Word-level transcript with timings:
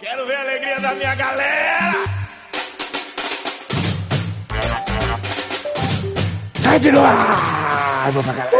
Quero 0.00 0.26
ver 0.28 0.36
a 0.36 0.40
alegria 0.42 0.78
da 0.78 0.94
minha 0.94 1.12
galera! 1.16 1.92
Sede 6.54 6.92
no 6.92 7.00
ar! 7.00 8.12
Vou 8.12 8.22
pra 8.22 8.32
galera! 8.32 8.56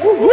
Uhul! 0.00 0.30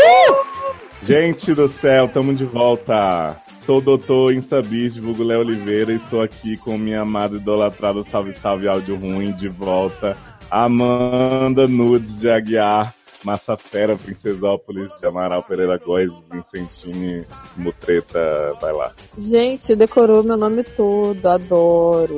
Gente 1.03 1.53
do 1.53 1.69
céu, 1.69 2.07
tamo 2.07 2.33
de 2.33 2.45
volta! 2.45 3.37
Sou 3.63 3.77
o 3.77 3.81
doutor 3.81 4.33
Instabis, 4.33 4.95
divulgo 4.95 5.23
Léo 5.23 5.41
Oliveira, 5.41 5.91
e 5.91 5.97
estou 5.97 6.23
aqui 6.23 6.57
com 6.57 6.75
minha 6.75 7.01
amada 7.01 7.35
idolatrada 7.35 8.03
Salve 8.09 8.35
Salve 8.39 8.67
Áudio 8.67 8.95
Ruim, 8.95 9.33
de 9.33 9.49
volta. 9.49 10.17
Amanda 10.49 11.67
Nudes 11.67 12.17
de 12.17 12.31
Aguiar, 12.31 12.95
Massa 13.27 13.57
Fera, 13.57 13.97
Princesópolis, 13.97 14.89
de 15.01 15.05
Amaral 15.05 15.43
Pereira 15.43 15.77
Góes, 15.77 16.09
Vincentini, 16.31 17.25
Mutreta, 17.57 18.53
vai 18.61 18.71
lá. 18.71 18.93
Gente, 19.17 19.75
decorou 19.75 20.23
meu 20.23 20.37
nome 20.37 20.63
todo, 20.63 21.25
adoro. 21.25 22.17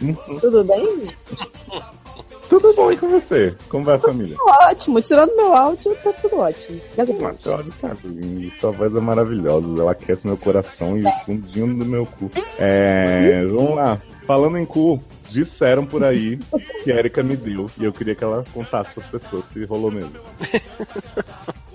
Uhum. 0.00 0.38
Tudo 0.40 0.64
bem? 0.64 1.10
Tudo 2.48 2.72
bom 2.74 2.90
e 2.90 2.96
com 2.96 3.08
você? 3.08 3.54
Como 3.68 3.84
vai 3.84 3.96
a 3.96 3.98
família? 3.98 4.34
Ótimo, 4.40 5.02
tirando 5.02 5.36
meu 5.36 5.52
áudio, 5.54 5.94
tá 5.96 6.10
tudo 6.14 6.38
ótimo. 6.38 6.80
Mas 6.96 7.40
seu 7.42 7.54
áudio 7.54 7.74
tá 7.78 7.94
lindo, 8.02 8.50
sua 8.58 8.70
voz 8.70 8.96
é 8.96 9.00
maravilhosa, 9.00 9.66
ela 9.78 9.92
aquece 9.92 10.26
meu 10.26 10.38
coração 10.38 10.96
e 10.96 11.04
o 11.04 11.12
fundinho 11.26 11.76
do 11.76 11.84
meu 11.84 12.06
cu. 12.06 12.30
É, 12.58 13.44
vamos 13.44 13.76
lá, 13.76 14.00
falando 14.26 14.56
em 14.56 14.64
cu, 14.64 15.02
disseram 15.44 15.84
por 15.84 16.02
aí 16.02 16.38
que 16.82 16.90
a 16.90 16.96
Erika 16.96 17.22
me 17.22 17.36
deu 17.36 17.70
e 17.78 17.84
eu 17.84 17.92
queria 17.92 18.14
que 18.14 18.24
ela 18.24 18.44
contasse 18.54 18.90
para 18.92 19.04
as 19.04 19.10
pessoas 19.10 19.44
se 19.52 19.64
rolou 19.64 19.90
mesmo. 19.90 20.12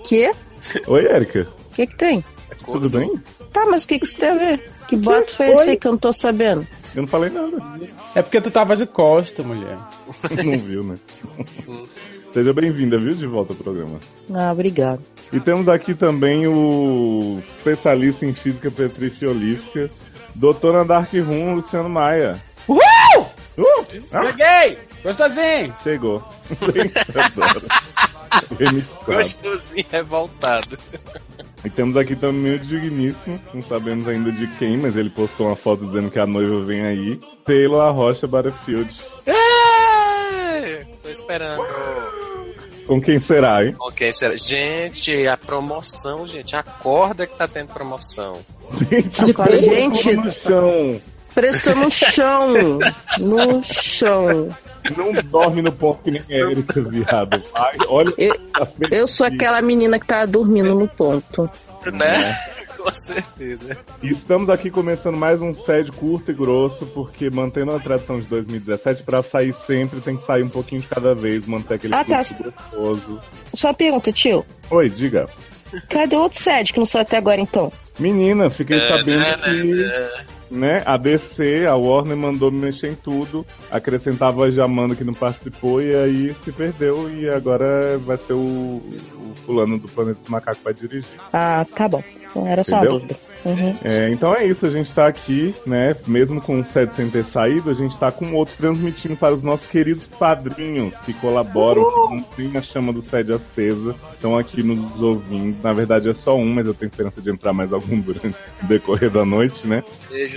Que? 0.04 0.30
Oi, 0.86 1.04
Erika, 1.06 1.46
O 1.70 1.74
que 1.74 1.86
que 1.86 1.96
tem? 1.96 2.24
tudo 2.64 2.88
bem? 2.90 3.10
Tá, 3.52 3.66
mas 3.66 3.84
o 3.84 3.88
que 3.88 3.98
que 3.98 4.06
isso 4.06 4.16
tem 4.16 4.30
a 4.30 4.34
ver? 4.34 4.70
Que 4.88 4.96
boato 4.96 5.32
foi 5.34 5.48
esse 5.50 5.70
aí 5.70 5.76
que 5.76 5.86
eu 5.86 5.92
não 5.92 5.98
tô 5.98 6.12
sabendo? 6.12 6.66
Eu 6.94 7.02
não 7.02 7.08
falei 7.08 7.30
nada, 7.30 7.56
É 8.14 8.20
porque 8.22 8.40
tu 8.40 8.50
tava 8.50 8.76
de 8.76 8.84
costa, 8.86 9.42
mulher. 9.42 9.76
não 10.44 10.58
viu, 10.58 10.82
né? 10.84 10.96
Seja 12.34 12.52
bem-vinda, 12.52 12.98
viu, 12.98 13.12
de 13.12 13.26
volta 13.26 13.52
ao 13.52 13.58
programa. 13.58 13.98
Ah, 14.32 14.52
obrigado. 14.52 15.02
E 15.32 15.40
temos 15.40 15.68
aqui 15.68 15.94
também 15.94 16.46
o 16.46 17.42
especialista 17.58 18.26
em 18.26 18.34
física 18.34 18.70
petriciolífica, 18.70 19.90
doutora 20.34 20.84
Dark 20.84 21.12
Room, 21.14 21.54
Luciano 21.56 21.88
Maia. 21.88 22.42
Uhul! 22.68 23.26
Uh! 23.58 23.84
Ah, 24.12 24.26
Cheguei! 24.26 24.78
Gostosinho! 25.04 25.74
chegou. 25.82 26.24
Gostosinho 29.06 29.84
revoltado. 29.90 30.78
E 31.64 31.70
temos 31.70 31.96
aqui 31.96 32.16
também 32.16 32.54
o 32.54 32.58
digníssimo, 32.58 33.40
não 33.54 33.62
sabemos 33.62 34.08
ainda 34.08 34.32
de 34.32 34.46
quem, 34.58 34.76
mas 34.78 34.96
ele 34.96 35.10
postou 35.10 35.46
uma 35.46 35.54
foto 35.56 35.86
dizendo 35.86 36.10
que 36.10 36.18
a 36.18 36.26
noiva 36.26 36.64
vem 36.64 36.84
aí. 36.84 37.20
Taylor 37.44 37.82
Arrocha 37.82 38.26
Butterfield. 38.26 38.92
É, 39.26 40.84
Tô 41.02 41.08
esperando. 41.08 41.62
Com 42.86 43.00
quem 43.00 43.20
será, 43.20 43.64
hein? 43.64 43.76
Ok, 43.78 44.12
será? 44.12 44.36
Gente, 44.36 45.26
a 45.28 45.36
promoção, 45.36 46.26
gente. 46.26 46.56
Acorda 46.56 47.28
que 47.28 47.36
tá 47.36 47.46
tendo 47.46 47.68
promoção. 47.72 48.40
Gente, 48.90 49.32
Taylor? 49.32 49.62
gente, 49.62 50.16
no 50.16 50.32
chão. 50.32 51.00
Prestou 51.34 51.74
no 51.74 51.90
chão. 51.90 52.78
No 53.18 53.62
chão. 53.62 54.48
Não 54.96 55.12
dorme 55.24 55.62
no 55.62 55.70
ponto 55.72 56.02
que 56.02 56.10
nem 56.10 56.22
a 56.28 56.50
Erika, 56.50 56.80
viado. 56.80 57.42
Vai, 57.52 57.76
olha 57.88 58.12
Eu-. 58.18 58.34
Eu 58.90 59.06
sou 59.06 59.26
aquela 59.26 59.60
menina 59.62 59.98
que 59.98 60.06
tá 60.06 60.24
dormindo 60.26 60.74
no 60.74 60.88
ponto. 60.88 61.48
Né? 61.92 62.38
Com 62.82 62.92
certeza. 62.92 63.76
E 64.02 64.10
estamos 64.10 64.50
aqui 64.50 64.68
começando 64.68 65.16
mais 65.16 65.40
um 65.40 65.54
sede 65.54 65.92
curto 65.92 66.32
e 66.32 66.34
grosso, 66.34 66.84
porque 66.86 67.30
mantendo 67.30 67.70
a 67.76 67.78
tradição 67.78 68.18
de 68.18 68.26
2017, 68.26 69.04
pra 69.04 69.22
sair 69.22 69.54
sempre 69.68 70.00
tem 70.00 70.16
que 70.16 70.26
sair 70.26 70.42
um 70.42 70.48
pouquinho 70.48 70.80
de 70.80 70.88
cada 70.88 71.14
vez, 71.14 71.46
manter 71.46 71.74
aquele 71.74 71.94
Ah, 71.94 72.04
tá. 72.04 72.16
gostoso. 72.18 73.20
Só 73.54 73.68
uma 73.68 73.74
pergunta, 73.74 74.10
tio. 74.10 74.44
Oi, 74.68 74.90
diga. 74.90 75.28
Cadê 75.88 76.16
o 76.16 76.22
outro 76.22 76.40
sede 76.40 76.72
que 76.72 76.78
não 76.80 76.84
saiu 76.84 77.02
até 77.02 77.18
agora, 77.18 77.40
então? 77.40 77.72
Menina, 78.00 78.50
fiquei 78.50 78.78
É, 78.78 78.88
sabendo 78.88 79.20
né, 79.20 79.38
que 79.44 80.08
né, 80.52 80.82
a 80.84 80.96
DC, 80.96 81.66
a 81.66 81.74
Warner 81.74 82.16
mandou 82.16 82.50
me 82.50 82.60
mexer 82.60 82.92
em 82.92 82.94
tudo, 82.94 83.44
acrescentava 83.70 84.44
a 84.44 84.50
Jamanda 84.50 84.94
que 84.94 85.04
não 85.04 85.14
participou 85.14 85.82
e 85.82 85.94
aí 85.94 86.36
se 86.44 86.52
perdeu 86.52 87.10
e 87.10 87.28
agora 87.28 87.98
vai 87.98 88.16
ser 88.18 88.34
o, 88.34 88.36
o 88.36 89.34
fulano 89.44 89.78
do 89.78 89.88
Planeta 89.88 90.20
dos 90.20 90.28
Macacos 90.28 90.58
que 90.58 90.64
vai 90.64 90.74
dirigir. 90.74 91.20
Ah, 91.32 91.64
tá 91.74 91.88
bom. 91.88 92.02
Então 92.32 92.46
era 92.46 92.64
só 92.64 92.76
Entendeu? 92.78 92.98
dúvida. 92.98 93.16
Uhum. 93.44 93.76
É, 93.84 94.08
então 94.10 94.34
é 94.34 94.46
isso, 94.46 94.64
a 94.64 94.70
gente 94.70 94.92
tá 94.92 95.06
aqui, 95.06 95.54
né? 95.66 95.94
Mesmo 96.06 96.40
com 96.40 96.60
o 96.60 96.66
set 96.66 96.94
sem 96.94 97.10
ter 97.10 97.24
saído, 97.24 97.70
a 97.70 97.74
gente 97.74 97.98
tá 97.98 98.10
com 98.10 98.32
outro 98.34 98.54
transmitindo 98.56 99.16
para 99.16 99.34
os 99.34 99.42
nossos 99.42 99.66
queridos 99.66 100.06
padrinhos 100.06 100.94
que 101.00 101.12
colaboram, 101.14 101.84
que 101.84 102.14
mantêm 102.14 102.56
a 102.56 102.62
chama 102.62 102.92
do 102.92 103.02
sede 103.02 103.32
acesa, 103.32 103.94
estão 104.12 104.38
aqui 104.38 104.62
nos 104.62 105.00
ouvindo. 105.00 105.56
Na 105.62 105.72
verdade 105.72 106.08
é 106.08 106.14
só 106.14 106.36
um, 106.36 106.54
mas 106.54 106.66
eu 106.66 106.74
tenho 106.74 106.88
esperança 106.88 107.20
de 107.20 107.30
entrar 107.30 107.52
mais 107.52 107.72
algum 107.72 107.98
durante 108.00 108.34
o 108.62 108.66
decorrer 108.66 109.10
da 109.10 109.24
noite, 109.24 109.66
né? 109.66 109.84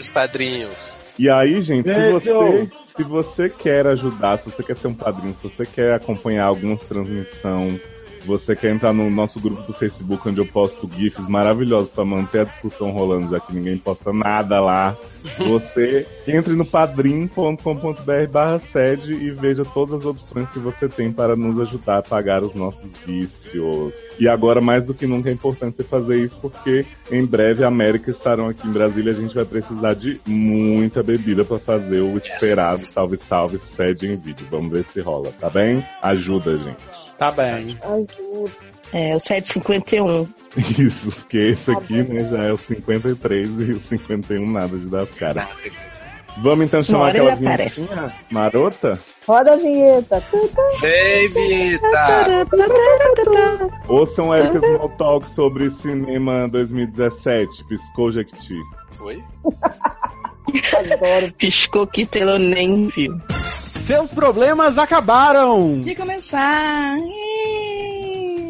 Padrinhos. 0.10 0.94
E 1.18 1.30
aí, 1.30 1.62
gente, 1.62 1.88
se 1.88 2.12
você, 2.12 2.70
se 2.98 3.04
você 3.04 3.50
quer 3.50 3.88
ajudar, 3.88 4.38
se 4.40 4.50
você 4.50 4.64
quer 4.64 4.76
ser 4.76 4.88
um 4.88 4.94
padrinho, 4.94 5.36
se 5.42 5.48
você 5.48 5.66
quer 5.66 5.94
acompanhar 5.94 6.46
algumas 6.46 6.82
transmissões, 6.82 7.82
se 7.82 7.95
você 8.26 8.56
quer 8.56 8.74
entrar 8.74 8.94
no 8.94 9.10
nosso 9.10 9.40
grupo 9.40 9.62
do 9.64 9.74
Facebook, 9.74 10.28
onde 10.28 10.40
eu 10.40 10.46
posto 10.46 10.90
GIFs 10.96 11.28
maravilhosos 11.28 11.90
para 11.90 12.06
manter 12.06 12.42
a 12.42 12.44
discussão 12.46 12.92
rolando, 12.92 13.30
já 13.30 13.40
que 13.40 13.54
ninguém 13.54 13.78
posta 13.78 14.12
nada 14.12 14.60
lá, 14.60 14.96
você 15.38 16.06
entre 16.28 16.54
no 16.54 16.66
padrim.com.br 16.66 18.30
barra 18.32 18.62
sede 18.72 19.14
e 19.14 19.32
veja 19.32 19.64
todas 19.64 20.02
as 20.02 20.06
opções 20.06 20.50
que 20.50 20.60
você 20.60 20.88
tem 20.88 21.12
para 21.12 21.36
nos 21.36 21.60
ajudar 21.60 22.00
a 22.00 22.02
pagar 22.02 22.44
os 22.44 22.54
nossos 22.54 22.90
vícios. 23.06 23.94
E 24.20 24.28
agora, 24.28 24.62
mais 24.62 24.86
do 24.86 24.94
que 24.94 25.06
nunca, 25.06 25.30
é 25.30 25.34
importante 25.34 25.78
você 25.78 25.84
fazer 25.84 26.18
isso, 26.18 26.38
porque 26.42 26.86
em 27.12 27.26
breve 27.26 27.64
a 27.64 27.68
América 27.68 28.12
estarão 28.12 28.48
aqui 28.48 28.68
em 28.68 28.72
Brasília 28.72 29.12
e 29.12 29.16
a 29.16 29.20
gente 29.20 29.36
vai 29.36 29.46
precisar 29.46 29.94
de 29.94 30.20
muita 30.26 31.04
bebida 31.04 31.44
para 31.44 31.60
fazer 31.60 32.02
o 32.02 32.18
esperado 32.18 32.80
salve 32.80 33.20
salve 33.28 33.60
sede 33.76 34.08
em 34.08 34.16
vídeo. 34.16 34.48
Vamos 34.50 34.72
ver 34.72 34.86
se 34.92 35.02
rola, 35.02 35.32
tá 35.40 35.50
bem? 35.50 35.86
Ajuda, 36.02 36.58
gente. 36.58 37.05
Tá 37.18 37.32
bem. 37.32 37.78
Ajuda. 37.82 38.52
É, 38.94 39.16
o 39.16 39.20
751. 39.20 40.28
Isso, 40.80 41.12
porque 41.12 41.38
esse 41.38 41.72
aqui, 41.72 42.04
né, 42.04 42.24
já 42.30 42.44
é 42.44 42.54
o 42.54 42.58
53 42.58 43.50
e 43.50 43.72
o 43.72 43.82
51 43.82 44.50
nada 44.52 44.78
de 44.78 44.86
dar 44.86 45.06
cara. 45.08 45.48
Vamos 46.38 46.66
então 46.66 46.84
chamar 46.84 47.10
aquela 47.10 47.34
aparece. 47.34 47.82
vinhetinha 47.82 48.14
marota? 48.30 49.00
Roda 49.26 49.54
a 49.54 49.56
vinheta. 49.56 50.22
Vem, 50.82 51.30
Vita! 51.30 52.48
Ouçam 53.88 54.36
Erika 54.36 54.60
Small 54.60 54.90
Talk 54.98 55.30
sobre 55.30 55.72
cinema 55.72 56.48
2017, 56.50 57.64
Piscou 57.70 58.12
Jequiti. 58.12 58.56
Oi? 59.00 59.24
Adoro. 60.74 61.34
Piscou 61.38 61.88
que 61.88 62.06
Taylor 62.06 62.38
nem 62.40 62.88
viu. 62.88 63.18
Seus 63.86 64.10
problemas 64.12 64.80
acabaram! 64.80 65.80
De 65.82 65.94
começar. 65.94 66.98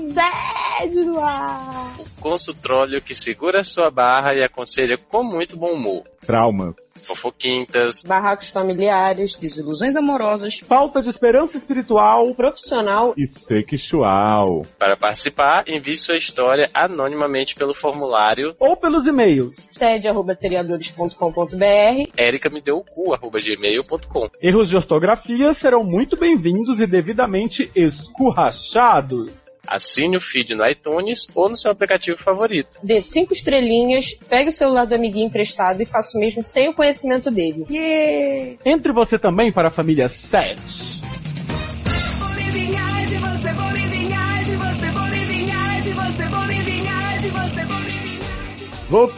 Sede 0.08 0.96
no 1.04 1.20
ar. 1.20 1.98
Consultróleo 2.22 3.02
que 3.02 3.14
segura 3.14 3.62
sua 3.62 3.92
barra 3.92 4.34
e 4.34 4.42
aconselha 4.42 4.98
com 4.98 5.26
muito 5.26 5.58
bom 5.58 5.74
humor. 5.74 6.04
Traumas. 6.26 6.85
Fofoquintas, 7.06 8.02
barracos 8.04 8.50
familiares, 8.50 9.36
desilusões 9.36 9.96
amorosas, 9.96 10.60
Falta 10.60 11.02
de 11.02 11.10
esperança 11.10 11.58
espiritual. 11.58 12.34
profissional 12.36 13.14
E 13.18 13.30
sexual. 13.48 14.66
Para 14.78 14.98
participar, 14.98 15.64
envie 15.68 15.96
sua 15.96 16.18
história 16.18 16.70
anonimamente 16.74 17.56
pelo 17.56 17.74
formulário 17.74 18.56
Ou 18.60 18.76
pelos 18.76 19.06
e-mails. 19.08 19.56
sede 19.72 20.08
arroba 20.08 20.34
seriadores.com.br 20.34 22.12
erica 22.18 22.50
me 22.50 22.62
deu 22.62 22.78
o 22.78 22.84
cu, 22.84 23.14
arroba 23.14 23.40
gmail.com. 23.40 24.30
Erros 24.42 24.70
de 24.70 24.76
ortografia 24.76 25.54
serão 25.54 25.84
muito 25.84 26.18
bem-vindos 26.18 26.80
e 26.82 26.88
devidamente 26.88 27.72
escurrachados. 27.76 29.45
Assine 29.68 30.18
o 30.18 30.20
feed 30.22 30.56
no 30.56 30.66
iTunes 30.68 31.28
ou 31.34 31.50
no 31.50 31.56
seu 31.56 31.72
aplicativo 31.72 32.18
favorito. 32.18 32.78
dê 32.84 33.02
cinco 33.02 33.34
estrelinhas, 33.34 34.14
pegue 34.30 34.50
o 34.50 34.54
celular 34.54 34.86
do 34.86 34.96
amiguinho 34.96 35.28
emprestado 35.28 35.82
e 35.82 35.86
faça 35.86 36.18
o 36.18 36.20
mesmo 36.22 36.44
sem 36.44 36.70
o 36.70 36.74
conhecimento 36.74 37.30
dele. 37.32 37.66
Yeah! 37.70 38.58
Entre 38.66 38.92
você 38.94 39.18
também 39.18 39.52
para 39.52 39.68
a 39.70 39.72
família 39.72 40.08
7. 40.08 40.96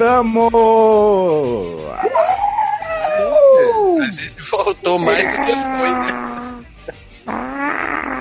Voltamos! 0.07 0.53
A 4.01 4.09
gente 4.09 4.41
voltou 4.49 4.99
mais 4.99 5.25
do 5.25 5.41
que 5.45 5.55
foi, 5.55 5.89
né? 5.89 6.63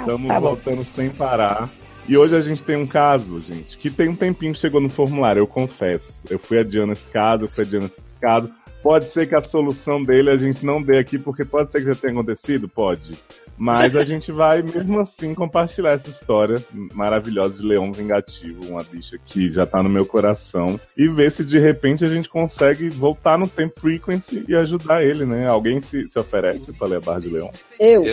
Estamos 0.00 0.28
Tá 0.28 0.38
voltando 0.38 0.86
sem 0.94 1.10
parar. 1.10 1.68
E 2.08 2.16
hoje 2.16 2.36
a 2.36 2.40
gente 2.40 2.62
tem 2.62 2.76
um 2.76 2.86
caso, 2.86 3.42
gente, 3.42 3.76
que 3.76 3.90
tem 3.90 4.08
um 4.08 4.16
tempinho 4.16 4.52
que 4.52 4.60
chegou 4.60 4.80
no 4.80 4.88
formulário, 4.88 5.40
eu 5.40 5.46
confesso. 5.46 6.04
Eu 6.30 6.38
fui 6.38 6.58
adiando 6.58 6.92
esse 6.92 7.04
caso, 7.10 7.44
eu 7.44 7.48
fui 7.48 7.64
adiando 7.64 7.86
esse 7.86 7.96
complicado. 7.96 8.50
Pode 8.82 9.06
ser 9.06 9.26
que 9.26 9.34
a 9.34 9.42
solução 9.42 10.02
dele 10.04 10.30
a 10.30 10.36
gente 10.36 10.64
não 10.64 10.80
dê 10.80 10.98
aqui, 10.98 11.18
porque 11.18 11.44
pode 11.44 11.72
ser 11.72 11.80
que 11.80 11.92
já 11.92 12.00
tenha 12.00 12.12
acontecido? 12.12 12.68
Pode. 12.68 13.12
Mas 13.58 13.96
a 13.96 14.04
gente 14.04 14.30
vai, 14.30 14.62
mesmo 14.62 15.00
assim, 15.00 15.34
compartilhar 15.34 15.92
essa 15.92 16.10
história 16.10 16.62
maravilhosa 16.94 17.54
de 17.54 17.66
Leão 17.66 17.90
Vingativo, 17.90 18.66
uma 18.68 18.84
bicha 18.84 19.18
que 19.24 19.50
já 19.50 19.66
tá 19.66 19.82
no 19.82 19.88
meu 19.88 20.04
coração, 20.04 20.78
e 20.96 21.08
ver 21.08 21.32
se 21.32 21.44
de 21.44 21.58
repente 21.58 22.04
a 22.04 22.06
gente 22.06 22.28
consegue 22.28 22.88
voltar 22.90 23.38
no 23.38 23.48
tempo 23.48 23.80
frequency 23.80 24.44
e 24.46 24.54
ajudar 24.54 25.02
ele, 25.02 25.24
né? 25.24 25.48
Alguém 25.48 25.80
se, 25.82 26.08
se 26.08 26.18
oferece 26.18 26.72
pra 26.74 26.86
ler 26.86 26.98
a 26.98 27.00
Barra 27.00 27.20
de 27.20 27.28
Leão? 27.28 27.50
Eu. 27.80 28.04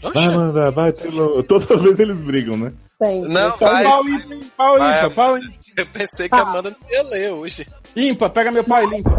Vai, 0.00 0.70
vai, 0.70 0.92
Taylor. 0.92 1.42
Toda 1.42 1.76
vez 1.76 1.98
eles 1.98 2.16
brigam, 2.16 2.56
né? 2.56 2.72
Tenho. 3.06 3.28
Não, 3.28 3.48
Então, 3.54 3.68
vai. 3.68 3.84
Pau 3.84 4.08
ímpar, 4.08 4.38
pau 4.56 4.78
Vai, 4.78 4.98
ímpar, 4.98 5.10
pau 5.14 5.38
ímpar. 5.38 5.50
eu 5.76 5.86
pensei 5.86 6.28
que 6.28 6.34
a 6.34 6.40
Amanda 6.40 6.70
não 6.70 6.90
ia 6.90 7.02
ler 7.04 7.32
hoje. 7.32 7.66
Ímpar, 7.96 8.30
pega 8.30 8.50
meu 8.50 8.64
pau 8.64 8.82
e 8.82 8.86
limpa. 8.96 9.10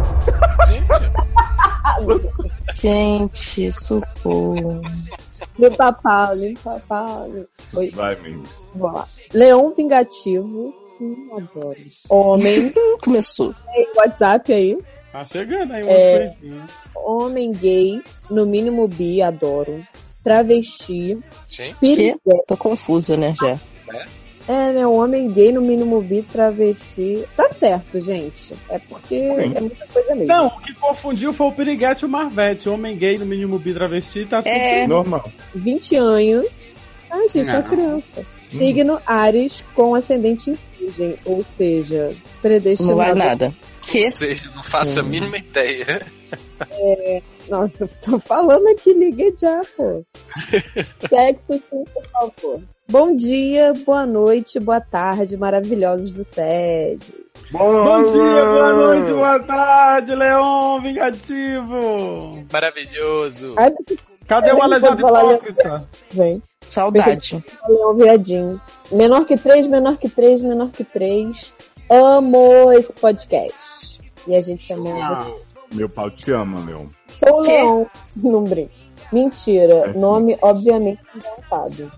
Gente, 0.66 0.86
Gente, 2.80 3.72
socorro. 3.72 4.82
Limpa 5.58 5.92
pau, 5.92 6.34
limpa 6.34 6.82
pau. 6.88 7.30
Oi, 7.74 7.90
Vai, 7.90 8.16
Mendes. 8.16 8.50
vamos 8.74 8.96
lá. 8.96 9.06
Leão 9.32 9.72
vingativo. 9.74 10.74
Hum, 11.00 11.28
adoro. 11.36 11.76
Homem. 12.08 12.72
Começou. 13.02 13.54
Tem 13.72 13.88
WhatsApp 13.96 14.52
aí. 14.52 14.78
Tá 15.12 15.24
chegando 15.24 15.72
aí 15.72 15.82
umas 15.82 15.92
É. 15.94 16.28
coisinhas. 16.28 16.70
Homem 16.94 17.52
gay, 17.52 18.02
no 18.30 18.44
mínimo 18.46 18.86
bi, 18.88 19.22
adoro. 19.22 19.82
Travesti. 20.24 21.18
gente, 21.48 21.74
Piriguete. 21.76 22.20
Tô 22.46 22.56
confusa, 22.56 23.16
né, 23.16 23.34
já. 23.40 23.58
É, 24.48 24.72
né? 24.72 24.86
Um 24.86 24.94
homem 25.02 25.28
gay 25.30 25.50
no 25.50 25.60
mínimo 25.60 26.00
bi, 26.00 26.22
travesti. 26.22 27.24
Tá 27.36 27.50
certo, 27.50 28.00
gente. 28.00 28.54
É 28.68 28.78
porque 28.78 29.18
Sim. 29.18 29.52
é 29.56 29.60
muita 29.60 29.86
coisa 29.88 30.14
mesmo. 30.14 30.26
Não, 30.26 30.46
o 30.46 30.60
que 30.60 30.72
confundiu 30.74 31.32
foi 31.32 31.48
o 31.48 31.52
Piriguete 31.52 32.04
e 32.04 32.06
o 32.06 32.08
Marvete. 32.08 32.68
Homem 32.68 32.96
gay, 32.96 33.18
no 33.18 33.26
mínimo 33.26 33.58
bi 33.58 33.74
travesti, 33.74 34.24
tá 34.24 34.38
tudo 34.38 34.48
É. 34.48 34.86
Normal. 34.86 35.30
20 35.54 35.96
anos. 35.96 36.76
Ah, 37.10 37.26
gente, 37.28 37.50
é 37.50 37.58
uma 37.58 37.62
criança. 37.62 38.20
Hum. 38.54 38.58
Signo 38.58 39.00
Ares 39.04 39.64
com 39.74 39.94
ascendente 39.94 40.50
em 40.50 40.86
virgem, 40.86 41.16
ou 41.24 41.42
seja, 41.42 42.14
predestinado. 42.40 42.96
Não 42.96 43.04
vai 43.04 43.14
nada. 43.14 43.52
Que? 43.82 44.04
ou 44.04 44.10
seja, 44.10 44.50
não 44.54 44.62
faço 44.62 45.00
a 45.00 45.02
mínima 45.02 45.38
ideia. 45.38 46.06
Nossa, 47.48 47.72
eu 47.84 47.88
tô 48.04 48.18
falando 48.18 48.66
aqui, 48.68 48.92
ligue 48.92 49.34
já, 49.38 49.60
pô. 49.76 50.02
Sexo 51.08 51.58
sim, 51.58 51.84
por 51.92 52.04
favor. 52.12 52.60
Bom 52.88 53.14
dia, 53.14 53.72
boa 53.84 54.06
noite, 54.06 54.60
boa 54.60 54.80
tarde, 54.80 55.36
maravilhosos 55.36 56.12
do 56.12 56.22
SED. 56.24 57.00
Bom 57.50 58.02
dia, 58.02 58.44
boa 58.44 58.72
noite, 58.72 59.12
boa 59.12 59.40
tarde, 59.40 60.14
Leon 60.14 60.80
Vingativo. 60.82 62.44
Maravilhoso. 62.52 63.54
Ai, 63.56 63.72
Cadê 64.26 64.52
o 64.52 64.56
falar- 64.56 64.78
hipócrita? 65.34 65.84
gente, 66.10 66.42
Saudade. 66.62 67.44
leão 67.68 67.94
viadinho. 67.96 68.60
Menor 68.90 69.24
que 69.24 69.36
três, 69.36 69.66
menor 69.68 69.96
que 69.98 70.08
três, 70.08 70.40
menor 70.42 70.70
que 70.72 70.82
três. 70.82 71.52
Amo 71.88 72.72
esse 72.72 72.92
podcast. 72.94 74.00
E 74.26 74.34
a 74.34 74.40
gente 74.40 74.64
chama. 74.64 74.90
Ah, 75.00 75.26
Meu 75.72 75.88
pau 75.88 76.10
te 76.10 76.30
ama, 76.32 76.60
Leon. 76.64 76.86
Sou 77.08 77.38
o? 77.38 77.46
Leão. 77.46 77.86
Não 78.16 78.44
brinco. 78.44 78.70
Mentira. 79.12 79.92
Nome, 79.94 80.36
obviamente, 80.42 81.00
inventado. 81.14 81.92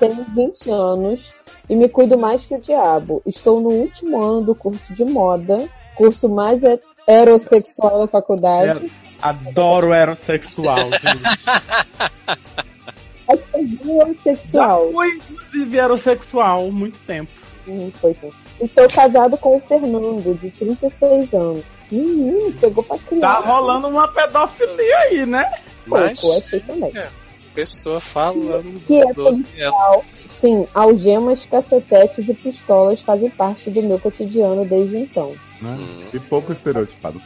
Tenho 0.00 0.24
20 0.34 0.70
anos 0.70 1.34
e 1.68 1.76
me 1.76 1.88
cuido 1.88 2.16
mais 2.18 2.46
que 2.46 2.54
o 2.54 2.60
diabo. 2.60 3.22
Estou 3.26 3.60
no 3.60 3.68
último 3.68 4.20
ano 4.20 4.42
do 4.42 4.54
curso 4.54 4.92
de 4.94 5.04
moda, 5.04 5.68
curso 5.94 6.28
mais 6.28 6.62
he- 6.64 6.80
heterossexual 7.06 7.98
da 8.00 8.06
faculdade. 8.06 8.90
adoro 9.20 9.92
heterossexual, 9.92 10.88
gente. 10.90 12.38
Acho 13.28 13.46
que 13.48 13.56
é 13.56 13.60
heterossexual. 13.62 14.90
Fui, 14.92 15.08
inclusive, 15.30 15.76
heterossexual 15.78 16.70
muito 16.70 16.98
tempo. 17.00 17.30
Hum, 17.66 17.90
foi 18.00 18.14
sim. 18.14 18.32
E 18.60 18.66
sou 18.68 18.88
casado 18.88 19.36
com 19.36 19.56
o 19.56 19.60
Fernando, 19.60 20.34
de 20.40 20.50
36 20.50 21.32
anos. 21.34 21.62
Menino, 21.90 22.52
pegou 22.60 22.84
pra 22.84 22.98
Tá 23.20 23.40
rolando 23.40 23.88
uma 23.88 24.08
pedofilia 24.08 24.98
aí, 24.98 25.26
né? 25.26 25.50
Mas, 25.86 26.20
Pouco, 26.20 26.38
achei 26.38 26.60
também. 26.60 26.92
pessoa 27.54 27.98
falando 27.98 28.84
Que 28.84 29.00
é 29.00 29.12
policial. 29.12 30.04
Sim, 30.28 30.68
algemas, 30.72 31.44
cacetetes 31.46 32.28
e 32.28 32.34
pistolas 32.34 33.00
fazem 33.00 33.30
parte 33.30 33.70
do 33.70 33.82
meu 33.82 33.98
cotidiano 33.98 34.64
desde 34.64 34.98
então. 34.98 35.34
Hum. 35.62 35.86
E 36.12 36.20
pouco 36.20 36.52
estereotipado. 36.52 37.20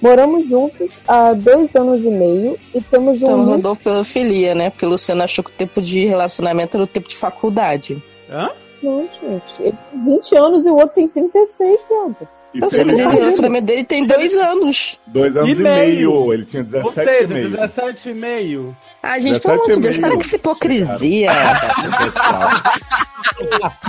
Moramos 0.00 0.46
juntos 0.46 1.00
há 1.08 1.32
dois 1.32 1.74
anos 1.74 2.04
e 2.04 2.10
meio 2.10 2.56
e 2.72 2.80
temos 2.80 3.16
um 3.16 3.24
Então 3.24 3.44
rodou 3.44 3.74
pela 3.74 4.04
filia, 4.04 4.54
né? 4.54 4.70
Porque 4.70 4.86
o 4.86 4.90
Luciano 4.90 5.24
achou 5.24 5.42
que 5.42 5.50
o 5.50 5.54
tempo 5.54 5.82
de 5.82 6.06
relacionamento 6.06 6.76
era 6.76 6.84
o 6.84 6.86
tempo 6.86 7.08
de 7.08 7.16
faculdade. 7.16 8.00
Hã? 8.30 8.50
Não, 8.80 9.08
gente. 9.20 9.54
Ele 9.60 9.76
tem 9.90 10.04
20 10.04 10.36
anos 10.36 10.66
e 10.66 10.70
o 10.70 10.74
outro 10.74 10.94
tem 10.94 11.08
36, 11.08 11.80
viado. 11.88 12.28
E 12.54 12.60
Eu 12.60 12.70
sei, 12.70 12.82
mas 12.84 12.96
pelo- 12.96 13.08
o 13.08 13.12
relacionamento 13.12 13.66
dele 13.66 13.84
tem 13.84 14.06
dois 14.06 14.34
anos. 14.34 14.98
dois 15.06 15.36
anos 15.36 15.48
E 15.48 15.52
e, 15.52 15.54
meio. 15.54 16.10
meio. 16.12 16.32
Ele 16.32 16.44
tinha 16.46 16.62
17 16.62 16.86
Ou 16.86 16.92
seja, 16.92 17.24
e 17.24 17.26
meio. 17.36 17.50
17 17.50 18.08
e 18.08 18.14
meio. 18.14 18.76
Ah, 19.02 19.18
gente, 19.18 19.40
17 19.40 19.42
pelo 19.42 19.54
amor 19.54 19.66
de 19.66 19.72
e 19.72 19.80
Deus, 19.80 19.96
meio. 19.96 20.00
para 20.00 20.16
com 20.16 20.20
essa 20.22 20.36
hipocrisia. 20.36 21.30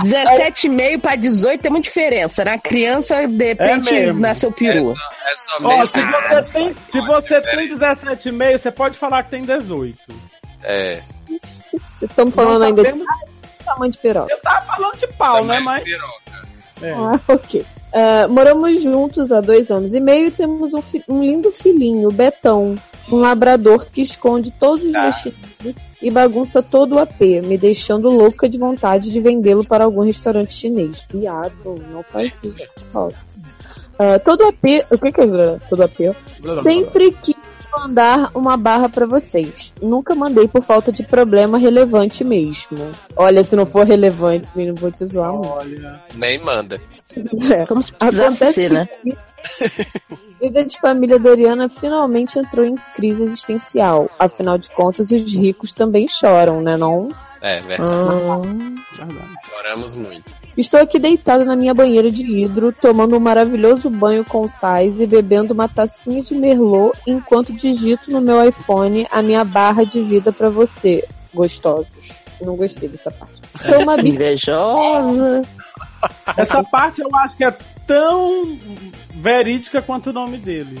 17,5 0.02 1.00
para 1.00 1.16
18 1.16 1.60
tem 1.62 1.70
muita 1.70 1.84
diferença. 1.84 2.44
Na 2.44 2.58
criança, 2.58 3.26
de 3.26 3.44
repente, 3.44 3.92
mesmo. 3.92 4.20
nasceu 4.20 4.52
peru. 4.52 4.92
É 5.26 5.36
só 5.36 5.56
Ó, 5.62 5.68
meio 5.68 5.86
se 5.86 6.02
você 6.02 6.42
tem, 6.52 6.76
se 6.92 7.00
você 7.00 7.40
tem 7.40 7.68
17 7.68 8.28
e 8.28 8.32
meio, 8.32 8.58
você 8.58 8.70
pode 8.70 8.98
falar 8.98 9.22
que 9.22 9.30
tem 9.30 9.42
18. 9.42 9.96
É. 10.62 11.00
Estamos 12.02 12.34
falando 12.34 12.58
Não 12.60 12.66
ainda 12.66 12.82
sabemos- 12.82 13.06
de 13.58 13.64
tamanho 13.64 13.92
de 13.92 13.98
piroca. 13.98 14.32
Eu 14.32 14.40
tava 14.40 14.66
falando 14.66 14.98
de 14.98 15.06
pau, 15.14 15.44
né? 15.44 15.54
Também 15.54 15.64
Mas. 15.64 15.84
piroca. 15.84 16.48
É. 16.82 16.92
Ah, 16.92 17.20
ok. 17.32 17.64
Ah, 17.92 18.28
moramos 18.28 18.82
juntos 18.82 19.32
há 19.32 19.40
dois 19.40 19.70
anos 19.70 19.92
e 19.94 20.00
meio 20.00 20.28
e 20.28 20.30
temos 20.30 20.72
um, 20.74 20.82
um 21.08 21.24
lindo 21.24 21.50
filhinho, 21.50 22.10
Betão. 22.10 22.76
Um 23.10 23.16
labrador 23.16 23.86
que 23.90 24.00
esconde 24.02 24.52
todos 24.52 24.84
os 24.84 24.94
Ah. 24.94 25.06
vestidos 25.10 25.74
e 26.00 26.10
bagunça 26.10 26.62
todo 26.62 26.94
o 26.94 26.98
AP, 26.98 27.20
me 27.42 27.58
deixando 27.58 28.08
louca 28.08 28.48
de 28.48 28.56
vontade 28.56 29.10
de 29.10 29.20
vendê-lo 29.20 29.64
para 29.64 29.84
algum 29.84 30.02
restaurante 30.02 30.54
chinês. 30.54 31.04
Viado, 31.12 31.52
não 31.90 32.02
faz 32.04 32.32
isso. 32.42 32.54
Ah, 33.98 34.18
todo 34.18 34.44
AP. 34.44 34.84
O 34.90 34.96
que, 34.98 35.12
que 35.12 35.20
é 35.20 35.58
todo 35.68 35.82
AP? 35.82 36.14
Sempre 36.62 37.10
quis 37.22 37.34
mandar 37.76 38.30
uma 38.34 38.56
barra 38.56 38.88
pra 38.88 39.06
vocês. 39.06 39.72
Nunca 39.80 40.14
mandei 40.14 40.48
por 40.48 40.62
falta 40.62 40.92
de 40.92 41.02
problema 41.02 41.58
relevante 41.58 42.24
mesmo. 42.24 42.92
Olha, 43.16 43.42
se 43.42 43.56
não 43.56 43.66
for 43.66 43.86
relevante, 43.86 44.50
menino, 44.54 44.76
vou 44.76 44.90
te 44.90 45.04
zoar 45.06 45.32
muito. 45.32 45.48
Olha. 45.48 46.00
Nem 46.14 46.38
manda. 46.42 46.80
É. 47.52 47.66
Como 47.66 47.82
se 47.82 47.92
precisasse 47.92 48.44
Acontece 48.44 48.60
ser, 48.60 48.70
né? 48.70 48.88
a 50.10 50.44
vida 50.44 50.64
de 50.64 50.80
família 50.80 51.18
Doriana 51.18 51.68
finalmente 51.68 52.38
entrou 52.38 52.64
em 52.64 52.76
crise 52.94 53.22
existencial. 53.22 54.10
Afinal 54.18 54.58
de 54.58 54.70
contas, 54.70 55.10
os 55.10 55.34
ricos 55.34 55.72
também 55.72 56.06
choram, 56.08 56.60
né 56.60 56.76
não? 56.76 57.08
É, 57.42 57.60
verdade. 57.60 57.92
Ah, 57.94 58.40
Verdade. 58.96 59.30
Choramos 59.48 59.94
muito. 59.94 60.24
Estou 60.56 60.80
aqui 60.80 60.98
deitada 60.98 61.44
na 61.44 61.56
minha 61.56 61.72
banheira 61.72 62.10
de 62.10 62.26
hidro, 62.26 62.72
tomando 62.72 63.16
um 63.16 63.20
maravilhoso 63.20 63.88
banho 63.88 64.24
com 64.24 64.48
sais 64.48 65.00
e 65.00 65.06
bebendo 65.06 65.54
uma 65.54 65.68
tacinha 65.68 66.22
de 66.22 66.34
merlot 66.34 66.98
enquanto 67.06 67.52
digito 67.52 68.10
no 68.10 68.20
meu 68.20 68.46
iPhone 68.46 69.06
a 69.10 69.22
minha 69.22 69.44
barra 69.44 69.84
de 69.84 70.02
vida 70.02 70.32
pra 70.32 70.50
você, 70.50 71.06
gostosos. 71.32 71.86
Não 72.42 72.56
gostei 72.56 72.88
dessa 72.88 73.10
parte. 73.10 73.34
Sou 73.64 73.82
uma 73.82 73.98
invejosa. 74.00 75.42
Essa 76.36 76.62
parte 76.64 77.00
eu 77.00 77.08
acho 77.16 77.36
que 77.36 77.44
é 77.44 77.54
tão 77.86 78.58
verídica 79.14 79.82
quanto 79.82 80.10
o 80.10 80.12
nome 80.12 80.38
dele. 80.38 80.80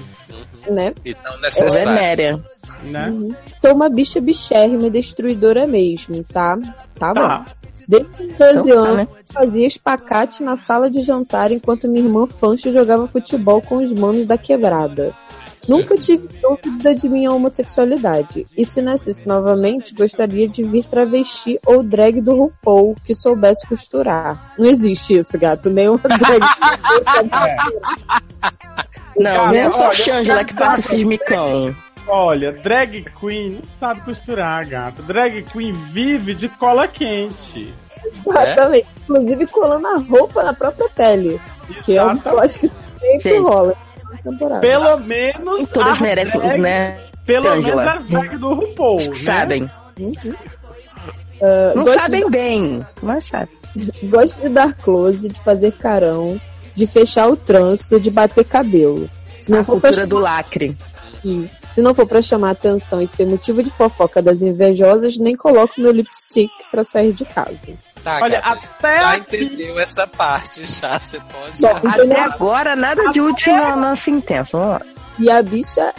né? 0.68 0.92
E 1.04 1.14
tão 1.14 1.32
Ou 1.32 1.40
é. 1.44 2.40
Né? 2.84 3.12
Sou 3.60 3.74
uma 3.74 3.88
bicha 3.88 4.20
bichérrima 4.20 4.86
e 4.86 4.90
destruidora 4.90 5.66
mesmo, 5.66 6.22
tá? 6.24 6.58
Tá 6.94 7.14
bom. 7.14 7.20
Tá. 7.20 7.46
Desde 7.86 8.08
os 8.08 8.18
12 8.18 8.34
Então 8.38 8.64
tá, 8.64 8.72
anos, 8.72 8.96
né? 8.96 9.08
fazia 9.32 9.66
espacate 9.66 10.42
na 10.44 10.56
sala 10.56 10.90
de 10.90 11.00
jantar 11.00 11.50
enquanto 11.50 11.88
minha 11.88 12.04
irmã 12.04 12.26
Fancho 12.26 12.70
jogava 12.70 13.08
futebol 13.08 13.60
com 13.60 13.78
os 13.78 13.92
manos 13.92 14.26
da 14.26 14.38
quebrada. 14.38 15.12
Nunca 15.68 15.96
tive 15.96 16.28
dúvida 16.40 16.94
de 16.94 17.08
minha 17.08 17.30
homossexualidade. 17.32 18.46
E 18.56 18.64
se 18.64 18.80
nascesse 18.80 19.28
novamente, 19.28 19.94
gostaria 19.94 20.48
de 20.48 20.64
vir 20.64 20.84
travesti 20.84 21.58
ou 21.66 21.82
drag 21.82 22.20
do 22.20 22.34
RuPaul 22.34 22.96
que 23.04 23.14
soubesse 23.14 23.66
costurar. 23.66 24.54
Não 24.58 24.66
existe 24.66 25.18
isso, 25.18 25.38
gato. 25.38 25.68
Nenhuma 25.68 26.00
drag. 26.00 26.40
Não, 29.18 29.30
Cara, 29.30 29.46
não 29.48 29.54
é 29.54 29.70
só 29.70 29.92
Shangela 29.92 30.44
que 30.44 30.54
passa 30.54 30.80
esses 30.80 31.04
micão. 31.04 31.76
Olha, 32.10 32.52
drag 32.52 33.04
queen 33.20 33.50
não 33.50 33.62
sabe 33.78 34.00
costurar, 34.02 34.68
gato. 34.68 35.02
Drag 35.02 35.42
queen 35.44 35.72
vive 35.72 36.34
de 36.34 36.48
cola 36.48 36.88
quente. 36.88 37.72
Exatamente. 38.26 38.86
Inclusive 39.04 39.46
colando 39.46 39.86
a 39.86 39.96
roupa 39.98 40.42
na 40.42 40.52
própria 40.52 40.88
pele. 40.90 41.40
Que 41.84 41.96
é 41.96 42.02
um 42.04 42.16
que 42.18 42.26
eu 42.28 42.42
Exatamente. 42.42 42.44
acho 42.46 42.58
que 42.58 42.68
sempre 43.00 43.20
Gente. 43.20 43.38
rola. 43.48 43.74
temporada. 44.24 44.60
Pelo 44.60 44.96
menos. 44.98 45.68
Todas 45.68 45.98
a 45.98 46.02
merecem, 46.02 46.40
drag- 46.40 46.60
né? 46.60 46.98
Pelo 47.24 47.48
Angela? 47.48 47.84
menos 47.84 47.86
a 47.86 48.18
drag 48.20 48.36
do 48.38 48.54
RuPaul. 48.54 48.96
Né? 48.98 49.14
Sabem. 49.14 49.70
Uhum. 49.98 50.14
Ah, 51.42 51.72
Não 51.74 51.84
gosto 51.84 52.00
sabem 52.00 52.28
bem, 52.30 52.86
mas 53.02 53.24
sabem. 53.26 53.48
Gosto 54.04 54.40
de 54.40 54.48
dar 54.48 54.74
close, 54.74 55.28
de 55.28 55.40
fazer 55.42 55.72
carão, 55.72 56.40
de 56.74 56.86
fechar 56.86 57.28
o 57.28 57.36
trânsito, 57.36 58.00
de 58.00 58.10
bater 58.10 58.44
cabelo. 58.44 59.08
Se 59.38 59.50
não 59.52 59.60
A 59.60 59.64
for 59.64 59.80
pra 59.80 59.88
cultura 59.90 60.06
do 60.06 60.18
lacre. 60.18 60.76
chamar, 61.22 61.48
se 61.74 61.82
não 61.82 61.94
for 61.94 62.06
pra 62.06 62.22
chamar 62.22 62.50
atenção 62.50 63.00
e 63.00 63.08
ser 63.08 63.26
motivo 63.26 63.62
de 63.62 63.70
fofoca 63.70 64.20
das 64.20 64.42
invejosas, 64.42 65.16
nem 65.16 65.36
coloco 65.36 65.80
meu 65.80 65.92
lipstick 65.92 66.50
pra 66.70 66.84
sair 66.84 67.12
de 67.12 67.24
casa. 67.24 67.58
Tá, 68.02 68.18
Olha, 68.22 68.40
gata, 68.40 68.66
até 68.78 69.00
já 69.00 69.12
aqui. 69.12 69.44
entendeu 69.44 69.78
essa 69.78 70.06
parte 70.06 70.64
já, 70.64 70.98
você 70.98 71.20
pode. 71.20 71.60
Bom, 71.60 71.88
Até 71.88 72.20
agora, 72.20 72.74
nada 72.74 73.10
de 73.10 73.20
útil 73.20 73.54
no 73.56 73.76
nosso 73.76 74.10
intenso. 74.10 74.56
Vamos 74.56 74.74
lá. 74.74 74.80
E 75.18 75.30
a 75.30 75.42
bicha 75.42 75.92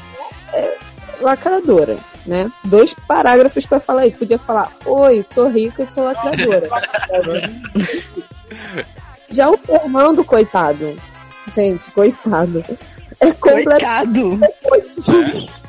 é 0.53 0.77
lacradora, 1.21 1.97
né? 2.25 2.51
Dois 2.63 2.95
parágrafos 3.07 3.67
pra 3.67 3.79
falar 3.79 4.07
isso. 4.07 4.17
Podia 4.17 4.39
falar, 4.39 4.71
oi, 4.83 5.21
sou 5.21 5.47
rica 5.47 5.83
e 5.83 5.87
sou 5.87 6.05
lacradora. 6.05 6.67
Já 9.29 9.49
o 9.49 9.57
Fernando, 9.57 10.23
coitado. 10.23 10.97
Gente, 11.53 11.89
coitado. 11.91 12.63
É 13.19 13.31
completamente 13.31 14.39
Coitado. 14.63 15.60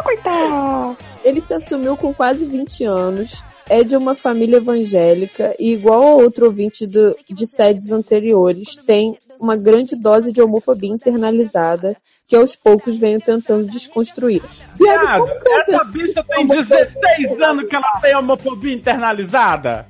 Ah, 0.00 0.02
coitado. 0.02 0.96
Ele 1.24 1.40
se 1.40 1.52
assumiu 1.54 1.96
com 1.96 2.12
quase 2.14 2.46
20 2.46 2.84
anos, 2.84 3.44
é 3.68 3.84
de 3.84 3.96
uma 3.96 4.14
família 4.14 4.56
evangélica 4.56 5.54
e, 5.58 5.72
igual 5.72 6.02
a 6.02 6.14
outro 6.16 6.46
ouvinte 6.46 6.86
do- 6.86 7.14
de 7.28 7.46
sedes 7.46 7.92
anteriores, 7.92 8.74
tem 8.76 9.16
uma 9.38 9.56
grande 9.56 9.94
dose 9.94 10.32
de 10.32 10.40
homofobia 10.42 10.90
internalizada 10.90 11.96
que 12.26 12.36
aos 12.36 12.54
poucos 12.56 12.96
venho 12.96 13.20
tentando 13.20 13.66
desconstruir. 13.70 14.40
Viado, 14.78 15.24
essa 15.28 15.64
pessoa- 15.64 15.84
bicha 15.86 16.24
tem 16.28 16.46
16 16.46 17.42
anos 17.42 17.68
que 17.68 17.74
ela 17.76 17.98
tem 18.00 18.16
homofobia 18.16 18.74
internalizada. 18.74 19.86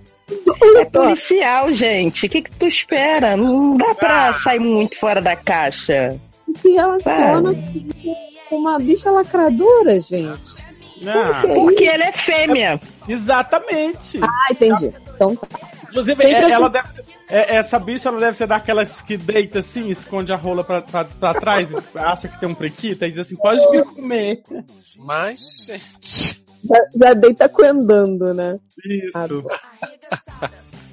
É 0.79 0.85
policial, 0.85 1.73
gente. 1.73 2.27
O 2.27 2.29
que, 2.29 2.43
que 2.43 2.51
tu 2.53 2.67
espera? 2.67 3.37
Não 3.37 3.77
dá 3.77 3.95
pra 3.95 4.33
sair 4.33 4.61
muito 4.61 4.97
fora 4.99 5.21
da 5.21 5.35
caixa. 5.37 6.17
se 6.63 6.71
relaciona 6.71 7.53
com 8.51 8.57
uma 8.57 8.79
bicha 8.79 9.11
lacradora, 9.11 9.99
gente? 9.99 10.63
Não, 11.01 11.13
é 11.35 11.55
Porque 11.55 11.85
ele 11.85 12.03
é 12.03 12.13
fêmea. 12.13 12.79
exatamente. 13.09 14.19
Ah, 14.23 14.49
entendi. 14.51 14.93
Então 15.15 15.35
tá. 15.35 15.49
Inclusive, 15.85 16.17
Sempre 16.17 16.35
é- 16.37 16.51
ela 16.53 16.67
assim- 16.67 16.73
deve 16.73 16.89
ser- 16.89 17.05
é- 17.29 17.57
essa 17.57 17.79
bicha 17.79 18.09
ela 18.11 18.21
deve 18.21 18.37
ser 18.37 18.47
daquelas 18.47 19.01
que 19.03 19.17
deita 19.17 19.59
assim, 19.61 19.89
esconde 19.89 20.33
a 20.33 20.37
rola 20.37 20.63
pra, 20.63 20.83
pra, 20.83 21.05
pra 21.05 21.35
trás, 21.35 21.71
e 21.73 21.99
acha 21.99 22.29
que 22.29 22.39
tem 22.39 22.49
um 22.49 22.55
prequita 22.55 23.07
e 23.07 23.11
diz 23.11 23.19
assim: 23.19 23.35
pode 23.37 23.61
me 23.71 23.83
comer. 23.85 24.43
Mas, 24.99 25.67
gente. 25.67 26.41
Já, 26.63 26.77
já 27.09 27.15
deita 27.15 27.49
coendando, 27.49 28.33
né? 28.35 28.59
Isso. 28.85 29.47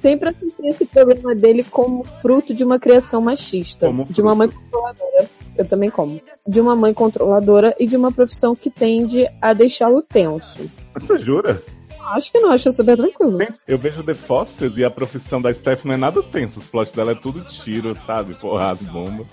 Sempre 0.00 0.30
associei 0.30 0.70
esse 0.70 0.86
problema 0.86 1.34
dele 1.34 1.62
como 1.64 2.02
fruto 2.22 2.54
de 2.54 2.64
uma 2.64 2.78
criação 2.78 3.20
machista. 3.20 3.86
Como 3.86 4.04
de 4.04 4.22
uma 4.22 4.34
mãe 4.34 4.48
controladora. 4.48 5.28
Eu 5.58 5.66
também 5.66 5.90
como. 5.90 6.20
De 6.46 6.60
uma 6.60 6.76
mãe 6.76 6.94
controladora 6.94 7.74
e 7.80 7.86
de 7.86 7.96
uma 7.96 8.12
profissão 8.12 8.54
que 8.54 8.70
tende 8.70 9.26
a 9.42 9.52
deixá-lo 9.52 10.00
tenso. 10.00 10.70
Você 10.94 11.18
jura? 11.18 11.60
Acho 12.00 12.32
que 12.32 12.38
não, 12.38 12.52
acho 12.52 12.72
super 12.72 12.96
tranquilo. 12.96 13.38
Eu 13.66 13.76
vejo 13.76 14.02
The 14.02 14.14
Fosters 14.14 14.74
e 14.78 14.84
a 14.84 14.90
profissão 14.90 15.42
da 15.42 15.52
Steph 15.52 15.84
não 15.84 15.92
é 15.92 15.96
nada 15.96 16.22
tenso. 16.22 16.58
Os 16.58 16.66
plot 16.66 16.94
dela 16.96 17.12
é 17.12 17.14
tudo 17.14 17.44
tiro, 17.44 17.94
sabe? 18.06 18.32
Porrada, 18.34 18.80
bomba. 18.84 19.26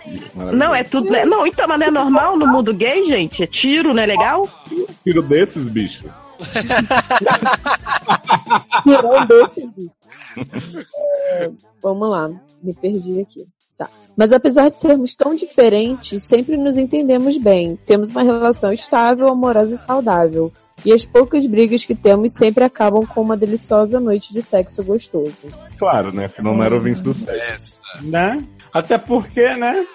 Não, 0.51 0.75
é 0.75 0.84
tudo. 0.84 1.10
Não, 1.25 1.48
então, 1.48 1.67
mas 1.67 1.79
não 1.79 1.88
é 1.88 1.91
normal 1.91 2.38
no 2.38 2.48
mundo 2.48 2.74
gay, 2.74 3.08
gente? 3.08 3.44
É 3.44 3.48
tiro, 3.48 3.94
não 3.94 4.03
é 4.03 4.05
legal? 4.05 4.50
Tiro 5.03 5.22
desses, 5.22 5.63
bicho. 5.70 6.03
Tirou 8.84 9.25
desse 9.25 9.72
É, 11.29 11.50
Vamos 11.82 12.10
lá, 12.10 12.29
me 12.62 12.74
perdi 12.74 13.22
aqui. 13.22 13.48
Tá. 13.77 13.89
Mas 14.15 14.32
apesar 14.32 14.70
de 14.70 14.79
sermos 14.79 15.15
tão 15.15 15.36
diferentes, 15.36 16.24
sempre 16.24 16.55
nos 16.55 16.77
entendemos 16.77 17.38
bem. 17.38 17.77
Temos 17.86 18.10
uma 18.10 18.24
relação 18.24 18.72
estável, 18.72 19.27
amorosa 19.27 19.75
e 19.75 19.77
saudável. 19.77 20.51
E 20.86 20.94
as 20.94 21.03
poucas 21.03 21.46
brigas 21.46 21.84
que 21.84 21.96
temos 21.96 22.34
sempre 22.34 22.63
acabam 22.63 23.05
com 23.05 23.22
uma 23.22 23.36
deliciosa 23.36 24.00
noite 24.00 24.34
de 24.34 24.41
sexo 24.41 24.84
gostoso. 24.84 25.48
Claro, 25.77 26.13
né? 26.13 26.29
Senão 26.34 26.55
não 26.55 26.63
era 26.63 26.75
ouvinte 26.75 27.01
do 27.01 27.13
sexo. 27.13 27.32
Essa. 27.32 27.79
Né? 28.01 28.38
Até 28.74 28.98
porque, 28.98 29.55
né? 29.55 29.86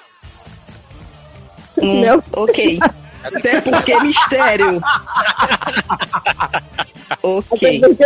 Hum, 1.81 2.01
Meu- 2.01 2.23
ok. 2.33 2.79
Até 3.23 3.61
porque 3.61 3.93
é 3.93 4.03
mistério. 4.03 4.81
ok. 7.23 7.81
Até 7.85 7.89
porque 7.89 8.05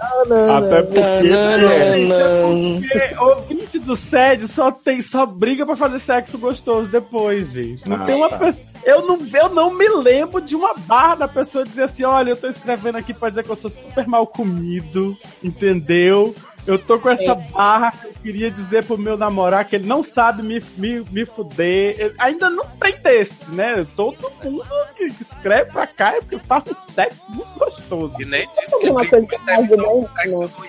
ele 0.00 0.32
é- 0.32 0.36
Não, 0.36 0.46
não, 0.46 0.56
Até 0.56 0.76
não. 0.78 0.86
porque. 0.86 1.00
Tananana. 1.00 2.80
Porque 2.80 3.14
ouvinte 3.20 3.78
do 3.78 3.96
SED 3.96 4.46
só 4.46 4.70
tem 4.70 5.00
só 5.02 5.26
briga 5.26 5.64
pra 5.66 5.76
fazer 5.76 5.98
sexo 5.98 6.38
gostoso 6.38 6.88
depois, 6.88 7.52
gente. 7.52 7.88
Não 7.88 7.96
Ah, 7.96 8.04
tem 8.04 8.14
uma 8.14 8.28
tá. 8.28 8.38
pessoa. 8.38 8.66
Eu 8.84 9.06
não, 9.06 9.18
eu 9.34 9.48
não 9.50 9.74
me 9.74 9.88
lembro 9.88 10.40
de 10.40 10.54
uma 10.56 10.72
barra 10.74 11.14
da 11.16 11.28
pessoa 11.28 11.64
dizer 11.64 11.82
assim: 11.84 12.04
olha, 12.04 12.30
eu 12.30 12.36
tô 12.36 12.46
escrevendo 12.48 12.96
aqui 12.96 13.12
pra 13.12 13.28
dizer 13.28 13.42
que 13.44 13.50
eu 13.50 13.56
sou 13.56 13.70
super 13.70 14.06
mal 14.06 14.26
comido, 14.26 15.16
entendeu? 15.42 16.34
Eu 16.66 16.78
tô 16.78 16.98
com 16.98 17.08
essa 17.08 17.34
barra 17.34 17.92
que 17.92 18.06
eu 18.06 18.12
queria 18.22 18.50
dizer 18.50 18.84
pro 18.84 18.98
meu 18.98 19.16
namorado 19.16 19.68
que 19.68 19.76
ele 19.76 19.86
não 19.86 20.02
sabe 20.02 20.42
me, 20.42 20.62
me, 20.76 21.00
me 21.10 21.24
fuder. 21.24 21.96
Eu- 21.98 22.12
ainda 22.18 22.50
não 22.50 22.66
tem 22.66 22.94
desse, 22.98 23.50
né? 23.50 23.86
Todo 23.96 24.30
mundo 24.44 24.64
que 24.96 25.04
escreve 25.20 25.70
pra 25.72 25.86
cá 25.86 26.14
é 26.16 26.20
porque 26.20 26.38
faz 26.38 26.64
um 26.70 26.74
sexo 26.92 27.22
muito 27.28 27.58
gostoso. 27.58 28.14
E 28.20 28.24
nem 28.24 28.46
disse 28.60 28.78
que 28.78 28.90
uma 28.90 29.06
coisa 29.06 29.26
terminou 29.46 30.06
com 30.08 30.16
sexo 30.16 30.40
né? 30.40 30.48
ruim. 30.58 30.68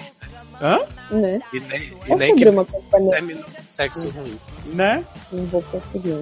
Hã? 0.62 0.79
Né? 1.12 1.41
E 1.53 1.60
nem, 1.60 1.81
e 1.81 2.12
É 2.12 2.15
nem 2.15 2.36
que 2.36 2.46
uma 2.48 2.65
coisa 2.65 3.12
terminou 3.12 3.43
com 3.43 3.67
sexo 3.67 4.10
ruim. 4.10 4.39
Né? 4.67 5.03
Não 5.31 5.46
vou 5.46 5.62
conseguir. 5.63 6.15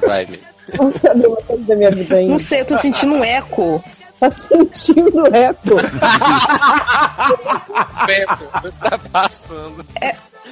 Vai, 0.00 0.26
meu. 0.26 0.40
Vamos 0.76 0.94
saber 1.00 1.26
uma 1.26 1.36
coisa 1.42 1.62
da 1.64 1.76
minha 1.76 1.90
vida 1.90 2.16
ainda. 2.16 2.32
Não 2.32 2.38
sei, 2.38 2.60
eu 2.60 2.64
tô 2.66 2.76
sentindo 2.76 3.14
um 3.14 3.24
eco. 3.24 3.82
Tá 4.22 4.30
sentindo 4.30 5.26
eco. 5.34 5.74
Tá 8.78 8.98
passando. 9.10 9.84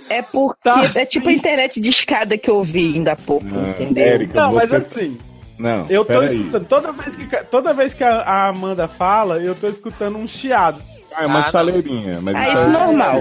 É 0.08 0.22
porque 0.22 0.60
Tá, 0.62 0.84
é 0.94 1.04
tipo 1.06 1.28
a 1.28 1.32
sim. 1.32 1.38
internet 1.38 1.80
de 1.80 1.88
escada 1.88 2.36
que 2.36 2.50
eu 2.50 2.62
vi 2.62 2.94
ainda 2.96 3.12
há 3.12 3.16
pouco, 3.16 3.46
Ah, 3.46 3.70
entendeu? 3.70 4.04
Érica, 4.06 4.40
Não, 4.40 4.54
mas 4.54 4.70
você... 4.70 4.76
assim. 4.76 5.18
Não, 5.58 5.86
Eu 5.90 6.04
tô 6.06 6.22
escutando, 6.22 6.66
toda 6.66 6.92
vez, 6.92 7.14
que, 7.14 7.36
toda 7.50 7.74
vez 7.74 7.94
que 7.94 8.02
a, 8.02 8.20
a 8.22 8.48
Amanda 8.48 8.88
fala, 8.88 9.36
eu 9.38 9.54
tô 9.54 9.68
escutando 9.68 10.16
um 10.18 10.26
chiado. 10.26 10.80
Ah, 11.14 11.24
é 11.24 11.26
uma 11.26 11.40
Ah, 11.40 11.42
não. 11.44 11.50
chaleirinha. 11.52 12.18
Mas 12.22 12.34
Ah, 12.34 12.48
é- 12.48 12.52
isso 12.54 12.70
normal. 12.70 13.20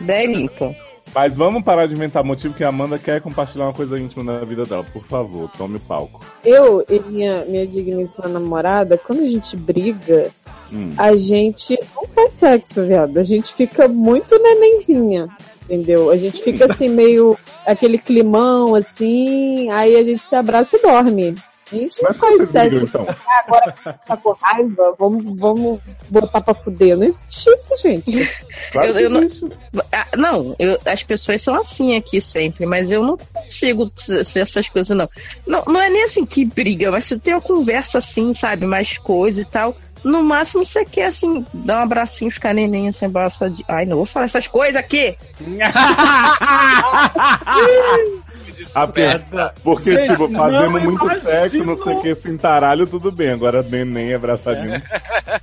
Daí 0.00 0.26
limpa. 0.26 0.74
Mas 1.14 1.34
vamos 1.34 1.62
parar 1.62 1.86
de 1.86 1.94
inventar 1.94 2.24
motivo 2.24 2.54
que 2.54 2.64
a 2.64 2.68
Amanda 2.68 2.98
quer 2.98 3.20
compartilhar 3.20 3.66
uma 3.66 3.72
coisa 3.72 3.98
íntima 3.98 4.24
na 4.24 4.44
vida 4.44 4.64
dela. 4.64 4.84
Por 4.92 5.04
favor, 5.04 5.48
tome 5.56 5.76
o 5.76 5.80
palco. 5.80 6.20
Eu 6.44 6.84
e 6.88 6.98
minha, 7.00 7.44
minha 7.44 7.66
digníssima 7.66 8.26
namorada, 8.26 8.98
quando 8.98 9.20
a 9.22 9.26
gente 9.26 9.56
briga, 9.56 10.30
Hum. 10.72 10.92
a 10.96 11.14
gente 11.14 11.78
não 11.94 12.06
faz 12.08 12.34
sexo, 12.34 12.84
viado. 12.84 13.18
A 13.18 13.22
gente 13.22 13.54
fica 13.54 13.86
muito 13.86 14.36
nenenzinha. 14.42 15.28
Entendeu? 15.62 16.10
A 16.10 16.16
gente 16.16 16.42
fica 16.42 16.66
assim, 16.66 16.88
meio 16.88 17.38
aquele 17.66 17.96
climão 17.96 18.74
assim, 18.74 19.70
aí 19.70 19.96
a 19.96 20.02
gente 20.02 20.28
se 20.28 20.34
abraça 20.36 20.76
e 20.76 20.82
dorme. 20.82 21.34
A 21.72 21.76
gente 21.76 22.02
não 22.02 22.14
faz 22.14 22.48
sexo. 22.50 22.84
então. 22.84 23.06
Ah, 23.08 23.44
agora 23.46 23.72
tá 24.06 24.16
com 24.16 24.32
raiva, 24.40 24.94
vamos, 24.98 25.38
vamos 25.40 25.80
botar 26.10 26.40
pra 26.40 26.54
fuder. 26.54 26.96
Não 26.96 27.04
existe 27.04 27.50
isso, 27.50 27.76
gente. 27.82 28.30
Claro 28.72 28.88
Eu- 28.88 28.94
que 28.94 29.02
eu 29.02 29.10
não- 29.10 29.22
existe. 29.22 29.52
Ah, 29.92 30.06
não, 30.16 30.54
eu- 30.58 30.78
as 30.86 31.02
pessoas 31.02 31.42
são 31.42 31.54
assim 31.54 31.96
aqui 31.96 32.20
sempre, 32.20 32.66
mas 32.66 32.90
eu 32.90 33.02
não 33.02 33.16
consigo 33.16 33.90
ser 33.96 34.40
essas 34.40 34.68
coisas, 34.68 34.96
não. 34.96 35.08
não. 35.46 35.64
Não 35.66 35.80
é 35.80 35.88
nem 35.90 36.04
assim 36.04 36.24
que 36.26 36.44
briga, 36.44 36.90
mas 36.90 37.04
se 37.04 37.18
tem 37.18 37.34
uma 37.34 37.40
conversa 37.40 37.98
assim, 37.98 38.32
sabe, 38.34 38.66
mais 38.66 38.98
coisa 38.98 39.40
e 39.40 39.44
tal. 39.44 39.76
No 40.04 40.22
máximo 40.22 40.66
você 40.66 40.84
quer, 40.84 41.06
assim, 41.06 41.46
dar 41.54 41.78
um 41.78 41.82
abracinho, 41.84 42.30
ficar 42.30 42.52
neném, 42.52 42.88
assim, 42.88 43.06
abraçadinho. 43.06 43.64
Ai, 43.66 43.86
não 43.86 43.96
vou 43.96 44.04
falar 44.04 44.26
essas 44.26 44.46
coisas 44.46 44.76
aqui! 44.76 45.16
Ah, 48.74 48.86
porque, 48.86 49.02
porque 49.62 49.94
Gente, 49.94 50.10
tipo, 50.12 50.28
fazendo 50.30 50.70
muito 50.70 51.04
imagino. 51.04 51.22
sexo, 51.22 51.64
não 51.64 51.82
sei 51.82 51.94
o 51.94 52.00
que, 52.02 52.14
cintaralho, 52.16 52.86
tudo 52.86 53.10
bem. 53.12 53.30
Agora 53.32 53.62
neném 53.62 54.14
abraçadinho. 54.14 54.80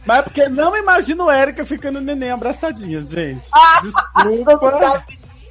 Mas 0.06 0.20
é 0.20 0.22
porque 0.22 0.48
não 0.50 0.76
imagino 0.76 1.28
a 1.30 1.38
Erika 1.38 1.64
ficando 1.66 2.00
neném 2.02 2.32
abraçadinha, 2.32 3.02
gente. 3.02 3.48
Desculpa. 3.84 5.04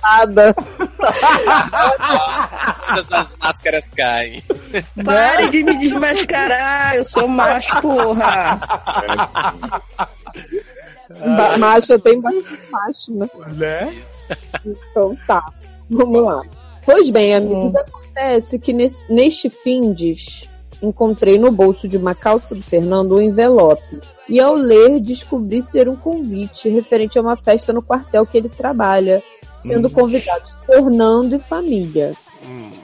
Nada. 0.03 0.55
Todas 2.89 3.13
as 3.13 3.37
máscaras 3.37 3.89
caem. 3.95 4.43
Pare 5.05 5.51
de 5.51 5.63
me 5.63 5.77
desmascarar, 5.79 6.95
eu 6.97 7.05
sou 7.05 7.29
macho, 7.29 7.81
porra! 7.83 8.59
Ba- 11.37 11.59
macho 11.59 11.99
tem 11.99 12.21
bastante 12.21 12.61
macho, 12.71 13.15
né? 13.15 13.29
Né? 13.55 14.03
Então 14.65 15.17
tá. 15.27 15.45
Vamos 15.91 16.23
lá. 16.23 16.43
Pois 16.93 17.11
bem, 17.11 17.35
amigos, 17.35 17.75
Acontece 17.77 18.59
que 18.59 18.73
nesse, 18.73 19.03
neste 19.13 19.49
findes 19.49 20.49
encontrei 20.83 21.39
no 21.39 21.51
bolso 21.53 21.87
de 21.87 21.97
uma 21.97 22.15
calça 22.15 22.55
do 22.55 22.63
Fernando 22.63 23.17
um 23.17 23.21
envelope. 23.21 23.99
E 24.29 24.41
ao 24.41 24.55
ler, 24.55 24.99
descobri 25.01 25.63
ser 25.63 25.89
um 25.89 25.97
convite 25.97 26.69
referente 26.69 27.19
a 27.19 27.23
uma 27.23 27.37
festa 27.37 27.73
no 27.73 27.83
quartel 27.83 28.25
que 28.27 28.37
ele 28.39 28.49
trabalha, 28.49 29.23
sendo 29.61 29.89
Hum. 29.89 29.91
convidados 29.91 30.51
Fernando 30.67 31.35
e 31.37 31.39
família. 31.39 32.15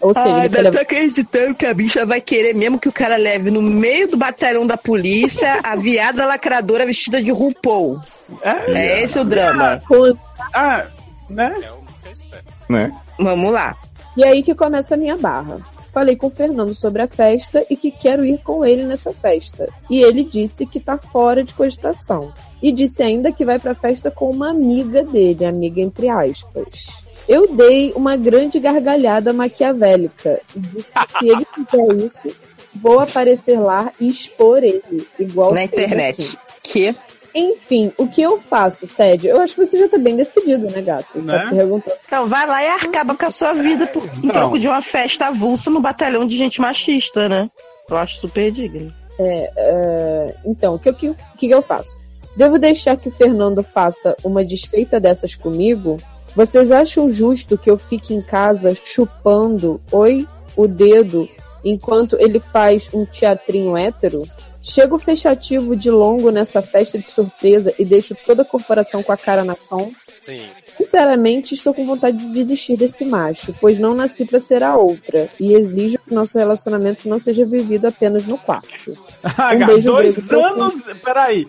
Ou 0.00 0.12
seja, 0.12 0.28
Ai, 0.36 0.46
eu 0.52 0.70
tô 0.70 0.78
acreditando 0.78 1.54
que 1.54 1.64
a 1.64 1.72
bicha 1.72 2.04
vai 2.04 2.20
querer 2.20 2.54
mesmo 2.54 2.78
que 2.78 2.88
o 2.88 2.92
cara 2.92 3.16
leve 3.16 3.50
no 3.50 3.62
meio 3.62 4.06
do 4.08 4.16
batalhão 4.16 4.66
da 4.66 4.76
polícia 4.76 5.58
a 5.62 5.74
viada 5.74 6.26
lacradora 6.26 6.84
vestida 6.86 7.22
de 7.22 7.30
RuPaul. 7.32 7.98
É 8.42 9.02
esse 9.02 9.18
o 9.18 9.24
drama. 9.24 9.80
com- 9.88 10.14
Ah, 10.54 10.84
né? 11.30 11.54
É 11.62 11.86
fez 12.02 12.18
certo. 12.30 12.52
Né? 12.68 12.92
Vamos 13.18 13.52
lá. 13.52 13.74
E 14.16 14.24
aí 14.24 14.42
que 14.42 14.54
começa 14.54 14.94
a 14.94 14.98
minha 14.98 15.16
barra. 15.16 15.60
Falei 15.92 16.16
com 16.16 16.26
o 16.26 16.30
Fernando 16.30 16.74
sobre 16.74 17.02
a 17.02 17.06
festa 17.06 17.64
e 17.70 17.76
que 17.76 17.90
quero 17.90 18.24
ir 18.24 18.38
com 18.42 18.64
ele 18.64 18.84
nessa 18.84 19.12
festa. 19.12 19.68
E 19.90 20.02
ele 20.02 20.24
disse 20.24 20.66
que 20.66 20.80
tá 20.80 20.96
fora 20.98 21.42
de 21.42 21.54
cogitação. 21.54 22.32
E 22.62 22.72
disse 22.72 23.02
ainda 23.02 23.32
que 23.32 23.44
vai 23.44 23.58
pra 23.58 23.74
festa 23.74 24.10
com 24.10 24.30
uma 24.30 24.50
amiga 24.50 25.02
dele, 25.02 25.44
amiga 25.44 25.80
entre 25.80 26.08
aspas. 26.08 26.86
Eu 27.28 27.54
dei 27.54 27.92
uma 27.94 28.16
grande 28.16 28.58
gargalhada 28.60 29.32
maquiavélica 29.32 30.40
e 30.54 30.60
disse 30.60 30.92
que 30.92 31.18
se 31.18 31.28
ele 31.28 31.46
fizer 31.54 31.94
isso, 32.04 32.36
vou 32.74 33.00
aparecer 33.00 33.58
lá 33.58 33.92
e 34.00 34.08
expor 34.08 34.62
ele, 34.62 35.06
igual 35.18 35.52
Na 35.52 35.64
internet. 35.64 36.22
aqui. 36.22 36.38
Que? 36.62 36.96
Enfim, 37.38 37.92
o 37.98 38.08
que 38.08 38.22
eu 38.22 38.40
faço, 38.40 38.86
Sédio? 38.86 39.28
Eu 39.28 39.42
acho 39.42 39.54
que 39.54 39.66
você 39.66 39.78
já 39.78 39.90
tá 39.90 39.98
bem 39.98 40.16
decidido, 40.16 40.70
né, 40.70 40.80
gato? 40.80 41.18
Né? 41.20 41.38
Tá 41.38 41.50
perguntando. 41.50 41.96
Então 42.06 42.26
vai 42.26 42.46
lá 42.46 42.64
e 42.64 42.68
acaba 42.68 43.14
com 43.14 43.26
a 43.26 43.30
sua 43.30 43.52
vida 43.52 43.86
por, 43.86 44.02
em 44.06 44.26
Não. 44.26 44.32
troco 44.32 44.58
de 44.58 44.66
uma 44.66 44.80
festa 44.80 45.26
avulsa 45.26 45.70
no 45.70 45.80
batalhão 45.80 46.26
de 46.26 46.34
gente 46.34 46.62
machista, 46.62 47.28
né? 47.28 47.50
Eu 47.90 47.96
acho 47.98 48.16
super 48.16 48.50
digno. 48.50 48.90
É, 49.18 50.34
então, 50.46 50.76
o 50.76 50.78
que, 50.78 50.90
que, 50.94 51.10
o 51.10 51.16
que 51.36 51.50
eu 51.50 51.60
faço? 51.60 51.94
Devo 52.34 52.58
deixar 52.58 52.96
que 52.96 53.10
o 53.10 53.12
Fernando 53.12 53.62
faça 53.62 54.16
uma 54.24 54.42
desfeita 54.42 54.98
dessas 54.98 55.34
comigo? 55.34 55.98
Vocês 56.34 56.72
acham 56.72 57.10
justo 57.10 57.58
que 57.58 57.70
eu 57.70 57.76
fique 57.76 58.14
em 58.14 58.22
casa 58.22 58.74
chupando, 58.74 59.78
oi, 59.92 60.26
o 60.56 60.66
dedo, 60.66 61.28
enquanto 61.62 62.16
ele 62.18 62.40
faz 62.40 62.90
um 62.94 63.04
teatrinho 63.04 63.76
hétero? 63.76 64.26
Chego 64.68 64.98
fechativo 64.98 65.76
de 65.76 65.88
longo 65.92 66.30
nessa 66.30 66.60
festa 66.60 66.98
de 66.98 67.08
surpresa 67.08 67.72
e 67.78 67.84
deixo 67.84 68.16
toda 68.26 68.42
a 68.42 68.44
corporação 68.44 69.00
com 69.00 69.12
a 69.12 69.16
cara 69.16 69.44
na 69.44 69.56
chão? 69.68 69.92
Sim. 70.20 70.44
Sinceramente, 70.76 71.54
estou 71.54 71.72
com 71.72 71.86
vontade 71.86 72.16
de 72.18 72.32
desistir 72.32 72.76
desse 72.76 73.04
macho, 73.04 73.54
pois 73.60 73.78
não 73.78 73.94
nasci 73.94 74.24
para 74.24 74.40
ser 74.40 74.64
a 74.64 74.74
outra, 74.76 75.28
e 75.38 75.54
exijo 75.54 75.98
que 76.00 76.12
nosso 76.12 76.36
relacionamento 76.36 77.08
não 77.08 77.20
seja 77.20 77.46
vivido 77.46 77.86
apenas 77.86 78.26
no 78.26 78.36
quarto. 78.36 78.98
Ah, 79.22 79.54
Um 79.54 79.66
beijo 79.66 79.92
dois 79.92 80.32
anos. 80.32 80.82
Peraí. 81.02 81.46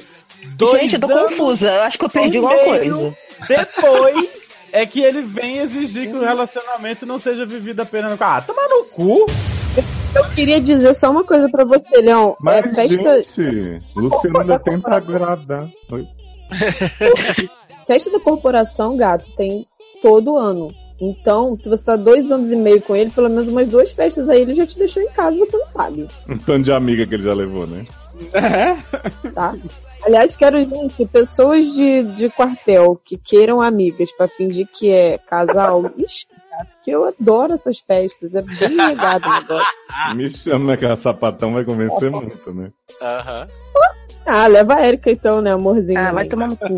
Dois 0.55 0.81
gente, 0.81 0.93
eu 0.93 0.99
tô 1.01 1.07
confusa. 1.07 1.71
Eu 1.71 1.81
acho 1.81 1.97
que 1.97 2.05
eu 2.05 2.09
perdi 2.09 2.37
alguma 2.37 2.55
coisa. 2.55 3.15
Depois 3.47 4.29
é 4.71 4.85
que 4.85 5.01
ele 5.01 5.21
vem 5.21 5.57
exigir 5.57 6.07
que 6.07 6.15
o 6.15 6.21
relacionamento 6.21 7.03
não 7.05 7.17
seja 7.17 7.47
vivido 7.47 7.79
apenas 7.79 8.11
no. 8.11 8.17
Ah, 8.23 8.41
toma 8.41 8.61
no 8.67 8.85
cu. 8.85 9.25
Eu 10.15 10.29
queria 10.31 10.59
dizer 10.59 10.93
só 10.93 11.11
uma 11.11 11.23
coisa 11.23 11.49
pra 11.49 11.63
você, 11.63 12.01
Leon. 12.01 12.33
Mas, 12.39 12.65
é 12.65 12.75
festa, 12.75 13.23
gente, 13.23 13.83
Luciano 13.95 14.39
ainda 14.41 14.59
tenta 14.59 14.95
agradar. 14.95 15.69
Oi? 15.91 16.07
festa 17.85 18.11
da 18.11 18.19
corporação, 18.19 18.97
gato, 18.97 19.25
tem 19.35 19.65
todo 20.01 20.37
ano. 20.37 20.73
Então, 20.99 21.55
se 21.55 21.69
você 21.69 21.83
tá 21.83 21.95
dois 21.95 22.31
anos 22.31 22.51
e 22.51 22.55
meio 22.55 22.81
com 22.81 22.95
ele, 22.95 23.11
pelo 23.11 23.29
menos 23.29 23.47
umas 23.47 23.69
duas 23.69 23.91
festas 23.91 24.27
aí 24.29 24.41
ele 24.41 24.55
já 24.55 24.65
te 24.65 24.79
deixou 24.79 25.03
em 25.03 25.09
casa, 25.09 25.37
você 25.37 25.55
não 25.55 25.67
sabe, 25.67 26.07
Um 26.27 26.37
tanto 26.37 26.63
de 26.63 26.71
amiga 26.71 27.05
que 27.05 27.13
ele 27.13 27.23
já 27.23 27.33
levou, 27.33 27.67
né? 27.67 27.85
tá? 29.33 29.55
Aliás, 30.03 30.35
quero, 30.35 30.59
gente, 30.59 31.05
pessoas 31.05 31.67
de, 31.73 32.03
de 32.03 32.29
quartel 32.29 32.99
que 33.03 33.17
queiram 33.17 33.61
amigas 33.61 34.11
pra 34.13 34.27
fingir 34.27 34.67
que 34.67 34.89
é 34.89 35.17
casal, 35.17 35.91
ixi, 36.57 36.63
gato, 36.65 36.71
que 36.83 36.91
eu 36.91 37.05
adoro 37.05 37.53
essas 37.53 37.79
festas, 37.79 38.35
é 38.35 38.41
bem 38.41 38.69
legado 38.75 39.27
o 39.27 39.33
negócio. 39.33 39.79
Me 40.15 40.29
chama 40.29 40.71
naquela 40.71 40.97
sapatão, 40.97 41.53
vai 41.53 41.63
convencer 41.63 42.09
muito, 42.11 42.53
né? 42.53 42.71
Aham. 43.01 43.47
Ah, 44.29 44.45
leva 44.47 44.75
a 44.75 44.85
Erika 44.85 45.09
então, 45.09 45.39
né, 45.41 45.53
amorzinho? 45.53 45.99
Ah, 45.99 46.11
vai 46.11 46.25
tomar 46.27 46.47
no 46.49 46.57
cu 46.57 46.67
tudo. 46.67 46.75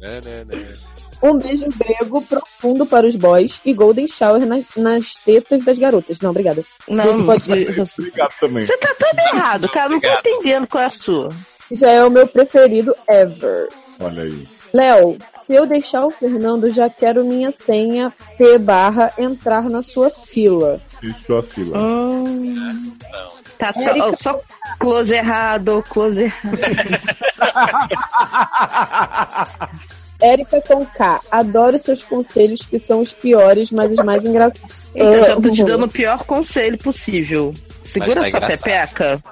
Né, 0.00 0.20
né, 0.24 0.44
né. 0.46 0.76
Um 1.22 1.36
beijo 1.36 1.66
grego 1.76 2.22
profundo 2.22 2.86
para 2.86 3.06
os 3.06 3.14
boys 3.14 3.60
e 3.66 3.74
golden 3.74 4.08
shower 4.08 4.46
na- 4.46 4.62
nas 4.74 5.12
tetas 5.16 5.62
das 5.62 5.78
garotas. 5.78 6.18
Não, 6.22 6.30
obrigada. 6.30 6.64
Não, 6.88 7.04
Esse 7.04 7.22
pode- 7.24 7.64
você 7.74 8.00
Obrigado 8.00 8.32
também. 8.40 8.62
você 8.62 8.76
tá 8.78 8.94
todo 8.98 9.18
errado, 9.36 9.68
cara. 9.68 9.90
Não 9.90 10.00
tô 10.00 10.08
entendendo 10.08 10.66
qual 10.66 10.84
é 10.84 10.86
a 10.86 10.90
sua. 10.90 11.28
Já 11.72 11.90
é 11.90 12.02
o 12.04 12.10
meu 12.10 12.26
preferido 12.26 12.94
ever. 13.06 13.68
Olha 14.00 14.22
aí. 14.22 14.48
Léo, 14.72 15.18
se 15.40 15.54
eu 15.54 15.66
deixar 15.66 16.06
o 16.06 16.10
Fernando, 16.10 16.70
já 16.70 16.88
quero 16.88 17.24
minha 17.24 17.50
senha 17.50 18.12
P 18.38 18.58
barra 18.58 19.12
entrar 19.18 19.68
na 19.68 19.82
sua 19.82 20.10
fila. 20.10 20.80
Fechou 21.00 21.38
a 21.38 21.42
fila. 21.42 21.78
Hum, 21.78 22.92
Não. 23.10 23.30
tá 23.58 23.72
só, 23.72 24.12
só 24.12 24.40
close 24.78 25.14
errado, 25.14 25.82
close 25.88 26.22
errado. 26.22 26.58
Érica 30.20 30.60
com 30.60 30.84
K, 30.84 31.20
adoro 31.30 31.78
seus 31.78 32.04
conselhos 32.04 32.66
que 32.66 32.78
são 32.78 33.00
os 33.00 33.12
piores, 33.12 33.72
mas 33.72 33.90
os 33.90 34.04
mais 34.04 34.24
engraçados. 34.24 34.60
Então, 34.94 35.24
já 35.24 35.36
tô 35.36 35.50
te 35.50 35.64
dando 35.64 35.86
o 35.86 35.88
pior 35.88 36.24
conselho 36.24 36.76
possível. 36.76 37.54
Segura 37.82 38.14
tá 38.14 38.20
sua 38.20 38.28
engraçado. 38.28 39.22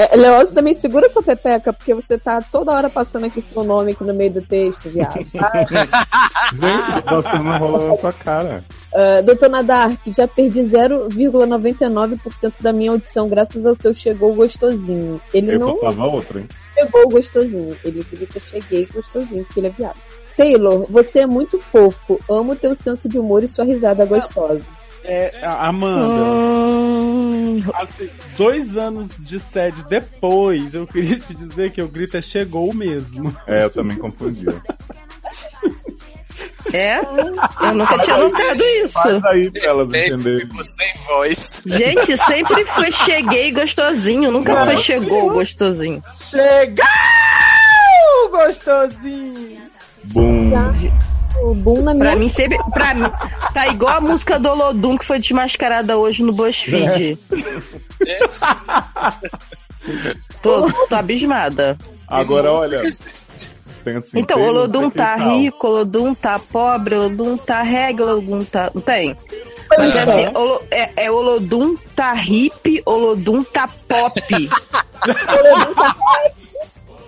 É. 0.00 0.16
Leózio 0.16 0.54
também 0.54 0.72
segura 0.72 1.10
sua 1.10 1.22
pepeca, 1.22 1.74
porque 1.74 1.92
você 1.92 2.16
tá 2.16 2.40
toda 2.40 2.72
hora 2.72 2.88
passando 2.88 3.26
aqui 3.26 3.42
seu 3.42 3.62
nome 3.62 3.92
aqui 3.92 4.02
no 4.02 4.14
meio 4.14 4.32
do 4.32 4.40
texto, 4.40 4.88
viado. 4.88 5.16
Gente, 6.54 7.10
você 7.10 7.38
não 7.42 7.58
rolando 7.58 7.88
na 7.88 7.96
sua 7.98 8.12
cara. 8.12 8.64
Uh, 8.92 9.22
Doutor 9.22 9.50
Nadark, 9.50 10.00
já 10.06 10.26
perdi 10.26 10.60
0,99% 10.60 12.62
da 12.62 12.72
minha 12.72 12.92
audição 12.92 13.28
graças 13.28 13.66
ao 13.66 13.74
seu 13.74 13.92
chegou 13.92 14.34
gostosinho. 14.34 15.20
Ele 15.34 15.54
Eu 15.54 15.58
não 15.58 15.76
faltava 15.76 16.08
outra, 16.08 16.40
hein? 16.40 16.48
chegou 16.74 17.06
gostosinho. 17.10 17.76
Ele 17.84 18.02
grita 18.10 18.40
cheguei 18.40 18.86
gostosinho, 18.86 19.44
porque 19.44 19.60
ele 19.60 19.66
é 19.66 19.70
viado. 19.70 19.98
Taylor, 20.34 20.86
você 20.88 21.18
é 21.20 21.26
muito 21.26 21.58
fofo. 21.58 22.18
Amo 22.28 22.56
teu 22.56 22.74
senso 22.74 23.06
de 23.06 23.18
humor 23.18 23.42
e 23.42 23.48
sua 23.48 23.66
risada 23.66 24.06
gostosa. 24.06 24.62
É, 25.04 25.32
a- 25.42 25.66
Amanda, 25.68 26.14
Hum, 26.14 27.60
assim, 27.74 28.08
dois 28.36 28.76
anos 28.76 29.08
de 29.18 29.38
sede 29.38 29.82
depois, 29.88 30.74
eu 30.74 30.86
queria 30.86 31.18
te 31.18 31.34
dizer 31.34 31.72
que 31.72 31.80
o 31.82 31.88
grito 31.88 32.16
é 32.16 32.22
chegou 32.22 32.72
mesmo. 32.74 33.34
É, 33.46 33.64
eu 33.64 33.70
também 33.70 33.96
confundia. 33.96 34.54
é? 36.72 36.98
Eu 37.66 37.74
nunca 37.74 37.98
tinha 37.98 38.16
notado 38.18 38.62
isso. 38.62 38.92
Faz 38.94 39.24
aí 39.24 39.50
pra 39.50 39.84
entenderem. 39.84 40.46
ficou 40.46 40.64
sem 40.64 40.92
voz. 41.06 41.62
Gente, 41.66 42.16
sempre 42.18 42.64
foi 42.66 42.92
cheguei 42.92 43.50
gostosinho, 43.52 44.30
nunca 44.30 44.52
Nossa. 44.52 44.64
foi 44.66 44.76
chegou 44.76 45.30
gostosinho. 45.30 46.02
Chegou! 46.14 46.84
Gostosinho! 48.30 49.60
Bum. 50.04 50.50
O 51.42 51.54
boom 51.54 51.82
na 51.82 51.94
minha 51.94 52.06
Pra 52.10 52.16
mim, 52.16 52.28
sempre. 52.28 52.58
Pra 52.72 52.94
mim, 52.94 53.04
tá 53.54 53.68
igual 53.68 53.96
a 53.96 54.00
música 54.00 54.38
do 54.38 54.48
Olodum 54.50 54.96
que 54.98 55.04
foi 55.04 55.18
desmascarada 55.18 55.96
hoje 55.96 56.22
no 56.22 56.32
BuzzFeed. 56.32 57.18
Tô, 60.42 60.70
tô 60.88 60.94
abismada. 60.94 61.76
Agora, 62.06 62.52
olha. 62.52 62.80
Assim, 62.82 63.04
Então, 64.14 64.40
Olodum 64.40 64.84
um 64.86 64.90
tá 64.90 65.14
cristal. 65.14 65.38
rico, 65.38 65.66
Olodum 65.66 66.14
tá 66.14 66.38
pobre, 66.38 66.94
Olodum 66.94 67.36
tá 67.36 67.62
reggae, 67.62 68.02
Olodum 68.02 68.44
tá. 68.44 68.70
Não 68.74 68.82
tem? 68.82 69.16
Mas 69.70 69.94
é 69.94 70.04
Pois 70.04 70.08
assim, 70.10 70.24
é. 70.24 70.30
Olo- 70.36 70.62
é, 70.70 70.90
é 71.04 71.10
Olodum 71.10 71.76
tá 71.94 72.14
hip, 72.16 72.82
Olodum 72.84 73.42
tá 73.44 73.68
pop. 73.88 74.20
Olodum 75.06 75.74
tá 75.74 75.96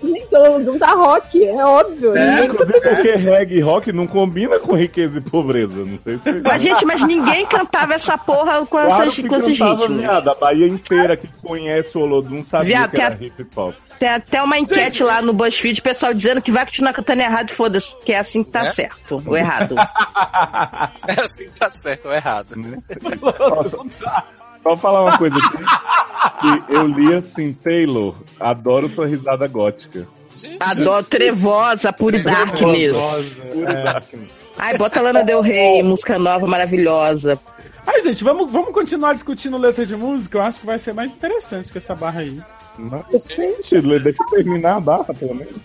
Gente, 0.03 0.35
o 0.35 0.39
Olodum 0.39 0.77
tá 0.77 0.91
rock, 0.93 1.45
é 1.47 1.65
óbvio. 1.65 2.17
É, 2.17 2.45
inclusive 2.45 2.81
porque 2.81 3.11
reggae 3.15 3.55
e 3.57 3.61
rock 3.61 3.91
não 3.93 4.05
combina 4.05 4.59
com 4.59 4.75
riqueza 4.75 5.17
e 5.17 5.21
pobreza. 5.21 5.73
Não 5.85 5.97
sei 6.03 6.17
se 6.17 6.41
Mas, 6.41 6.61
gente, 6.61 6.85
mas 6.85 7.03
ninguém 7.03 7.45
cantava 7.45 7.93
essa 7.93 8.17
porra 8.17 8.59
com, 8.59 8.65
Claro 8.77 8.89
essas, 8.89 9.15
que 9.15 9.27
com 9.27 9.35
esses 9.35 9.57
ritmos. 9.59 9.87
viado. 9.97 10.29
A 10.29 10.35
Bahia 10.35 10.67
inteira 10.67 11.15
que 11.15 11.27
conhece 11.41 11.97
o 11.97 12.01
Olodum 12.01 12.43
sabia 12.43 12.67
Viado, 12.79 12.91
que 12.91 13.01
era 13.01 13.15
tem 13.15 13.27
hip 13.27 13.47
hop. 13.55 13.73
Tem 13.99 14.09
até 14.09 14.41
uma 14.41 14.57
enquete 14.59 15.01
lá 15.03 15.21
no 15.21 15.31
BuzzFeed, 15.31 15.81
pessoal 15.81 16.13
dizendo 16.13 16.41
que 16.41 16.51
vai 16.51 16.65
continuar 16.65 16.91
cantando 16.91 17.21
errado, 17.21 17.51
foda-se, 17.51 17.95
que 18.03 18.11
é 18.11 18.19
assim 18.19 18.43
que 18.43 18.51
tá 18.51 18.61
É? 18.61 18.71
certo, 18.71 19.23
ou 19.25 19.37
errado. 19.37 19.75
É 21.07 21.21
assim 21.21 21.45
que 21.45 21.59
tá 21.59 21.69
certo 21.69 22.07
ou 22.07 22.13
errado. 22.13 22.47
Só 24.63 24.77
falar 24.77 25.03
uma 25.03 25.17
coisa 25.17 25.35
aqui. 25.37 26.63
que 26.67 26.73
eu 26.73 26.87
li 26.87 27.13
assim, 27.13 27.53
Taylor, 27.53 28.15
adoro 28.39 28.89
sua 28.89 29.05
risada 29.05 29.47
gótica. 29.47 30.07
Gente, 30.35 30.57
Adoro 30.59 31.03
trevosa, 31.03 31.93
pure 31.93 32.23
darkness. 32.23 33.39
Puro 33.39 33.69
é. 33.69 33.83
darkness. 33.83 34.29
Ai, 34.57 34.77
bota 34.77 35.01
Lana 35.01 35.23
Del 35.23 35.41
Rey, 35.41 35.83
música 35.83 36.17
nova, 36.17 36.47
maravilhosa. 36.47 37.39
Ai, 37.85 38.01
gente, 38.01 38.23
vamos, 38.23 38.51
vamos 38.51 38.73
continuar 38.73 39.13
discutindo 39.13 39.57
letra 39.57 39.85
de 39.85 39.95
música? 39.95 40.37
Eu 40.37 40.41
acho 40.41 40.59
que 40.59 40.65
vai 40.65 40.79
ser 40.79 40.93
mais 40.93 41.11
interessante 41.11 41.71
que 41.71 41.77
essa 41.77 41.93
barra 41.93 42.21
aí. 42.21 42.41
Não, 42.77 43.05
gente, 43.11 43.81
deixa 43.81 44.23
eu 44.23 44.27
terminar 44.29 44.77
a 44.77 44.79
barra, 44.79 45.13
pelo 45.13 45.35
menos. 45.35 45.55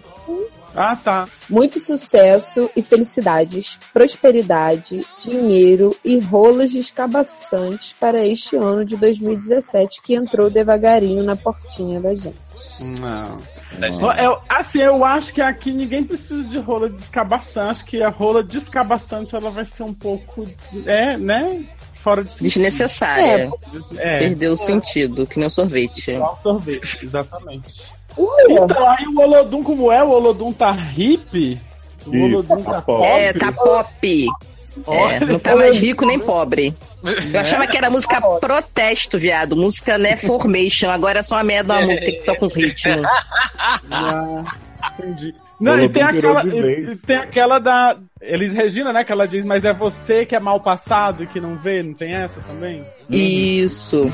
Ah, 0.74 0.96
tá. 0.96 1.28
Muito 1.48 1.80
sucesso 1.80 2.70
e 2.76 2.82
felicidades, 2.82 3.78
prosperidade, 3.92 5.06
dinheiro 5.18 5.96
e 6.04 6.18
rolas 6.18 6.70
descabaçantes 6.72 7.94
para 7.98 8.26
este 8.26 8.56
ano 8.56 8.84
de 8.84 8.96
2017 8.96 10.02
que 10.02 10.14
entrou 10.14 10.50
devagarinho 10.50 11.22
na 11.22 11.36
portinha 11.36 12.00
da 12.00 12.14
gente. 12.14 12.36
Não. 13.00 13.40
Eu, 14.16 14.40
assim, 14.48 14.80
eu 14.80 15.04
acho 15.04 15.32
que 15.32 15.40
aqui 15.40 15.70
ninguém 15.72 16.02
precisa 16.02 16.42
de 16.44 16.58
rola 16.58 16.88
descabaçante. 16.88 17.70
Acho 17.70 17.84
que 17.84 18.02
a 18.02 18.08
rola 18.08 18.42
descabaçante 18.42 19.34
ela 19.34 19.50
vai 19.50 19.64
ser 19.64 19.82
um 19.82 19.94
pouco. 19.94 20.46
É, 20.86 21.16
né? 21.16 21.62
Fora 21.92 22.24
de 22.24 22.30
sentido. 22.30 22.48
Desnecessária. 22.48 23.50
É, 23.96 24.18
Perdeu 24.20 24.52
o 24.52 24.56
sentido, 24.56 25.26
que 25.26 25.38
nem 25.38 25.48
o 25.48 25.50
sorvete. 25.50 26.12
igual 26.12 26.38
sorvete, 26.42 27.04
exatamente. 27.04 27.97
Então, 28.48 28.88
aí 28.88 29.06
o 29.06 29.20
Olodum, 29.20 29.62
como 29.62 29.92
é? 29.92 30.02
O 30.02 30.10
Olodum 30.10 30.52
tá 30.52 30.72
hippie? 30.72 31.60
O 32.06 32.14
Isso, 32.14 32.24
Olodum 32.24 32.62
tá 32.62 32.72
tá 32.72 32.82
pop. 32.82 33.06
É, 33.06 33.32
tá 33.32 33.52
pop. 33.52 34.26
É, 34.86 35.20
não 35.24 35.38
tá 35.38 35.56
mais 35.56 35.78
rico 35.78 36.06
nem 36.06 36.18
pobre. 36.18 36.74
Eu 37.32 37.40
achava 37.40 37.66
que 37.66 37.76
era 37.76 37.90
música 37.90 38.20
protesto, 38.20 39.18
viado. 39.18 39.56
Música, 39.56 39.98
né, 39.98 40.16
formation. 40.16 40.90
Agora 40.90 41.20
é 41.20 41.22
só 41.22 41.36
uma 41.36 41.44
merda 41.44 41.74
uma 41.74 41.86
música 41.86 42.06
que 42.06 42.22
toca 42.24 42.46
os 42.46 42.54
ritmos. 42.54 43.06
Ah, 43.90 44.44
entendi. 44.98 45.34
Não, 45.60 45.78
e 45.78 45.88
tem 45.88 46.02
aquela, 46.02 46.44
e, 46.44 46.92
e 46.92 46.96
tem 46.96 47.16
aquela 47.16 47.58
da 47.58 47.96
Elis 48.20 48.52
Regina, 48.52 48.92
né? 48.92 49.02
Que 49.02 49.10
ela 49.10 49.26
diz, 49.26 49.44
mas 49.44 49.64
é 49.64 49.72
você 49.72 50.24
que 50.24 50.36
é 50.36 50.40
mal 50.40 50.60
passado 50.60 51.24
e 51.24 51.26
que 51.26 51.40
não 51.40 51.56
vê, 51.56 51.82
não 51.82 51.94
tem 51.94 52.14
essa 52.14 52.40
também? 52.40 52.84
Isso. 53.10 54.10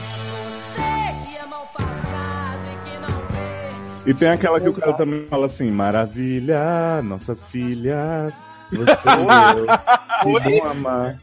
E 4.07 4.13
tem 4.15 4.29
aquela 4.29 4.61
que 4.61 4.69
o 4.69 4.73
cara 4.75 4.93
também 4.93 5.27
fala 5.27 5.47
assim: 5.47 5.71
Maravilha, 5.71 7.01
nossa 7.03 7.35
filha, 7.51 8.33
você 8.71 10.49
e 10.51 10.59
eu, 10.59 10.71
amar. 10.71 11.17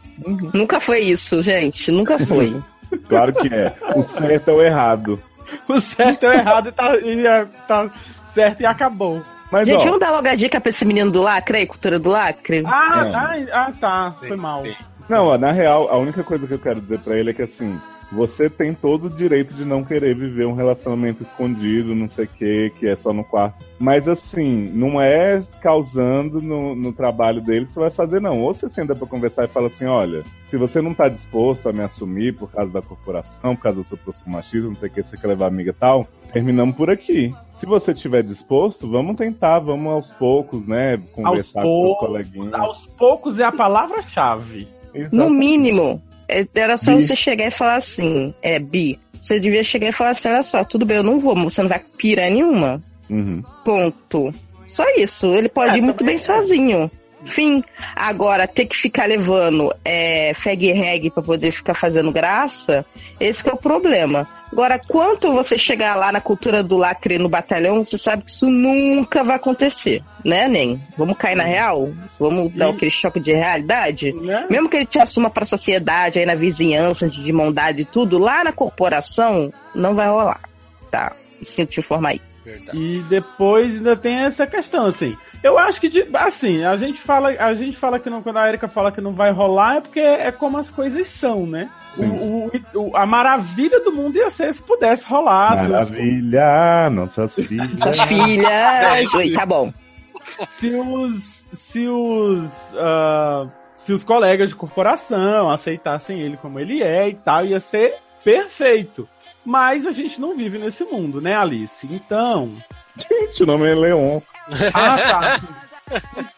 Nunca 0.53 0.79
foi 0.79 0.99
isso, 0.99 1.41
gente. 1.41 1.91
Nunca 1.91 2.17
foi. 2.19 2.55
Claro 3.07 3.31
que 3.31 3.47
é. 3.47 3.73
O 3.95 4.03
certo 4.03 4.49
é 4.49 4.53
o 4.53 4.61
errado. 4.61 5.17
O 5.65 5.79
certo 5.79 6.25
é 6.25 6.29
o 6.29 6.33
errado 6.33 6.67
e 6.67 6.71
tá, 6.73 6.97
e 6.97 7.25
é- 7.25 7.45
tá 7.65 7.89
certo 8.33 8.59
e 8.59 8.65
acabou. 8.65 9.21
Mas, 9.49 9.65
Gente, 9.65 9.79
ó, 9.79 9.85
vamos 9.85 9.99
dar 10.01 10.11
logo 10.11 10.27
a 10.27 10.35
dica 10.35 10.59
pra 10.59 10.69
esse 10.69 10.83
menino 10.83 11.09
do 11.09 11.21
lacre 11.21 11.59
aí, 11.59 11.65
cultura 11.65 11.97
do 11.97 12.09
lacre? 12.09 12.63
Ah, 12.65 13.05
É. 13.05 13.15
ah, 13.15 13.65
ah, 13.67 13.71
tá. 13.79 14.15
Foi 14.19 14.35
mal. 14.35 14.63
não, 15.07 15.27
ó, 15.27 15.37
na 15.37 15.53
real, 15.53 15.87
a 15.89 15.95
única 15.97 16.21
coisa 16.21 16.45
que 16.45 16.53
eu 16.53 16.59
quero 16.59 16.81
dizer 16.81 16.99
pra 16.99 17.17
ele 17.17 17.29
é 17.29 17.33
que 17.33 17.43
assim, 17.43 17.79
você 18.11 18.49
tem 18.49 18.73
todo 18.73 19.05
o 19.05 19.09
direito 19.09 19.53
de 19.53 19.63
não 19.63 19.83
querer 19.83 20.15
viver 20.15 20.45
um 20.45 20.53
relacionamento 20.53 21.23
escondido, 21.23 21.95
não 21.95 22.09
sei 22.09 22.25
o 22.25 22.27
que, 22.27 22.69
que 22.77 22.87
é 22.87 22.95
só 22.95 23.13
no 23.13 23.23
quarto. 23.23 23.65
Mas 23.79 24.07
assim, 24.07 24.69
não 24.73 24.99
é 24.99 25.41
causando 25.61 26.41
no, 26.41 26.75
no 26.75 26.91
trabalho 26.91 27.41
dele 27.41 27.65
que 27.65 27.73
você 27.73 27.79
vai 27.79 27.91
fazer, 27.91 28.19
não. 28.19 28.41
Ou 28.41 28.53
você 28.53 28.69
senta 28.69 28.93
pra 28.95 29.07
conversar 29.07 29.45
e 29.45 29.47
fala 29.47 29.67
assim, 29.67 29.85
olha, 29.85 30.23
se 30.49 30.57
você 30.57 30.81
não 30.81 30.93
tá 30.93 31.07
disposto 31.07 31.69
a 31.69 31.73
me 31.73 31.81
assumir 31.81 32.35
por 32.35 32.51
causa 32.51 32.71
da 32.71 32.81
corporação, 32.81 33.55
por 33.55 33.63
causa 33.63 33.81
do 33.81 33.87
seu 33.87 33.97
próximo 33.97 34.33
machismo, 34.33 34.69
não 34.69 34.75
sei 34.75 34.89
o 34.89 34.91
que, 34.91 35.01
você 35.03 35.15
quer 35.15 35.27
levar 35.27 35.47
amiga 35.47 35.71
e 35.71 35.73
tal, 35.73 36.05
terminamos 36.33 36.75
por 36.75 36.89
aqui. 36.89 37.33
Se 37.61 37.65
você 37.65 37.91
estiver 37.91 38.23
disposto, 38.23 38.89
vamos 38.89 39.15
tentar, 39.15 39.59
vamos 39.59 39.91
aos 39.93 40.07
poucos, 40.15 40.67
né? 40.67 41.01
Conversar 41.13 41.61
com 41.61 41.67
os 41.69 41.85
poucos, 41.85 42.07
coleguinhas. 42.07 42.53
Aos 42.53 42.87
poucos 42.87 43.39
é 43.39 43.45
a 43.45 43.51
palavra-chave. 43.51 44.67
No 45.11 45.29
mínimo, 45.29 46.01
era 46.55 46.77
só 46.77 46.95
Bi. 46.95 47.01
você 47.01 47.15
chegar 47.15 47.47
e 47.47 47.51
falar 47.51 47.75
assim, 47.75 48.33
é, 48.41 48.59
Bi, 48.59 48.99
você 49.21 49.39
devia 49.39 49.63
chegar 49.63 49.89
e 49.89 49.91
falar 49.91 50.11
assim, 50.11 50.29
olha 50.29 50.43
só, 50.43 50.63
tudo 50.63 50.85
bem, 50.85 50.97
eu 50.97 51.03
não 51.03 51.19
vou, 51.19 51.35
você 51.35 51.61
não 51.61 51.69
vai 51.69 51.81
pirar 51.97 52.29
nenhuma. 52.29 52.81
Uhum. 53.09 53.41
Ponto. 53.65 54.33
Só 54.67 54.85
isso. 54.97 55.27
Ele 55.33 55.49
pode 55.49 55.75
É, 55.75 55.77
ir 55.77 55.81
muito 55.81 56.03
bem 56.03 56.15
é. 56.15 56.17
sozinho. 56.17 56.89
Fim. 57.25 57.63
Agora, 57.95 58.47
ter 58.47 58.65
que 58.65 58.75
ficar 58.75 59.07
levando 59.07 59.73
é, 59.83 60.33
fag 60.33 60.71
reg 60.71 61.09
pra 61.09 61.23
poder 61.23 61.51
ficar 61.51 61.73
fazendo 61.73 62.11
graça, 62.11 62.85
esse 63.19 63.43
que 63.43 63.49
é 63.49 63.53
o 63.53 63.57
problema. 63.57 64.27
Agora, 64.51 64.79
quanto 64.85 65.31
você 65.31 65.57
chegar 65.57 65.95
lá 65.95 66.11
na 66.11 66.19
cultura 66.19 66.61
do 66.61 66.75
lacre 66.75 67.17
no 67.17 67.29
batalhão, 67.29 67.85
você 67.85 67.97
sabe 67.97 68.23
que 68.23 68.31
isso 68.31 68.49
nunca 68.49 69.23
vai 69.23 69.37
acontecer, 69.37 70.03
né, 70.25 70.47
Nem? 70.47 70.81
Vamos 70.97 71.17
cair 71.17 71.35
na 71.35 71.45
real? 71.45 71.89
Vamos 72.19 72.51
dar 72.51 72.69
aquele 72.69 72.91
choque 72.91 73.19
de 73.19 73.31
realidade? 73.31 74.11
Né? 74.11 74.45
Mesmo 74.49 74.67
que 74.67 74.75
ele 74.75 74.85
te 74.85 74.99
assuma 74.99 75.29
pra 75.29 75.45
sociedade, 75.45 76.19
aí 76.19 76.25
na 76.25 76.35
vizinhança, 76.35 77.07
de, 77.07 77.23
de 77.23 77.31
mão 77.31 77.51
dada 77.51 77.79
e 77.79 77.85
tudo, 77.85 78.17
lá 78.17 78.43
na 78.43 78.51
corporação, 78.51 79.53
não 79.73 79.95
vai 79.95 80.09
rolar. 80.09 80.41
Tá? 80.89 81.13
Sinto 81.43 81.69
te 81.69 81.79
informar 81.79 82.15
isso. 82.15 82.30
Verdade. 82.43 82.77
E 82.77 82.99
depois 83.03 83.75
ainda 83.75 83.95
tem 83.95 84.19
essa 84.21 84.47
questão, 84.47 84.85
assim. 84.87 85.15
Eu 85.43 85.57
acho 85.57 85.79
que, 85.81 85.89
de- 85.89 86.07
assim, 86.13 86.63
a 86.63 86.75
gente 86.77 86.99
fala, 86.99 87.29
a 87.29 87.53
gente 87.55 87.77
fala 87.77 87.99
que 87.99 88.09
não, 88.09 88.21
quando 88.21 88.37
a 88.37 88.47
Erika 88.47 88.67
fala 88.67 88.91
que 88.91 88.99
não 89.01 89.13
vai 89.13 89.31
rolar, 89.31 89.77
é 89.77 89.81
porque 89.81 89.99
é 89.99 90.31
como 90.31 90.57
as 90.57 90.69
coisas 90.71 91.05
são, 91.07 91.45
né? 91.45 91.69
O, 91.97 92.03
o- 92.03 92.51
o- 92.89 92.97
a 92.97 93.05
maravilha 93.05 93.79
do 93.81 93.91
mundo 93.91 94.15
ia 94.17 94.29
ser 94.29 94.53
se 94.53 94.61
pudesse 94.61 95.05
rolar. 95.05 95.55
Maravilha, 95.69 96.89
nossas 96.89 97.33
filhas. 97.35 97.69
Suas 97.81 98.01
filhas. 98.01 99.13
Oi, 99.13 99.31
tá 99.33 99.45
bom. 99.45 99.71
se 100.51 100.69
os 100.73 101.41
se 101.53 101.87
os 101.87 102.75
ah, 102.77 103.45
se 103.75 103.91
os 103.93 104.03
colegas 104.03 104.49
de 104.49 104.55
corporação 104.55 105.49
aceitassem 105.49 106.19
ele 106.21 106.37
como 106.37 106.59
ele 106.59 106.81
é 106.81 107.09
e 107.09 107.15
tal, 107.15 107.45
ia 107.45 107.59
ser 107.59 107.95
perfeito. 108.23 109.07
Mas 109.45 109.85
a 109.87 109.91
gente 109.91 110.21
não 110.21 110.35
vive 110.35 110.57
nesse 110.57 110.83
mundo, 110.83 111.19
né, 111.21 111.35
Alice? 111.35 111.87
Então. 111.89 112.51
Gente, 113.09 113.43
o 113.43 113.45
nome 113.45 113.67
é 113.69 113.73
Leon. 113.75 114.19
Ah, 114.73 114.97
tá. 114.97 115.41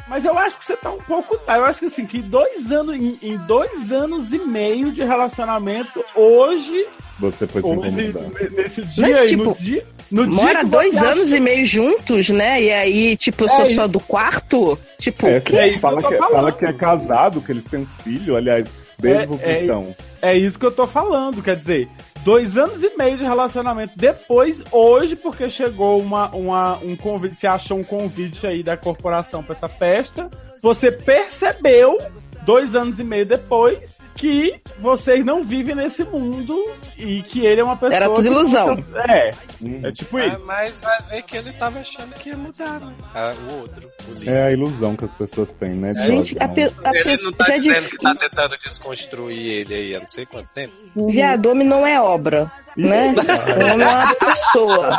Mas 0.08 0.24
eu 0.26 0.38
acho 0.38 0.58
que 0.58 0.66
você 0.66 0.76
tá 0.78 0.92
um 0.92 1.00
pouco. 1.00 1.38
Eu 1.48 1.66
acho 1.66 1.80
que 1.80 1.86
assim, 1.86 2.06
que 2.06 2.22
dois 2.22 2.72
anos, 2.72 2.96
em, 2.96 3.20
em 3.22 3.38
dois 3.46 3.92
anos 3.92 4.32
e 4.34 4.40
meio 4.40 4.92
de 4.92 5.04
relacionamento, 5.04 6.04
hoje, 6.16 6.88
Você 7.20 7.46
foi 7.46 7.62
hoje 7.62 8.14
nesse 8.56 8.82
dia 8.84 9.08
Mas, 9.08 9.22
no 9.22 9.28
tipo, 9.28 9.56
dia. 9.62 9.86
No 10.10 10.26
dia 10.28 10.36
Mora 10.36 10.60
que 10.64 10.70
dois 10.72 10.98
anos 11.04 11.26
acha- 11.28 11.38
e 11.38 11.40
meio 11.40 11.66
juntos, 11.66 12.30
né? 12.30 12.62
E 12.64 12.72
aí, 12.72 13.18
tipo, 13.18 13.44
eu 13.44 13.48
É 13.48 13.56
sou 13.56 13.66
isso. 13.66 13.76
só 13.76 13.88
do 13.88 14.00
quarto? 14.00 14.80
Tipo, 15.00 15.28
É, 15.28 15.38
o 15.38 15.42
quê? 15.42 15.56
É 15.58 15.68
isso 15.70 15.80
fala, 15.80 15.98
que 16.00 16.06
eu 16.06 16.10
tô 16.10 16.16
que, 16.16 16.18
falando. 16.22 16.34
fala 16.36 16.52
que 16.52 16.66
é 16.66 16.74
casado, 16.74 17.42
que 17.42 17.52
eles 17.52 17.64
têm 17.66 17.80
um 17.82 17.88
filho, 18.04 18.36
aliás, 18.36 18.66
beijo 19.00 19.40
É, 19.42 19.52
é- 19.54 19.64
então. 19.66 19.96
É 20.22 20.36
isso 20.38 20.58
que 20.58 20.66
eu 20.66 20.72
tô 20.72 20.88
falando, 20.88 21.42
quer 21.44 21.56
dizer, 21.58 21.88
dois 22.24 22.58
anos 22.58 22.82
e 22.84 22.98
meio 22.98 23.18
de 23.18 23.24
relacionamento 23.24 23.94
depois, 23.96 24.64
hoje, 24.72 25.16
porque 25.16 25.50
chegou 25.50 26.00
uma, 26.02 26.30
uma, 26.30 26.78
um 26.78 26.96
convite, 26.96 27.36
você 27.36 27.48
achou 27.48 27.78
um 27.78 27.84
convite 27.84 28.48
aí 28.48 28.64
da 28.64 28.78
corporação 28.78 29.44
pra 29.44 29.54
essa 29.54 29.68
festa, 29.68 30.30
você 30.62 30.92
percebeu, 30.92 31.98
dois 32.46 32.76
anos 32.76 33.00
e 33.00 33.04
meio 33.04 33.26
depois, 33.26 33.98
que 34.16 34.62
vocês 34.80 35.24
não 35.26 35.44
vivem 35.44 35.76
nesse 35.76 36.04
mundo 36.04 36.56
e 36.98 37.22
que 37.24 37.46
ele 37.46 37.62
é 37.62 37.64
uma 37.64 37.76
pessoa. 37.76 37.96
Era 37.96 38.10
tudo 38.10 38.26
ilusão. 38.26 38.76
você- 38.76 39.00
É, 39.00 39.32
Hum. 39.62 39.80
é 39.84 39.92
tipo 39.92 40.18
Ah, 40.18 40.28
isso. 40.28 40.46
mas 40.46 40.82
vai 40.82 41.02
ver 41.10 41.22
que 41.24 41.38
ele 41.38 41.52
tava 41.54 41.80
achando 41.80 42.14
que 42.16 42.30
ia 42.30 42.38
mudar, 42.38 42.80
né? 42.80 42.94
Ah, 43.16 43.34
o 43.50 43.60
outro, 43.62 43.90
o 44.08 44.30
É 44.30 44.46
a 44.48 44.52
ilusão 44.52 44.96
que 44.96 45.06
as 45.06 45.14
pessoas 45.16 45.50
têm, 45.60 45.72
né? 45.72 45.94
Gente, 46.06 46.36
a, 46.40 46.48
pe 46.48 46.64
a 46.84 46.90
Ele 46.94 47.04
pessoa 47.04 47.32
não 47.32 47.38
tá 47.38 47.46
já 47.46 47.54
é 47.54 47.56
dizendo 47.58 47.90
que 47.90 47.98
tá 47.98 48.16
tentando 48.16 48.58
desconstruir 48.64 49.40
ele 49.40 49.74
aí 49.74 49.96
há 49.96 50.00
não 50.02 50.10
sei 50.10 50.26
quanto 50.26 50.50
tempo. 50.54 50.74
Viado, 50.96 51.46
homem 51.48 51.68
não 51.68 51.86
é 51.88 52.00
obra, 52.02 52.52
né? 52.78 53.14
O 53.70 53.74
homem 53.74 53.88
é 53.88 53.90
uma 53.90 54.16
pessoa. 54.16 54.98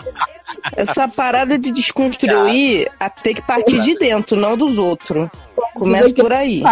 Essa 0.76 1.06
parada 1.08 1.58
de 1.58 1.70
desconstruir 1.72 2.90
a 2.98 3.10
ter 3.10 3.34
que 3.34 3.42
partir 3.42 3.80
de 3.80 3.96
dentro, 3.98 4.36
não 4.36 4.56
dos 4.56 4.78
outros. 4.78 5.28
Começa 5.74 6.14
por 6.14 6.32
aí. 6.32 6.62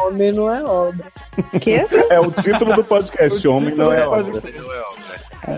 Homem 0.00 0.32
não 0.32 0.52
é 0.52 0.62
obra. 0.62 1.12
Quê? 1.60 1.86
É 2.10 2.20
o 2.20 2.30
título 2.30 2.74
do 2.74 2.84
podcast, 2.84 3.46
Homem 3.48 3.74
não 3.74 3.92
é 3.92 4.06
obra. 4.06 4.40
Não 4.40 4.72
é 4.72 4.80
obra. 4.80 5.00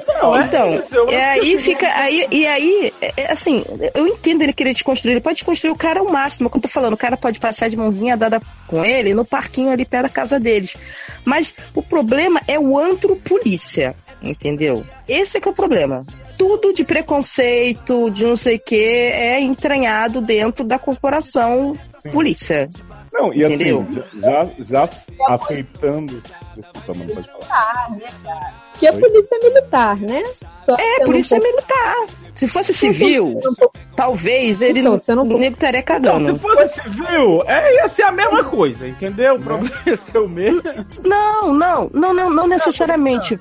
Não, 0.07 0.37
é 0.37 0.45
Então, 0.45 0.71
e 1.11 1.17
acho 1.17 1.41
aí 1.41 1.59
fica. 1.59 1.87
Aí, 1.95 2.27
e 2.31 2.47
aí, 2.47 2.93
é, 3.01 3.13
é 3.17 3.33
assim, 3.33 3.65
eu 3.95 4.07
entendo 4.07 4.43
ele 4.43 4.53
querer 4.53 4.73
desconstruir. 4.73 5.13
Ele 5.13 5.21
pode 5.21 5.37
desconstruir 5.37 5.73
o 5.73 5.77
cara 5.77 6.01
ao 6.01 6.09
máximo. 6.09 6.49
Como 6.49 6.61
eu 6.61 6.63
tô 6.63 6.69
falando, 6.69 6.95
o 6.95 6.99
cara 6.99 7.17
pode 7.17 7.41
passar 7.41 7.69
de 7.69 7.77
mãozinha 7.77 8.17
dada 8.17 8.41
com 8.67 8.85
ele 8.85 9.15
no 9.15 9.25
parquinho 9.25 9.71
ali 9.71 9.85
perto 9.85 10.05
da 10.05 10.09
casa 10.09 10.39
deles. 10.39 10.77
Mas 11.25 11.53
o 11.75 11.83
problema 11.83 12.41
é 12.47 12.59
o 12.59 12.79
antro 12.79 13.17
polícia, 13.17 13.95
entendeu? 14.23 14.85
Esse 15.09 15.39
é 15.39 15.41
que 15.41 15.49
é 15.49 15.51
o 15.51 15.55
problema. 15.55 16.03
Tudo 16.39 16.73
de 16.73 16.85
preconceito, 16.85 18.11
de 18.11 18.25
não 18.25 18.37
sei 18.37 18.57
o 18.57 18.61
que, 18.61 18.85
é 18.85 19.41
entranhado 19.41 20.21
dentro 20.21 20.65
da 20.65 20.79
corporação 20.79 21.77
polícia. 22.11 22.69
Não, 23.13 23.33
e 23.33 23.45
assim, 23.45 23.55
Entendeu? 23.55 23.87
já, 24.15 24.51
já 24.65 24.89
aceitando. 25.29 26.23
Desculpa, 26.57 26.95
mano, 26.95 27.15
pode 27.15 27.29
falar. 27.49 27.89
Que 28.79 28.87
é 28.87 28.93
polícia 28.93 29.39
militar, 29.43 29.97
né? 29.97 30.23
Só 30.59 30.75
É, 30.79 31.07
um 31.07 31.15
isso 31.15 31.35
é 31.35 31.39
militar. 31.39 31.95
Se 32.35 32.47
fosse 32.49 32.73
civil, 32.75 33.39
talvez 33.95 34.63
ele 34.63 34.81
Então, 34.81 34.97
não, 35.09 35.17
não- 35.25 35.39
nego 35.39 35.53
estaria 35.53 35.81
Então, 35.81 35.95
cagando. 36.01 36.33
se 36.35 36.39
fosse 36.41 36.83
civil, 36.83 37.43
é, 37.47 37.75
ia 37.75 37.89
ser 37.91 38.03
a 38.03 38.13
mesma 38.13 38.43
coisa, 38.45 38.89
entendeu? 38.89 39.35
O 39.35 39.39
problema 39.41 39.77
ia 39.87 39.97
ser 39.97 40.19
o 40.19 40.29
mesmo. 40.29 40.63
Não, 41.05 41.53
não, 41.53 41.91
não, 41.93 42.15
não, 42.15 42.31
não 42.31 42.47
necessariamente. 42.47 43.39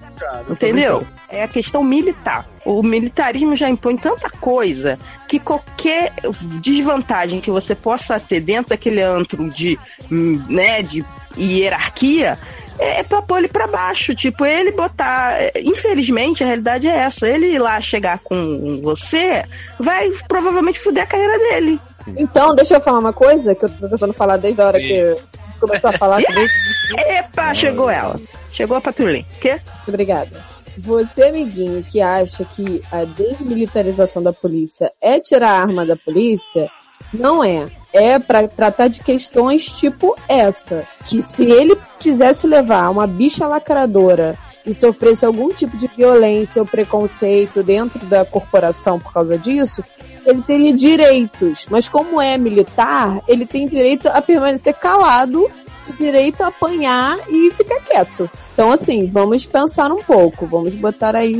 Entendeu? 0.49 1.03
É 1.29 1.43
a 1.43 1.47
questão 1.47 1.83
militar. 1.83 2.45
O 2.65 2.83
militarismo 2.83 3.55
já 3.55 3.69
impõe 3.69 3.95
tanta 3.97 4.29
coisa 4.29 4.99
que 5.27 5.39
qualquer 5.39 6.11
desvantagem 6.59 7.39
que 7.41 7.49
você 7.49 7.73
possa 7.73 8.19
ter 8.19 8.41
dentro 8.41 8.69
daquele 8.71 9.01
antro 9.01 9.49
de, 9.49 9.79
hum, 10.11 10.43
né, 10.49 10.83
de 10.83 11.03
hierarquia 11.37 12.37
é 12.81 13.03
pra 13.03 13.21
pôr 13.21 13.37
ele 13.37 13.47
pra 13.47 13.67
baixo. 13.67 14.15
Tipo, 14.15 14.45
ele 14.45 14.71
botar. 14.71 15.39
é, 15.39 15.51
Infelizmente, 15.61 16.43
a 16.43 16.47
realidade 16.47 16.87
é 16.87 16.97
essa. 16.97 17.27
Ele 17.27 17.47
ir 17.47 17.59
lá 17.59 17.79
chegar 17.79 18.19
com 18.19 18.79
você 18.81 19.45
vai 19.79 20.09
provavelmente 20.27 20.79
fuder 20.79 21.03
a 21.03 21.07
carreira 21.07 21.37
dele. 21.37 21.79
Então, 22.17 22.55
deixa 22.55 22.75
eu 22.75 22.81
falar 22.81 22.99
uma 22.99 23.13
coisa 23.13 23.53
que 23.53 23.65
eu 23.65 23.69
tô 23.69 23.87
tentando 23.87 24.13
falar 24.13 24.37
desde 24.37 24.59
a 24.59 24.65
hora 24.65 24.79
que 24.79 25.15
começou 25.59 25.91
a 25.91 25.97
falar. 25.97 26.17
Desde... 26.17 26.57
Epa, 26.97 27.53
chegou 27.53 27.89
ela. 27.89 28.19
Chegou 28.51 28.77
a 28.77 28.81
patrulha. 28.81 29.23
Quê? 29.39 29.51
Muito 29.51 29.89
obrigada. 29.89 30.43
Você, 30.77 31.23
amiguinho, 31.23 31.83
que 31.83 32.01
acha 32.01 32.43
que 32.45 32.81
a 32.91 33.03
desmilitarização 33.03 34.23
da 34.23 34.33
polícia 34.33 34.91
é 35.01 35.19
tirar 35.19 35.51
a 35.51 35.61
arma 35.61 35.85
da 35.85 35.95
polícia, 35.95 36.69
não 37.13 37.43
é. 37.43 37.67
É 37.93 38.17
pra 38.19 38.47
tratar 38.47 38.87
de 38.87 39.01
questões 39.01 39.65
tipo 39.65 40.15
essa. 40.27 40.87
Que 41.05 41.21
se 41.21 41.43
ele 41.43 41.77
quisesse 41.99 42.47
levar 42.47 42.89
uma 42.89 43.05
bicha 43.05 43.47
lacradora 43.47 44.37
e 44.65 44.73
sofresse 44.73 45.25
algum 45.25 45.49
tipo 45.49 45.75
de 45.77 45.87
violência 45.87 46.61
ou 46.61 46.67
preconceito 46.67 47.63
dentro 47.63 47.99
da 48.05 48.23
corporação 48.23 48.99
por 48.99 49.11
causa 49.11 49.37
disso, 49.37 49.83
ele 50.25 50.41
teria 50.41 50.73
direitos. 50.73 51.67
Mas 51.69 51.89
como 51.89 52.21
é 52.21 52.37
militar, 52.37 53.21
ele 53.27 53.45
tem 53.45 53.67
direito 53.67 54.07
a 54.07 54.21
permanecer 54.21 54.73
calado 54.75 55.49
direito 55.97 56.41
a 56.41 56.47
apanhar 56.47 57.17
e 57.29 57.51
ficar 57.51 57.79
quieto. 57.81 58.29
Então, 58.61 58.71
assim, 58.71 59.07
vamos 59.07 59.43
pensar 59.47 59.91
um 59.91 60.03
pouco, 60.03 60.45
vamos 60.45 60.75
botar 60.75 61.15
aí, 61.15 61.35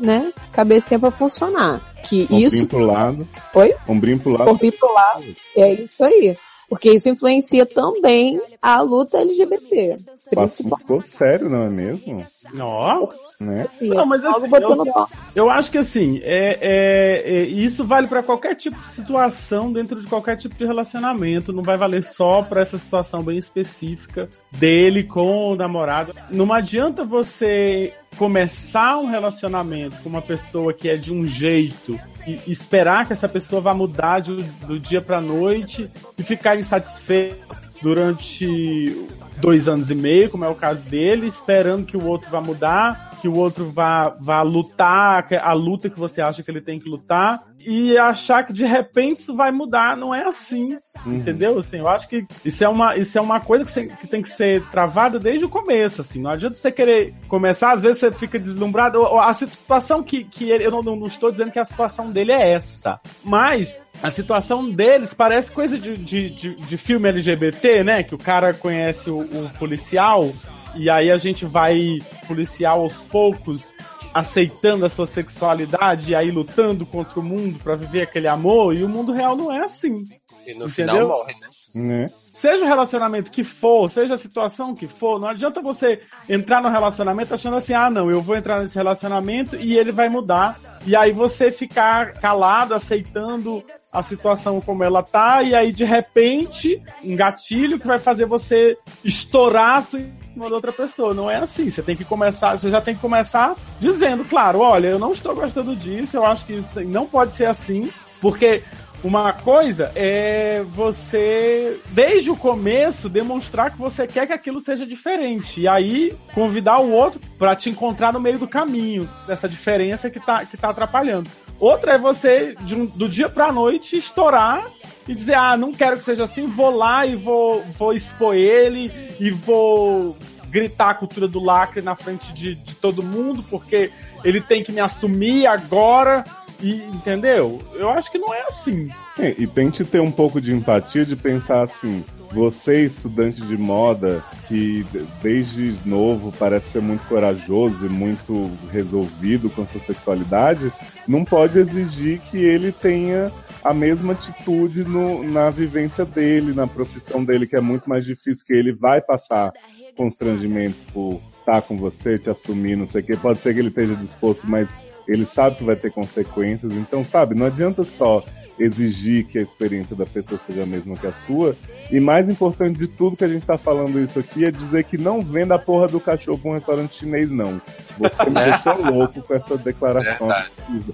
né, 0.00 0.32
cabecinha 0.50 0.98
pra 0.98 1.10
funcionar. 1.10 1.78
Que 2.02 2.22
Ombrinho 2.22 2.46
isso, 2.46 2.66
pro 2.66 2.78
lado. 2.78 3.28
Oi? 3.52 3.74
Ombrinho 3.86 4.18
pro 4.18 4.32
lado. 4.32 4.54
vir 4.54 4.72
pro 4.72 4.90
lado, 4.90 5.36
é 5.58 5.74
isso 5.74 6.02
aí. 6.02 6.34
Porque 6.66 6.90
isso 6.90 7.10
influencia 7.10 7.66
também 7.66 8.40
a 8.62 8.80
luta 8.80 9.18
LGBT. 9.18 9.98
O 10.32 10.40
assunto 10.40 10.76
Principalmente, 10.76 10.80
ficou 10.80 11.02
sério, 11.18 11.50
não 11.50 11.64
é 11.64 11.68
mesmo? 11.70 12.24
Ó, 12.60 13.08
Né? 13.40 13.62
assim, 13.62 13.88
Não, 13.88 14.06
mas 14.06 14.24
assim, 14.24 14.48
eu-. 14.60 15.06
Eu 15.34 15.50
acho 15.50 15.70
que 15.70 15.78
assim, 15.78 16.20
é, 16.22 16.58
é- 16.60 17.22
é- 17.40 17.42
isso 17.44 17.84
vale 17.84 18.06
pra 18.06 18.22
qualquer 18.22 18.54
tipo 18.56 18.76
de 18.76 18.86
situação 18.88 19.72
dentro 19.72 20.00
de 20.00 20.06
qualquer 20.06 20.36
tipo 20.36 20.54
de 20.54 20.64
relacionamento. 20.64 21.52
Não 21.52 21.62
vai 21.62 21.76
valer 21.76 22.04
só 22.04 22.42
pra 22.42 22.60
essa 22.62 22.78
situação 22.78 23.22
bem 23.22 23.36
específica 23.36 24.28
dele 24.52 25.02
com 25.04 25.52
o 25.52 25.56
namorado. 25.56 26.14
Não 26.30 26.50
adianta 26.52 27.04
você 27.04 27.92
começar 28.16 28.96
um 28.98 29.06
relacionamento 29.06 29.96
com 30.02 30.08
uma 30.08 30.22
pessoa 30.22 30.72
que 30.72 30.88
é 30.88 30.96
de 30.96 31.12
um 31.12 31.26
jeito 31.26 31.98
e 32.26 32.40
esperar 32.50 33.06
que 33.06 33.12
essa 33.12 33.28
pessoa 33.28 33.60
vá 33.60 33.74
mudar 33.74 34.20
de- 34.20 34.42
do 34.66 34.78
dia 34.80 35.02
pra 35.02 35.20
noite 35.20 35.90
e 36.16 36.22
ficar 36.22 36.56
insatisfeito 36.58 37.46
durante 37.82 38.96
dois 39.38 39.68
anos 39.68 39.90
e 39.90 39.94
meio, 39.94 40.30
como 40.30 40.44
é 40.44 40.48
o 40.48 40.54
caso 40.54 40.82
dele, 40.82 41.26
esperando 41.26 41.84
que 41.86 41.96
o 41.96 42.04
outro 42.04 42.30
vá 42.30 42.40
mudar, 42.40 43.13
que 43.24 43.28
o 43.28 43.38
outro 43.38 43.70
vá, 43.70 44.10
vá 44.20 44.42
lutar 44.42 45.26
a 45.42 45.52
luta 45.54 45.88
que 45.88 45.98
você 45.98 46.20
acha 46.20 46.42
que 46.42 46.50
ele 46.50 46.60
tem 46.60 46.78
que 46.78 46.86
lutar, 46.86 47.40
e 47.66 47.96
achar 47.96 48.44
que 48.46 48.52
de 48.52 48.66
repente 48.66 49.20
isso 49.20 49.34
vai 49.34 49.50
mudar. 49.50 49.96
Não 49.96 50.14
é 50.14 50.24
assim. 50.28 50.76
Entendeu? 51.06 51.58
Assim, 51.58 51.78
eu 51.78 51.88
acho 51.88 52.06
que 52.06 52.26
isso 52.44 52.62
é 52.62 52.68
uma, 52.68 52.94
isso 52.98 53.16
é 53.16 53.20
uma 53.22 53.40
coisa 53.40 53.64
que, 53.64 53.70
você- 53.70 53.86
que 53.86 54.06
tem 54.06 54.20
que 54.20 54.28
ser 54.28 54.62
travada 54.70 55.18
desde 55.18 55.46
o 55.46 55.48
começo. 55.48 56.02
Assim. 56.02 56.20
Não 56.20 56.32
adianta 56.32 56.54
você 56.56 56.70
querer 56.70 57.14
começar, 57.28 57.72
às 57.72 57.80
vezes 57.82 58.00
você 58.00 58.12
fica 58.12 58.38
deslumbrado. 58.38 59.02
A 59.18 59.32
situação 59.32 60.02
que, 60.02 60.24
que 60.24 60.50
ele, 60.50 60.66
eu 60.66 60.70
não, 60.70 60.82
não, 60.82 60.96
não 60.96 61.06
estou 61.06 61.30
dizendo 61.30 61.50
que 61.50 61.58
a 61.58 61.64
situação 61.64 62.10
dele 62.12 62.32
é 62.32 62.52
essa. 62.52 63.00
Mas 63.24 63.80
a 64.02 64.10
situação 64.10 64.70
deles 64.70 65.14
parece 65.14 65.50
coisa 65.50 65.78
de, 65.78 65.96
de, 65.96 66.28
de, 66.28 66.54
de 66.56 66.76
filme 66.76 67.08
LGBT, 67.08 67.82
né? 67.82 68.02
Que 68.02 68.14
o 68.14 68.18
cara 68.18 68.52
conhece 68.52 69.08
o, 69.08 69.20
o 69.20 69.50
policial 69.58 70.30
e 70.76 70.90
aí 70.90 71.10
a 71.10 71.16
gente 71.16 71.44
vai 71.44 71.98
policial 72.26 72.80
aos 72.80 73.00
poucos 73.02 73.74
aceitando 74.12 74.86
a 74.86 74.88
sua 74.88 75.06
sexualidade 75.06 76.12
e 76.12 76.14
aí 76.14 76.30
lutando 76.30 76.86
contra 76.86 77.18
o 77.18 77.22
mundo 77.22 77.58
pra 77.58 77.74
viver 77.74 78.02
aquele 78.02 78.28
amor 78.28 78.74
e 78.74 78.84
o 78.84 78.88
mundo 78.88 79.12
real 79.12 79.36
não 79.36 79.52
é 79.52 79.64
assim. 79.64 80.06
E 80.46 80.54
no 80.54 80.66
Entendeu? 80.66 80.94
final 80.94 81.08
morre, 81.08 81.34
né? 81.40 81.48
Né? 81.74 82.06
Seja 82.30 82.64
o 82.64 82.68
relacionamento 82.68 83.32
que 83.32 83.42
for, 83.42 83.88
seja 83.88 84.14
a 84.14 84.16
situação 84.16 84.74
que 84.74 84.86
for, 84.86 85.18
não 85.20 85.28
adianta 85.28 85.60
você 85.60 86.00
entrar 86.28 86.62
no 86.62 86.70
relacionamento 86.70 87.34
achando 87.34 87.56
assim, 87.56 87.72
ah, 87.72 87.90
não, 87.90 88.08
eu 88.10 88.22
vou 88.22 88.36
entrar 88.36 88.60
nesse 88.60 88.76
relacionamento 88.76 89.56
e 89.56 89.76
ele 89.76 89.90
vai 89.90 90.08
mudar. 90.08 90.56
E 90.86 90.94
aí 90.94 91.10
você 91.10 91.50
ficar 91.50 92.12
calado, 92.12 92.74
aceitando 92.74 93.64
a 93.92 94.02
situação 94.02 94.60
como 94.60 94.84
ela 94.84 95.02
tá, 95.02 95.42
e 95.42 95.54
aí 95.54 95.72
de 95.72 95.84
repente, 95.84 96.80
um 97.02 97.16
gatilho 97.16 97.78
que 97.78 97.86
vai 97.86 97.98
fazer 97.98 98.26
você 98.26 98.78
estourar 99.04 99.78
a 99.78 99.80
sua 99.80 100.00
em 100.00 100.12
cima 100.32 100.48
da 100.48 100.56
outra 100.56 100.72
pessoa. 100.72 101.14
Não 101.14 101.30
é 101.30 101.36
assim. 101.36 101.70
Você 101.70 101.82
tem 101.82 101.96
que 101.96 102.04
começar, 102.04 102.56
você 102.56 102.70
já 102.70 102.80
tem 102.80 102.94
que 102.94 103.00
começar 103.00 103.56
dizendo, 103.80 104.24
claro, 104.24 104.60
olha, 104.60 104.88
eu 104.88 104.98
não 104.98 105.12
estou 105.12 105.34
gostando 105.34 105.74
disso, 105.74 106.16
eu 106.16 106.24
acho 106.24 106.44
que 106.44 106.52
isso 106.52 106.70
não 106.82 107.06
pode 107.06 107.32
ser 107.32 107.46
assim, 107.46 107.90
porque 108.20 108.62
uma 109.04 109.32
coisa 109.34 109.92
é 109.94 110.62
você, 110.74 111.78
desde 111.90 112.30
o 112.30 112.36
começo, 112.36 113.08
demonstrar 113.08 113.70
que 113.70 113.78
você 113.78 114.06
quer 114.06 114.26
que 114.26 114.32
aquilo 114.32 114.60
seja 114.60 114.86
diferente. 114.86 115.60
E 115.60 115.68
aí, 115.68 116.16
convidar 116.34 116.80
o 116.80 116.90
outro 116.90 117.20
pra 117.38 117.54
te 117.54 117.68
encontrar 117.68 118.12
no 118.12 118.20
meio 118.20 118.38
do 118.38 118.48
caminho 118.48 119.08
dessa 119.26 119.48
diferença 119.48 120.08
que 120.08 120.18
tá, 120.18 120.44
que 120.46 120.56
tá 120.56 120.70
atrapalhando. 120.70 121.30
Outra 121.60 121.92
é 121.92 121.98
você, 121.98 122.56
um- 122.72 122.86
do 122.86 123.08
dia 123.08 123.28
pra 123.28 123.52
noite, 123.52 123.96
estourar 123.96 124.64
e 125.06 125.14
dizer, 125.14 125.34
ah, 125.34 125.56
não 125.56 125.72
quero 125.72 125.98
que 125.98 126.02
seja 126.04 126.24
assim, 126.24 126.46
vou 126.46 126.74
lá 126.74 127.06
e 127.06 127.14
vou, 127.14 127.62
vou 127.78 127.92
expor 127.92 128.34
ele 128.34 128.90
e 129.20 129.30
vou 129.30 130.16
gritar 130.48 130.90
a 130.90 130.94
cultura 130.94 131.28
do 131.28 131.42
lacre 131.42 131.82
na 131.82 131.94
frente 131.94 132.32
de, 132.32 132.54
de 132.54 132.74
todo 132.76 133.02
mundo, 133.02 133.44
porque 133.50 133.90
ele 134.24 134.40
tem 134.40 134.64
que 134.64 134.72
me 134.72 134.80
assumir 134.80 135.46
agora. 135.46 136.24
E, 136.62 136.82
entendeu? 136.84 137.60
Eu 137.74 137.90
acho 137.90 138.10
que 138.10 138.16
não 138.18 138.32
é 138.32 138.42
assim. 138.42 138.88
É, 139.18 139.34
e 139.36 139.46
tente 139.46 139.84
ter 139.84 140.00
um 140.00 140.10
pouco 140.10 140.40
de 140.40 140.52
empatia 140.52 141.04
de 141.04 141.14
pensar 141.14 141.62
assim, 141.62 142.02
você, 142.32 142.86
estudante 142.86 143.42
de 143.42 143.56
moda, 143.56 144.22
que 144.48 144.84
de- 144.84 145.04
desde 145.22 145.76
novo 145.84 146.32
parece 146.38 146.70
ser 146.72 146.80
muito 146.80 147.06
corajoso 147.06 147.84
e 147.84 147.88
muito 147.88 148.50
resolvido 148.72 149.50
com 149.50 149.66
sua 149.66 149.80
sexualidade, 149.82 150.72
não 151.06 151.24
pode 151.24 151.58
exigir 151.58 152.20
que 152.30 152.38
ele 152.38 152.72
tenha 152.72 153.30
a 153.62 153.74
mesma 153.74 154.12
atitude 154.14 154.84
no- 154.84 155.22
na 155.24 155.50
vivência 155.50 156.04
dele, 156.04 156.54
na 156.54 156.66
profissão 156.66 157.22
dele, 157.24 157.46
que 157.46 157.56
é 157.56 157.60
muito 157.60 157.88
mais 157.88 158.04
difícil, 158.06 158.44
que 158.46 158.52
ele 158.54 158.72
vai 158.72 159.00
passar 159.00 159.52
constrangimento 159.96 160.76
por 160.92 161.20
estar 161.44 161.62
com 161.62 161.76
você, 161.76 162.18
te 162.18 162.30
assumir, 162.30 162.76
não 162.76 162.88
sei 162.88 163.02
o 163.02 163.04
que. 163.04 163.16
Pode 163.16 163.40
ser 163.40 163.52
que 163.52 163.60
ele 163.60 163.68
esteja 163.68 163.94
disposto, 163.94 164.42
mas 164.44 164.66
ele 165.06 165.26
sabe 165.26 165.56
que 165.56 165.64
vai 165.64 165.76
ter 165.76 165.92
consequências. 165.92 166.72
Então, 166.72 167.04
sabe, 167.04 167.34
não 167.34 167.46
adianta 167.46 167.84
só 167.84 168.24
exigir 168.58 169.26
que 169.26 169.38
a 169.38 169.42
experiência 169.42 169.96
da 169.96 170.06
pessoa 170.06 170.40
seja 170.46 170.62
a 170.62 170.66
mesma 170.66 170.96
que 170.96 171.06
a 171.06 171.12
sua. 171.26 171.56
E 171.90 172.00
mais 172.00 172.28
importante 172.28 172.78
de 172.78 172.86
tudo 172.86 173.16
que 173.16 173.24
a 173.24 173.28
gente 173.28 173.44
tá 173.44 173.58
falando 173.58 174.00
isso 174.00 174.18
aqui 174.18 174.44
é 174.44 174.50
dizer 174.50 174.84
que 174.84 174.96
não 174.96 175.20
venda 175.20 175.56
a 175.56 175.58
porra 175.58 175.86
do 175.86 176.00
cachorro 176.00 176.38
pra 176.38 176.50
um 176.50 176.54
restaurante 176.54 176.98
chinês, 176.98 177.30
não. 177.30 177.60
Você 177.98 178.24
me 178.30 178.34
deixou 178.34 178.92
louco 178.92 179.20
com 179.22 179.34
essa 179.34 179.58
declaração. 179.58 180.28
Verdade. 180.28 180.50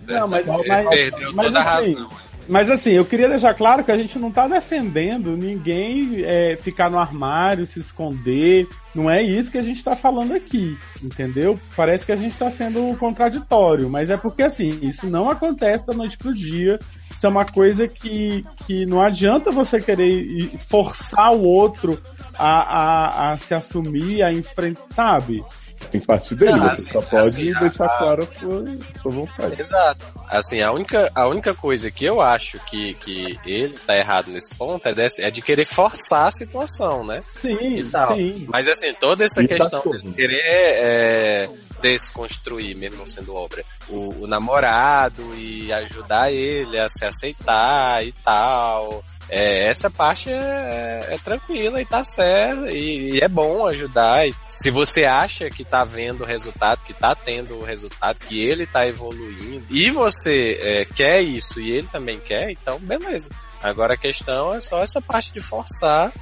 Não, 0.07 0.29
mas, 0.29 0.47
mas, 0.47 0.89
perdeu 0.89 1.33
mas 1.35 1.47
toda 1.47 1.61
a 1.61 1.79
assim, 1.79 1.95
razão. 1.95 2.30
Mas 2.51 2.69
assim, 2.69 2.91
eu 2.91 3.05
queria 3.05 3.29
deixar 3.29 3.55
claro 3.55 3.85
que 3.85 3.93
a 3.93 3.97
gente 3.97 4.19
não 4.19 4.33
tá 4.33 4.49
defendendo 4.49 5.37
ninguém 5.37 6.25
é, 6.25 6.57
ficar 6.61 6.91
no 6.91 6.99
armário, 6.99 7.65
se 7.65 7.79
esconder. 7.79 8.67
Não 8.93 9.09
é 9.09 9.23
isso 9.23 9.53
que 9.53 9.59
a 9.59 9.63
gente 9.63 9.85
tá 9.85 9.95
falando 9.95 10.35
aqui, 10.35 10.77
entendeu? 11.01 11.57
Parece 11.77 12.05
que 12.05 12.11
a 12.11 12.17
gente 12.17 12.37
tá 12.37 12.51
sendo 12.51 12.97
contraditório, 12.99 13.89
mas 13.89 14.11
é 14.11 14.17
porque 14.17 14.43
assim, 14.43 14.81
isso 14.83 15.09
não 15.09 15.31
acontece 15.31 15.87
da 15.87 15.95
noite 15.95 16.19
pro 16.19 16.35
dia. 16.35 16.81
Isso 17.15 17.25
é 17.25 17.29
uma 17.29 17.45
coisa 17.45 17.87
que, 17.87 18.45
que 18.67 18.85
não 18.85 19.01
adianta 19.01 19.53
você 19.53 19.81
querer 19.81 20.51
forçar 20.59 21.33
o 21.33 21.45
outro 21.45 22.01
a, 22.35 23.29
a, 23.29 23.33
a 23.33 23.37
se 23.37 23.55
assumir, 23.55 24.23
a 24.23 24.33
enfrentar, 24.33 24.83
sabe? 24.87 25.45
Tem 25.91 26.01
parte 26.01 26.35
dele, 26.35 26.53
Não, 26.53 26.61
você 26.61 26.69
assim, 26.83 26.93
só 26.93 27.03
pode 27.03 27.27
assim, 27.29 27.53
deixar 27.55 27.85
a- 27.87 27.99
claro 27.99 28.23
a 28.23 28.39
sua, 28.41 28.65
a 28.97 29.03
sua 29.03 29.11
vontade. 29.13 29.61
Exato. 29.61 30.07
Assim, 30.29 30.61
a 30.61 30.71
única, 30.73 31.11
a 31.15 31.27
única 31.27 31.53
coisa 31.55 31.91
que 31.91 32.05
eu 32.05 32.21
acho 32.21 32.59
que, 32.67 32.95
que 32.95 33.39
ele 33.45 33.77
tá 33.79 33.97
errado 33.97 34.29
nesse 34.29 34.55
ponto 34.55 34.87
é, 34.87 34.95
desse, 34.95 35.23
é 35.23 35.31
de 35.31 35.43
querer 35.43 35.65
forçar 35.65 36.29
a 36.29 36.31
situação, 36.31 37.05
né? 37.05 37.23
Sim, 37.41 37.89
tal. 37.91 38.15
sim. 38.15 38.47
Mas 38.49 38.69
assim, 38.69 38.93
toda 38.95 39.25
essa 39.25 39.43
E 39.43 39.49
tá 39.49 39.57
questão 39.57 39.81
tudo. 39.81 40.01
de 40.03 40.13
querer 40.13 40.43
é, 40.45 41.49
desconstruir, 41.83 42.77
mesmo 42.77 42.99
não 42.99 43.07
sendo 43.07 43.35
obra, 43.35 43.65
o, 43.89 44.23
o 44.23 44.27
namorado 44.27 45.35
e 45.35 45.73
ajudar 45.73 46.31
ele 46.33 46.79
a 46.79 46.89
se 46.89 47.05
aceitar 47.05 48.05
e 48.07 48.13
tal. 48.23 49.03
É, 49.31 49.69
essa 49.69 49.89
parte 49.89 50.29
é, 50.29 51.07
é, 51.11 51.19
tranquila 51.23 51.81
e 51.81 51.87
tá 51.87 52.05
certo. 52.05 52.69
E, 52.69 53.13
e, 53.15 53.21
é 53.21 53.29
bom 53.29 53.67
ajudar. 53.67 54.29
E 54.29 54.35
se 54.49 54.71
você 54.71 55.05
acha 55.05 55.49
que 55.49 55.65
tá 55.65 55.85
vendo 55.85 56.23
o 56.23 56.27
resultado, 56.27 56.83
que 56.85 56.93
tá 56.93 57.15
tendo 57.15 57.57
o 57.57 57.65
resultado, 57.65 58.19
que 58.27 58.43
ele 58.43 58.67
tá 58.67 58.87
evoluindo, 58.87 59.65
e 59.71 59.91
você 59.91 60.59
é, 60.61 60.85
quer 60.85 61.23
isso 61.23 61.61
e 61.61 61.71
ele 61.71 61.87
também 61.87 62.19
quer, 62.19 62.51
então 62.51 62.79
beleza. 62.81 63.31
Agora 63.63 63.95
a 63.95 63.97
questão 63.97 64.55
é 64.55 64.61
só 64.61 64.83
essa 64.83 65.01
parte 65.01 65.33
de 65.33 65.41
forçar 65.41 66.13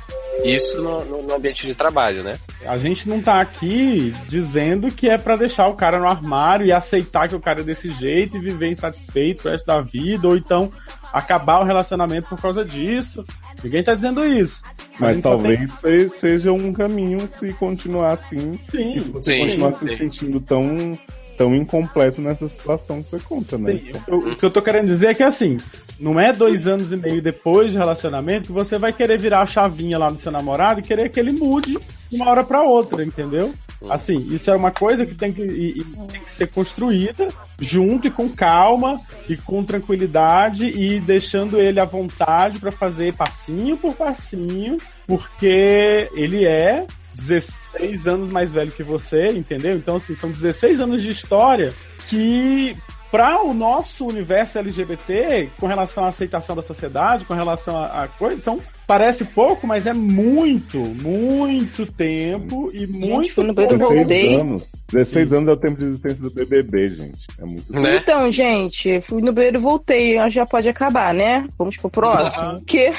isso 0.44 0.80
no, 0.80 1.04
no, 1.04 1.22
no, 1.22 1.34
ambiente 1.34 1.66
de 1.66 1.74
trabalho, 1.74 2.22
né? 2.22 2.38
A 2.64 2.78
gente 2.78 3.08
não 3.08 3.20
tá 3.20 3.40
aqui 3.40 4.14
dizendo 4.28 4.90
que 4.90 5.08
é 5.08 5.18
para 5.18 5.36
deixar 5.36 5.68
o 5.68 5.74
cara 5.74 5.98
no 5.98 6.08
armário 6.08 6.66
e 6.66 6.72
aceitar 6.72 7.28
que 7.28 7.34
o 7.34 7.40
cara 7.40 7.60
é 7.60 7.64
desse 7.64 7.90
jeito 7.90 8.36
e 8.36 8.40
viver 8.40 8.70
insatisfeito 8.70 9.42
pro 9.42 9.50
resto 9.50 9.66
da 9.66 9.80
vida, 9.80 10.28
ou 10.28 10.36
então 10.36 10.72
acabar 11.12 11.60
o 11.60 11.64
relacionamento 11.64 12.28
por 12.28 12.40
causa 12.40 12.64
disso. 12.64 13.24
Ninguém 13.62 13.82
tá 13.82 13.94
dizendo 13.94 14.24
isso. 14.24 14.62
Mas 14.98 15.20
talvez 15.20 15.72
tem... 15.80 16.08
seja 16.20 16.52
um 16.52 16.72
caminho 16.72 17.28
se 17.38 17.52
continuar 17.54 18.12
assim. 18.12 18.58
Sim, 18.70 19.12
se 19.20 19.30
sim, 19.30 19.40
continuar 19.40 19.78
sim. 19.78 19.88
se 19.88 19.96
sentindo 19.96 20.40
tão 20.40 20.98
tão 21.38 21.54
incompleto 21.54 22.20
nessa 22.20 22.48
situação 22.48 23.00
que 23.00 23.10
você 23.10 23.20
conta, 23.20 23.56
né? 23.56 23.80
Sim, 23.80 23.92
o, 24.08 24.32
o, 24.32 24.36
que 24.36 24.44
eu 24.44 24.50
tô 24.50 24.60
querendo 24.60 24.88
dizer 24.88 25.10
é 25.10 25.14
que 25.14 25.22
assim, 25.22 25.56
não 26.00 26.18
é 26.18 26.32
dois 26.32 26.66
anos 26.66 26.92
e 26.92 26.96
meio 26.96 27.22
depois 27.22 27.70
de 27.70 27.78
relacionamento 27.78 28.48
que 28.48 28.52
você 28.52 28.76
vai 28.76 28.92
querer 28.92 29.20
virar 29.20 29.42
a 29.42 29.46
chavinha 29.46 29.96
lá 29.96 30.10
no 30.10 30.16
seu 30.16 30.32
namorado 30.32 30.80
e 30.80 30.82
querer 30.82 31.08
que 31.10 31.20
ele 31.20 31.30
mude 31.30 31.78
de 32.10 32.16
uma 32.16 32.28
hora 32.28 32.42
para 32.42 32.62
outra, 32.62 33.04
entendeu? 33.04 33.54
Assim, 33.88 34.26
isso 34.30 34.50
é 34.50 34.56
uma 34.56 34.72
coisa 34.72 35.06
que 35.06 35.14
tem 35.14 35.32
que, 35.32 35.42
e, 35.42 35.78
e 35.78 35.84
tem 35.84 36.20
que 36.20 36.32
ser 36.32 36.48
construída 36.48 37.28
junto 37.60 38.08
e 38.08 38.10
com 38.10 38.28
calma 38.28 39.00
e 39.28 39.36
com 39.36 39.62
tranquilidade 39.62 40.64
e 40.64 40.98
deixando 40.98 41.60
ele 41.60 41.78
à 41.78 41.84
vontade 41.84 42.58
para 42.58 42.72
fazer 42.72 43.14
passinho 43.14 43.76
por 43.76 43.94
passinho, 43.94 44.76
porque 45.06 46.10
ele 46.14 46.44
é 46.44 46.84
16 47.18 48.06
anos 48.06 48.30
mais 48.30 48.52
velho 48.52 48.70
que 48.70 48.82
você, 48.82 49.28
entendeu? 49.28 49.74
Então, 49.74 49.96
assim, 49.96 50.14
são 50.14 50.30
16 50.30 50.80
anos 50.80 51.02
de 51.02 51.10
história 51.10 51.72
que, 52.08 52.76
para 53.10 53.42
o 53.42 53.52
nosso 53.52 54.06
universo 54.06 54.58
LGBT, 54.58 55.50
com 55.58 55.66
relação 55.66 56.04
à 56.04 56.08
aceitação 56.08 56.54
da 56.54 56.62
sociedade, 56.62 57.24
com 57.24 57.34
relação 57.34 57.76
a, 57.76 58.04
a 58.04 58.08
coisas, 58.08 58.42
são, 58.42 58.58
parece 58.86 59.24
pouco, 59.24 59.66
mas 59.66 59.86
é 59.86 59.92
muito, 59.92 60.78
muito 60.78 61.84
tempo 61.86 62.70
e 62.72 62.86
muito. 62.86 63.34
Fui 63.34 63.44
no 63.44 63.54
banheiro, 63.54 63.78
voltei. 63.78 64.34
anos. 64.34 64.62
16 64.92 65.26
Isso. 65.26 65.36
anos 65.36 65.48
é 65.48 65.52
o 65.52 65.56
tempo 65.56 65.78
de 65.78 65.84
existência 65.84 66.22
do 66.22 66.30
BBB, 66.30 66.88
gente. 66.88 67.26
É 67.38 67.44
muito 67.44 67.72
né? 67.72 67.96
Então, 67.96 68.32
gente, 68.32 69.00
fui 69.02 69.20
no 69.20 69.32
banheiro 69.32 69.58
e 69.58 69.60
voltei. 69.60 70.30
Já 70.30 70.46
pode 70.46 70.68
acabar, 70.68 71.12
né? 71.12 71.46
Vamos 71.58 71.76
pro 71.76 71.90
próximo. 71.90 72.52
Uhum. 72.52 72.60
Que? 72.64 72.92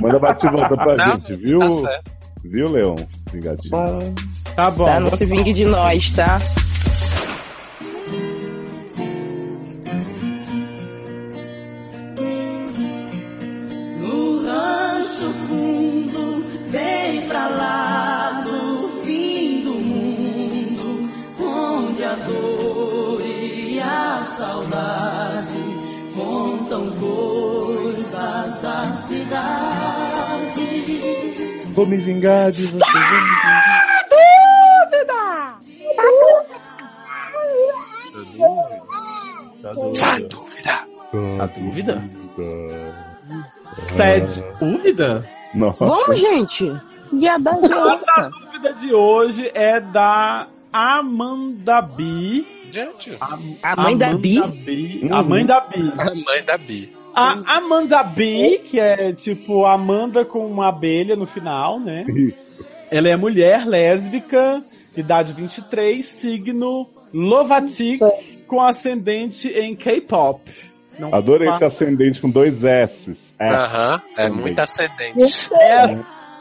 Manda 0.00 0.18
bate 0.18 0.48
volta 0.48 0.76
pra 0.76 0.96
Não, 0.96 1.16
gente, 1.16 1.34
viu? 1.34 1.58
Tá 1.58 1.70
certo. 1.70 2.15
Viu, 2.50 2.70
Leon? 2.70 2.96
Vingadinho. 3.32 3.70
Bom, 3.70 3.98
Tá 4.54 4.70
bom. 4.70 4.84
tá, 4.86 4.98
não 5.00 5.10
se 5.10 5.24
vingue 5.24 5.52
de 5.52 5.64
nós, 5.64 6.10
tá? 6.12 6.38
Vou 31.76 31.84
me 31.86 31.98
vingar 31.98 32.50
de 32.50 32.68
você. 32.68 32.78
Tá 39.62 39.72
dúvida. 40.30 40.86
A 41.42 41.46
dúvida? 41.46 42.02
Sede 43.74 44.44
dúvida? 44.58 45.24
Nossa. 45.54 45.84
Vamos, 45.84 46.18
gente! 46.18 46.72
E 47.12 47.28
a 47.28 47.36
da 47.38 47.52
Nossa 47.52 48.30
dúvida 48.30 48.72
de 48.74 48.94
hoje 48.94 49.50
é 49.54 49.78
da 49.80 50.46
Amanda 50.72 51.82
B. 51.82 52.44
Gente, 52.72 53.16
A 53.62 53.76
mãe 53.76 53.96
da 53.96 54.14
Bi? 54.14 54.42
Bi. 54.64 55.08
A 55.10 55.22
mãe 55.22 55.46
da 55.46 55.60
Bi. 55.60 55.92
a 55.98 56.04
mãe 56.14 56.42
da 56.42 56.58
Bi. 56.58 56.92
A 57.16 57.56
Amanda 57.56 58.02
B, 58.02 58.60
que 58.64 58.78
é 58.78 59.12
tipo 59.12 59.64
Amanda 59.64 60.24
com 60.24 60.46
uma 60.46 60.68
abelha 60.68 61.16
no 61.16 61.26
final, 61.26 61.80
né? 61.80 62.04
Ela 62.90 63.08
é 63.08 63.16
mulher 63.16 63.66
lésbica, 63.66 64.62
idade 64.94 65.32
23, 65.32 66.04
signo 66.04 66.88
Lovatic, 67.12 68.00
com 68.46 68.60
ascendente 68.60 69.48
em 69.48 69.74
K-pop. 69.74 70.42
Adorei 71.12 71.48
esse 71.48 71.64
ascendente 71.64 72.20
com 72.20 72.28
dois 72.30 72.62
S. 72.62 73.16
É. 73.38 73.48
Aham, 73.48 74.02
é 74.16 74.28
muito 74.28 74.58
ascendente. 74.58 75.22
S, 75.22 75.50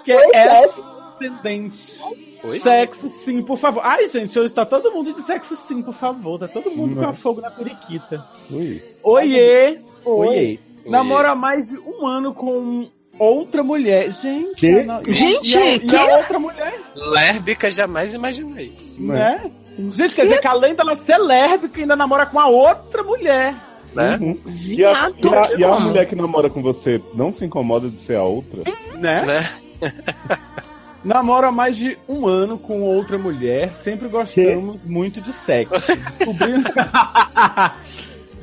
que 0.03 0.11
é 0.11 0.37
S 0.63 0.81
ascendente. 1.15 1.99
Oi? 2.43 2.59
Sexo 2.59 3.09
sim, 3.23 3.41
por 3.41 3.57
favor. 3.57 3.81
Ai, 3.83 4.07
gente, 4.07 4.37
hoje 4.37 4.53
tá 4.53 4.65
todo 4.65 4.91
mundo 4.91 5.11
de 5.11 5.21
sexo 5.21 5.55
sim, 5.55 5.81
por 5.81 5.93
favor. 5.95 6.37
Tá 6.37 6.47
todo 6.47 6.69
mundo 6.69 6.95
Não. 6.95 7.05
com 7.05 7.15
fogo 7.15 7.41
na 7.41 7.49
periquita. 7.49 8.23
Ui. 8.51 8.83
Oiê! 9.03 9.79
Oi. 10.05 10.27
Oiê! 10.27 10.59
Namora 10.85 11.31
há 11.31 11.35
mais 11.35 11.69
de 11.69 11.77
um 11.79 12.05
ano 12.05 12.33
com 12.33 12.87
outra 13.17 13.63
mulher. 13.63 14.11
Gente, 14.11 14.55
Quê? 14.55 14.83
não- 14.83 15.01
e- 15.01 15.15
Gente, 15.15 15.53
e, 15.53 15.57
a, 15.57 15.75
e 15.75 15.79
quê? 15.79 15.95
a 15.95 16.17
outra 16.17 16.39
mulher, 16.39 16.79
Lérbica 16.95 17.69
jamais 17.71 18.13
imaginei. 18.13 18.73
né? 18.97 19.49
Gente, 19.91 20.15
quer 20.15 20.23
dizer 20.23 20.39
que 20.39 20.47
além 20.47 20.73
dela 20.75 20.95
ser 20.97 21.17
lésbica, 21.17 21.81
ainda 21.81 21.95
namora 21.95 22.25
com 22.25 22.39
a 22.39 22.47
outra 22.47 23.03
mulher. 23.03 23.53
Né? 23.93 24.17
Uhum. 24.21 24.37
E 24.45 24.83
a, 24.85 25.09
e 25.09 25.27
a- 25.27 25.57
e 25.59 25.63
a 25.63 25.79
mulher 25.79 26.05
que 26.07 26.15
namora 26.15 26.49
com 26.49 26.61
você 26.61 27.01
não 27.13 27.31
se 27.33 27.45
incomoda 27.45 27.89
de 27.89 27.97
ser 28.05 28.15
a 28.17 28.23
outra? 28.23 28.63
Né? 28.97 29.21
Né? 29.25 29.49
Namora 31.03 31.49
há 31.49 31.51
mais 31.51 31.77
de 31.77 31.95
um 32.09 32.25
ano 32.25 32.57
com 32.57 32.81
outra 32.81 33.15
mulher. 33.15 33.71
Sempre 33.73 34.07
gostamos 34.07 34.83
muito 34.83 35.21
de 35.21 35.31
sexo. 35.31 35.95
Descobrimos... 35.95 36.63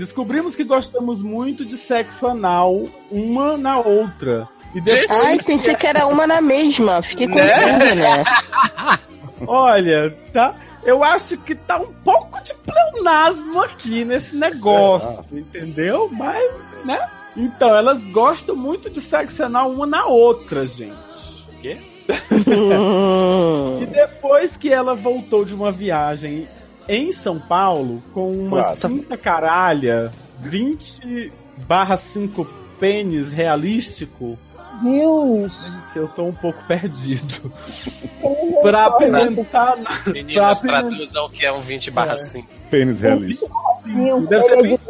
Descobrimos 0.03 0.57
que 0.57 0.65
gostamos 0.65 1.23
muito 1.23 1.65
de 1.65 1.77
sexo 1.77 2.27
anal, 2.27 2.89
uma 3.09 3.57
na 3.57 3.79
outra. 3.79 4.49
E 4.75 4.81
depois, 4.81 5.25
Ai, 5.25 5.39
pensei 5.39 5.77
que 5.77 5.87
era 5.87 6.09
uma 6.09 6.27
na 6.27 6.41
mesma. 6.41 7.01
Fiquei 7.03 7.29
Né? 7.29 7.49
confusa, 7.49 7.95
né? 7.95 8.25
olha, 9.47 10.11
tá? 10.33 10.57
Eu 10.83 11.05
acho 11.05 11.37
que 11.37 11.55
tá 11.55 11.79
um 11.79 11.93
pouco 12.03 12.43
de 12.43 12.53
pleonasmo 12.53 13.63
aqui 13.63 14.05
nesse 14.05 14.35
negócio, 14.35 15.39
entendeu? 15.39 16.11
Mas, 16.11 16.53
né? 16.85 16.99
Então, 17.37 17.73
elas 17.73 18.05
gostam 18.07 18.57
muito 18.57 18.91
de 18.91 19.01
sexo 19.01 19.45
anal 19.45 19.71
uma 19.71 19.87
na 19.87 20.07
outra, 20.07 20.67
gente. 20.67 20.97
Quê? 21.61 21.79
Hum. 22.33 23.79
E 23.83 23.87
depois 23.87 24.57
que 24.57 24.73
ela 24.73 24.95
voltou 24.97 25.45
de 25.45 25.55
uma 25.55 25.71
viagem 25.71 26.49
em 26.89 27.13
São 27.13 27.39
Paulo 27.39 28.03
com 28.13 28.31
uma 28.33 28.61
Claro. 28.63 28.81
cinta 28.81 29.17
caralha 29.17 30.11
20 30.41 31.33
barra 31.67 31.97
5 31.97 32.45
pênis 32.81 33.31
realístico, 33.33 34.37
Deus. 34.83 35.53
gente, 35.65 35.97
eu 35.97 36.09
tô 36.09 36.25
um 36.25 36.33
pouco 36.35 36.59
perdido. 36.67 37.53
pra 38.63 38.87
apresentar. 38.87 39.77
Meninas, 40.07 40.61
Pra 40.61 40.69
traduzam 40.83 41.27
o 41.27 41.31
que 41.31 41.45
é 41.47 41.53
um 41.53 41.61
20 41.61 41.91
barra 41.91 42.17
5. 42.17 42.49
Pênis 42.71 43.01
realista. 43.01 43.47
Meu, 43.85 44.21
Deve 44.27 44.43
ser 44.43 44.53
é 44.59 44.63
de 44.63 44.69
20 44.69 44.81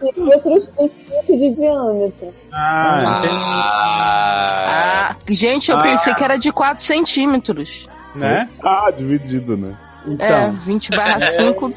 centímetros 0.00 0.70
e 0.78 0.88
5 0.88 1.36
de 1.38 1.50
diâmetro. 1.54 2.34
Ah, 2.52 3.02
entendi, 3.18 3.34
Ah, 3.34 5.10
Ah, 5.10 5.16
gente, 5.32 5.70
eu 5.70 5.78
Ah. 5.78 5.82
pensei 5.82 6.14
que 6.14 6.22
era 6.24 6.36
de 6.36 6.52
4 6.52 6.84
centímetros. 6.84 7.88
né? 8.14 8.48
Ah, 8.64 8.90
dividido, 8.90 9.56
né? 9.56 9.74
É, 10.18 10.24
Então. 10.48 10.52
20 10.54 10.90
barra 10.90 11.20
5. 11.30 11.72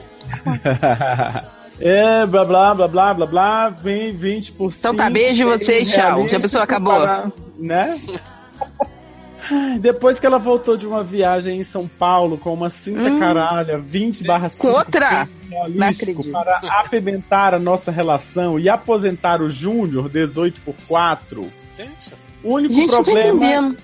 É, 1.79 2.25
blá 2.27 2.45
blá 2.45 2.75
blá 2.75 2.87
blá 2.87 3.13
blá 3.13 3.25
blá, 3.25 3.69
vem 3.69 4.15
20%. 4.15 4.75
Então 4.79 4.95
tá, 4.95 5.09
beijo 5.09 5.45
vocês, 5.47 5.89
tchau. 5.91 6.27
Já 6.27 6.37
a 6.37 6.41
pessoa 6.41 6.63
acabou. 6.63 6.93
Para, 6.93 7.31
né? 7.57 7.99
Depois 9.81 10.19
que 10.19 10.25
ela 10.25 10.37
voltou 10.37 10.77
de 10.77 10.85
uma 10.85 11.03
viagem 11.03 11.59
em 11.59 11.63
São 11.63 11.87
Paulo 11.87 12.37
com 12.37 12.53
uma 12.53 12.69
cinta 12.69 13.09
Hum. 13.09 13.19
caralha 13.19 13.77
20 13.79 14.23
barra 14.23 14.47
5 14.47 14.65
Contra? 14.71 15.27
Não 15.69 15.87
acredito. 15.87 16.31
para 16.31 16.59
apimentar 16.79 17.53
a 17.55 17.59
nossa 17.59 17.91
relação 17.91 18.59
e 18.59 18.69
aposentar 18.69 19.41
o 19.41 19.49
Júnior 19.49 20.07
18 20.07 20.61
por 20.61 20.75
4, 20.87 21.45
gente. 21.75 22.11
o 22.43 22.53
único 22.53 22.73
Gente, 22.75 22.89
problema 22.89 23.27
entendendo. 23.29 23.77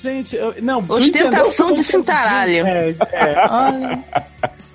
Gente, 0.00 0.36
eu, 0.36 0.54
não. 0.62 0.84
Ostentação 0.88 1.72
de 1.72 1.82
cintaralho. 1.84 2.66
É, 2.66 2.90
é. 3.12 4.04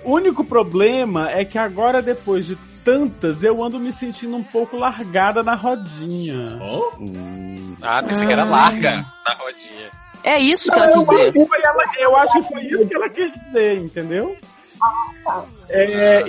O 0.04 0.12
único 0.12 0.44
problema 0.44 1.30
é 1.30 1.44
que 1.44 1.58
agora, 1.58 2.02
depois 2.02 2.46
de 2.46 2.56
tantas, 2.84 3.42
eu 3.42 3.64
ando 3.64 3.78
me 3.80 3.90
sentindo 3.92 4.36
um 4.36 4.42
pouco 4.42 4.76
largada 4.76 5.42
na 5.42 5.54
rodinha. 5.54 6.58
Ah, 7.82 8.02
pensei 8.02 8.26
que 8.26 8.32
era 8.32 8.42
Ah. 8.42 8.46
larga 8.46 9.06
na 9.26 9.34
rodinha. 9.34 9.90
É 10.22 10.38
isso 10.38 10.70
que 10.70 10.78
ela 10.78 10.90
eu, 10.92 11.06
quis 11.06 11.32
dizer. 11.32 11.46
ela- 11.62 11.84
eu 11.98 12.16
acho 12.16 12.32
que 12.32 12.42
foi 12.52 12.62
isso 12.64 12.86
que 12.88 12.94
ela 12.94 13.08
quis 13.10 13.32
dizer, 13.32 13.78
entendeu? 13.78 14.36
É, 15.68 16.22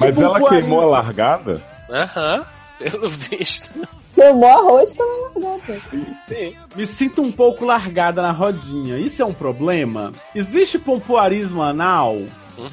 Mas 0.00 0.18
ela 0.18 0.48
queimou 0.48 0.82
a 0.82 0.86
largada? 0.86 1.62
Aham, 1.90 2.44
pelo 2.78 3.08
visto. 3.08 3.70
Queimou 4.14 4.48
arroz 4.48 4.92
que 4.92 5.00
eu 5.00 5.06
não 5.40 5.58
largada. 5.58 5.80
Sim. 6.28 6.56
Me 6.76 6.86
sinto 6.86 7.22
um 7.22 7.32
pouco 7.32 7.64
largada 7.64 8.20
na 8.22 8.30
rodinha. 8.32 8.98
Isso 8.98 9.22
é 9.22 9.24
um 9.24 9.32
problema? 9.32 10.12
Existe 10.34 10.78
pompoarismo 10.78 11.62
anal? 11.62 12.18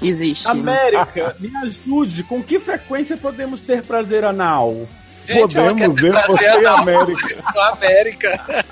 Existe. 0.02 0.48
América, 0.48 1.36
me 1.40 1.52
ajude. 1.64 2.24
Com 2.24 2.44
que 2.44 2.60
frequência 2.60 3.16
podemos 3.16 3.62
ter 3.62 3.82
prazer 3.84 4.26
anal? 4.26 4.88
Gente, 5.26 5.42
Podemos 5.56 5.80
ter 5.82 5.90
ver 6.02 6.12
você 6.14 6.22
prazer 6.26 6.62
e 6.62 6.66
anal 6.66 6.80
América. 6.80 7.36
América. 7.72 8.66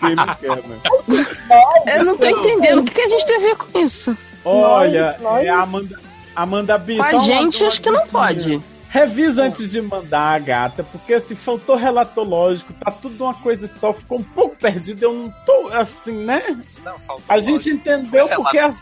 Quem 0.00 0.14
não 0.14 0.34
quer, 0.36 0.56
né? 0.68 1.96
Eu 1.98 2.04
não 2.04 2.16
tô 2.16 2.26
entendendo 2.26 2.80
o 2.80 2.84
que, 2.84 2.94
que 2.94 3.00
a 3.00 3.08
gente 3.08 3.26
tem 3.26 3.36
a 3.36 3.40
ver 3.40 3.56
com 3.56 3.78
isso. 3.80 4.16
Olha, 4.44 5.16
nós- 5.20 5.44
é 5.44 5.48
a 5.48 5.60
Amanda, 5.60 6.00
Amanda 6.34 6.78
B. 6.78 6.96
Com 6.96 7.02
a 7.02 7.08
uma- 7.10 7.20
gente, 7.24 7.58
uma 7.62 7.68
acho 7.68 7.82
que 7.82 7.90
não 7.90 8.06
pode. 8.06 8.60
Revisa 8.90 9.44
antes 9.44 9.70
de 9.70 9.80
mandar, 9.80 10.40
gata, 10.40 10.82
porque 10.82 11.20
se 11.20 11.36
faltou 11.36 11.76
relatológico, 11.76 12.72
tá 12.72 12.90
tudo 12.90 13.22
uma 13.22 13.34
coisa 13.34 13.68
só, 13.78 13.92
ficou 13.92 14.18
um 14.18 14.22
pouco 14.24 14.56
perdido, 14.56 15.04
eu 15.04 15.14
não 15.14 15.30
tô 15.46 15.68
assim, 15.72 16.24
né? 16.24 16.42
Não, 16.84 16.98
faltou 16.98 17.24
A 17.28 17.38
gente 17.40 17.70
entendeu 17.70 18.26
Foi 18.26 18.36
porque 18.36 18.58
as... 18.58 18.76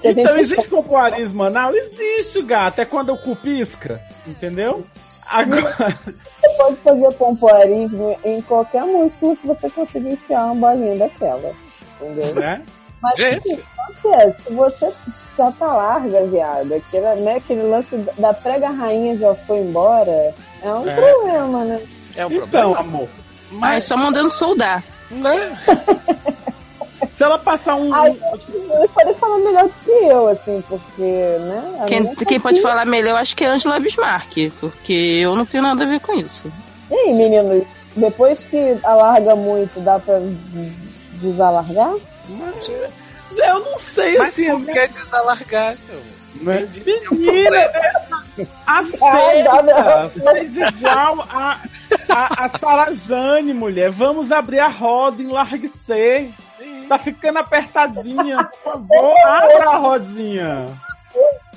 Que 0.00 0.08
a 0.08 0.12
gente 0.12 0.20
Então 0.20 0.38
existe 0.38 0.68
pompoarismo 0.68 1.42
anal? 1.42 1.74
Existe, 1.74 2.40
gata, 2.40 2.80
é 2.80 2.84
quando 2.86 3.12
o 3.12 3.18
cu 3.18 3.36
pisca, 3.36 4.00
entendeu? 4.26 4.86
Agora, 5.28 5.76
Você 6.40 6.48
pode 6.56 6.76
fazer 6.76 7.14
pompoarismo 7.14 8.16
em 8.24 8.40
qualquer 8.40 8.84
músculo 8.84 9.36
que 9.36 9.46
você 9.46 9.68
conseguir 9.68 10.12
enfiar 10.12 10.52
uma 10.52 10.70
bolinha 10.70 10.96
daquela. 10.96 11.52
Entendeu? 12.00 12.34
né? 12.34 12.62
Mas 13.02 13.16
Gente. 13.18 13.52
assim, 13.52 13.62
acontece, 13.76 14.42
se 14.42 14.54
você 14.54 14.92
já 15.36 15.50
tá 15.52 15.66
larga, 15.66 16.24
viado, 16.26 16.72
aquele, 16.74 17.14
né, 17.22 17.36
aquele 17.36 17.62
lance 17.62 17.96
da 18.18 18.32
prega 18.34 18.68
rainha 18.70 19.16
já 19.16 19.34
foi 19.34 19.58
embora, 19.58 20.34
é 20.62 20.72
um 20.72 20.88
É. 20.88 20.94
problema, 20.94 21.64
né? 21.64 21.80
É 22.16 22.26
um 22.26 22.30
Então, 22.32 22.48
problema. 22.48 22.78
amor, 22.80 23.08
Mas 23.50 23.60
mas 23.60 23.84
só 23.84 23.96
mandando 23.96 24.30
soldar. 24.30 24.82
Né? 25.10 25.56
se 27.12 27.22
ela 27.22 27.38
passar 27.38 27.76
um... 27.76 27.94
Ai, 27.94 28.16
Eles 28.78 28.90
podem 28.90 29.14
falar 29.14 29.38
melhor 29.38 29.64
do 29.64 29.74
que 29.84 29.90
eu, 29.90 30.28
assim, 30.28 30.62
porque, 30.68 31.02
né? 31.02 31.84
Quem, 31.86 32.00
minha 32.02 32.16
quem 32.16 32.38
tá 32.38 32.42
pode 32.42 32.60
falar 32.62 32.84
melhor, 32.86 33.10
eu 33.10 33.16
acho 33.16 33.36
que 33.36 33.44
é 33.44 33.48
Angela 33.48 33.78
Bismarck, 33.78 34.50
porque 34.60 34.92
eu 35.20 35.36
não 35.36 35.46
tenho 35.46 35.62
nada 35.62 35.84
a 35.84 35.86
ver 35.86 36.00
com 36.00 36.14
isso. 36.14 36.50
E 36.90 36.94
aí, 36.94 37.12
meninos, 37.14 37.64
depois 37.94 38.44
que 38.44 38.76
alarga 38.82 39.34
muito, 39.36 39.78
dá 39.80 39.98
pra 39.98 40.20
desalargar? 41.14 41.94
Já 42.62 42.74
eu 43.38 43.60
não 43.60 43.76
sei, 43.76 44.18
Mas 44.18 44.28
assim, 44.28 44.64
por 44.64 44.72
que 44.72 44.88
desalargar, 44.88 45.74
meu? 45.88 46.02
Né? 46.42 46.68
Menina, 47.12 47.56
essa- 47.56 48.22
aceita! 48.66 50.10
Faz 50.22 50.56
igual 50.56 51.26
a, 51.30 51.60
a, 52.10 52.44
a 52.44 52.58
Sarajane, 52.58 53.54
mulher. 53.54 53.90
Vamos 53.90 54.30
abrir 54.30 54.60
a 54.60 54.68
roda, 54.68 55.22
enlarguecer. 55.22 56.30
Tá 56.88 56.98
ficando 56.98 57.38
apertadinha. 57.38 58.44
Por 58.62 58.72
favor, 58.72 59.16
abra 59.26 59.70
a 59.70 59.76
rodinha. 59.76 60.66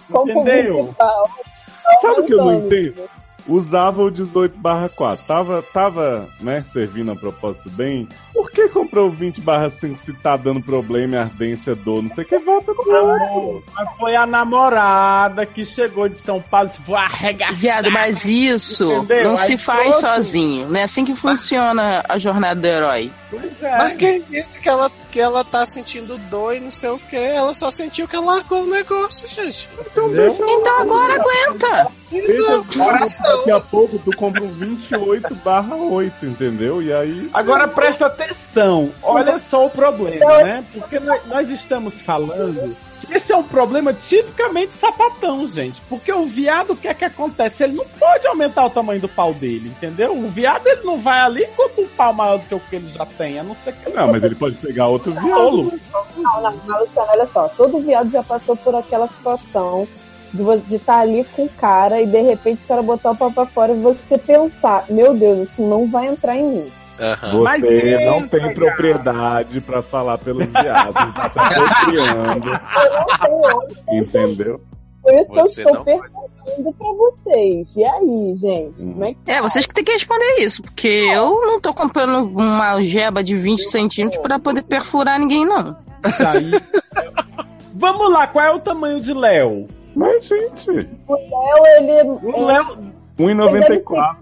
Entendeu? 0.09 0.95
Sabe 0.97 2.21
o 2.21 2.25
que 2.25 2.33
eu 2.33 2.37
não 2.37 2.53
entendo? 2.53 3.09
Usava 3.49 4.03
o 4.03 4.11
18 4.11 4.55
barra 4.57 4.87
4. 4.89 5.25
Tava, 5.25 5.61
tava, 5.73 6.29
né, 6.39 6.63
servindo 6.71 7.11
a 7.11 7.15
propósito 7.15 7.69
bem. 7.71 8.07
Por 8.31 8.49
que 8.51 8.69
comprou 8.69 9.07
o 9.07 9.11
20 9.11 9.41
barra 9.41 9.71
5 9.81 10.05
se 10.05 10.13
tá 10.13 10.37
dando 10.37 10.61
problema, 10.61 11.15
e 11.15 11.17
ardência, 11.17 11.75
dor, 11.75 12.03
não 12.03 12.13
sei 12.13 12.23
o 12.23 12.27
que? 12.27 12.37
Volta 12.39 12.73
com 12.73 12.89
Amor, 12.95 13.63
mas 13.73 13.91
foi 13.97 14.15
a 14.15 14.25
namorada 14.25 15.45
que 15.45 15.65
chegou 15.65 16.07
de 16.07 16.15
São 16.15 16.39
Paulo 16.41 16.67
e 16.67 16.69
disse, 16.71 16.83
vou 16.83 16.95
arregaçar. 16.95 17.55
Viado, 17.55 17.91
mas 17.91 18.23
isso 18.25 18.91
Entendeu? 18.91 19.23
não 19.25 19.31
Aí 19.31 19.37
se 19.37 19.57
faz 19.57 19.97
trouxe. 19.97 20.15
sozinho. 20.15 20.69
Não 20.69 20.79
é 20.79 20.83
assim 20.83 21.03
que 21.03 21.15
funciona 21.15 22.03
a 22.07 22.17
jornada 22.17 22.59
do 22.61 22.67
herói. 22.67 23.11
Pois 23.31 23.63
é. 23.63 23.77
Mas 23.77 23.93
quem 23.93 24.21
disse 24.29 24.59
que 24.59 24.69
ela, 24.69 24.91
que 25.11 25.19
ela 25.19 25.43
tá 25.43 25.65
sentindo 25.65 26.17
dor 26.29 26.55
e 26.55 26.59
não 26.59 26.71
sei 26.71 26.89
o 26.91 26.99
que? 26.99 27.15
Ela 27.15 27.53
só 27.53 27.71
sentiu 27.71 28.07
que 28.07 28.15
ela 28.15 28.35
largou 28.35 28.63
o 28.63 28.67
negócio, 28.69 29.27
gente. 29.27 29.67
Entendeu? 29.79 30.31
Então 30.33 30.81
agora 30.81 31.15
aguenta. 31.15 31.91
Então, 32.11 32.63
coração. 32.65 33.37
Daqui 33.37 33.51
a 33.51 33.59
pouco 33.59 33.99
tu 33.99 34.15
compra 34.15 34.43
um 34.43 34.51
28 34.51 35.35
barra 35.35 35.75
8, 35.75 36.25
entendeu? 36.25 36.81
E 36.81 36.91
aí. 36.91 37.29
Agora 37.33 37.67
presta 37.67 38.07
atenção, 38.07 38.91
olha 39.01 39.37
só 39.39 39.65
o 39.65 39.69
problema, 39.69 40.43
né? 40.43 40.63
Porque 40.73 40.99
nós, 40.99 41.49
estamos 41.49 42.01
falando 42.01 42.75
que 43.01 43.13
esse 43.13 43.31
é 43.31 43.35
um 43.35 43.43
problema 43.43 43.93
tipicamente 43.93 44.75
sapatão, 44.77 45.47
gente. 45.47 45.81
Porque 45.87 46.11
o 46.11 46.25
viado, 46.25 46.73
o 46.73 46.75
que 46.75 46.87
é 46.87 46.93
que 46.93 47.05
acontece? 47.05 47.63
Ele 47.63 47.73
não 47.73 47.85
pode 47.85 48.25
aumentar 48.27 48.65
o 48.65 48.69
tamanho 48.69 49.01
do 49.01 49.07
pau 49.07 49.33
dele, 49.33 49.69
entendeu? 49.69 50.15
O 50.15 50.29
viado, 50.29 50.67
ele 50.67 50.83
não 50.83 50.97
vai 50.97 51.19
ali 51.19 51.47
com 51.55 51.81
um 51.81 51.87
pau 51.87 52.13
maior 52.13 52.39
do 52.39 52.45
que 52.45 52.55
o 52.55 52.59
que 52.59 52.75
ele 52.75 52.87
já 52.87 53.05
tem, 53.05 53.39
a 53.39 53.43
não 53.43 53.55
ser 53.63 53.73
que 53.73 53.89
Não, 53.89 54.07
mas 54.11 54.23
ele 54.23 54.35
pode 54.35 54.55
pegar 54.57 54.87
outro 54.87 55.11
viado. 55.11 55.27
tolo. 55.27 55.79
Não, 56.17 56.41
não, 56.41 56.83
olha 56.95 57.25
só, 57.25 57.47
todo 57.49 57.79
viado 57.79 58.11
já 58.11 58.23
passou 58.23 58.55
por 58.57 58.75
aquela 58.75 59.07
situação 59.07 59.87
de 60.33 60.75
estar 60.75 60.99
ali 60.99 61.23
com 61.35 61.43
o 61.45 61.49
cara 61.49 62.01
e 62.01 62.05
de 62.05 62.21
repente 62.21 62.63
o 62.63 62.67
cara 62.67 62.81
botar 62.81 63.11
o 63.11 63.15
pau 63.15 63.31
pra 63.31 63.45
fora 63.45 63.73
e 63.73 63.79
você 63.79 64.17
pensar, 64.17 64.85
meu 64.89 65.13
Deus, 65.13 65.49
isso 65.49 65.61
não 65.61 65.87
vai 65.87 66.07
entrar 66.07 66.35
em 66.35 66.43
mim. 66.43 66.67
Aham. 66.99 67.31
Você 67.31 67.43
Mas 67.43 67.61
não 67.61 67.69
entra, 68.17 68.27
tem 68.29 68.39
cara. 68.41 68.53
propriedade 68.53 69.61
pra 69.61 69.81
falar 69.81 70.17
pelos 70.17 70.45
viados, 70.47 70.93
tá 70.93 71.13
apropriando, 71.25 72.49
Eu 72.49 72.91
não 72.91 73.05
sei 73.21 73.55
onde, 73.55 73.75
entendeu? 74.05 74.61
por 75.01 75.13
isso 75.13 75.31
que 75.31 75.39
eu 75.39 75.43
Você 75.45 75.61
estou 75.61 75.73
não 75.75 75.83
perguntando 75.85 76.73
pra 76.77 76.87
vocês. 76.97 77.75
E 77.77 77.83
aí, 77.85 78.35
gente, 78.35 78.83
Hum. 78.83 78.91
como 78.93 79.05
é 79.05 79.13
que 79.13 79.31
É, 79.31 79.41
vocês 79.41 79.65
que 79.65 79.73
têm 79.73 79.83
que 79.83 79.93
responder 79.93 80.35
isso, 80.39 80.61
porque 80.61 80.87
eu 80.89 81.29
não 81.45 81.59
tô 81.61 81.73
comprando 81.73 82.25
uma 82.37 82.71
algeba 82.71 83.23
de 83.23 83.33
20 83.33 83.63
centímetros 83.69 84.21
pra 84.21 84.37
poder 84.37 84.63
perfurar 84.63 85.17
ninguém, 85.19 85.45
não. 85.45 85.73
tá 86.17 86.31
aí. 86.31 86.51
Vamos 87.75 88.11
lá, 88.11 88.27
qual 88.27 88.43
é 88.45 88.51
o 88.53 88.59
tamanho 88.59 88.99
de 88.99 89.13
Léo? 89.13 89.67
Mas, 89.99 90.23
gente, 90.25 90.71
o 91.07 91.13
Léo, 91.13 91.65
ele 91.91 92.09
O 92.33 92.45
Léo. 92.45 92.77
1,94. 93.19 94.15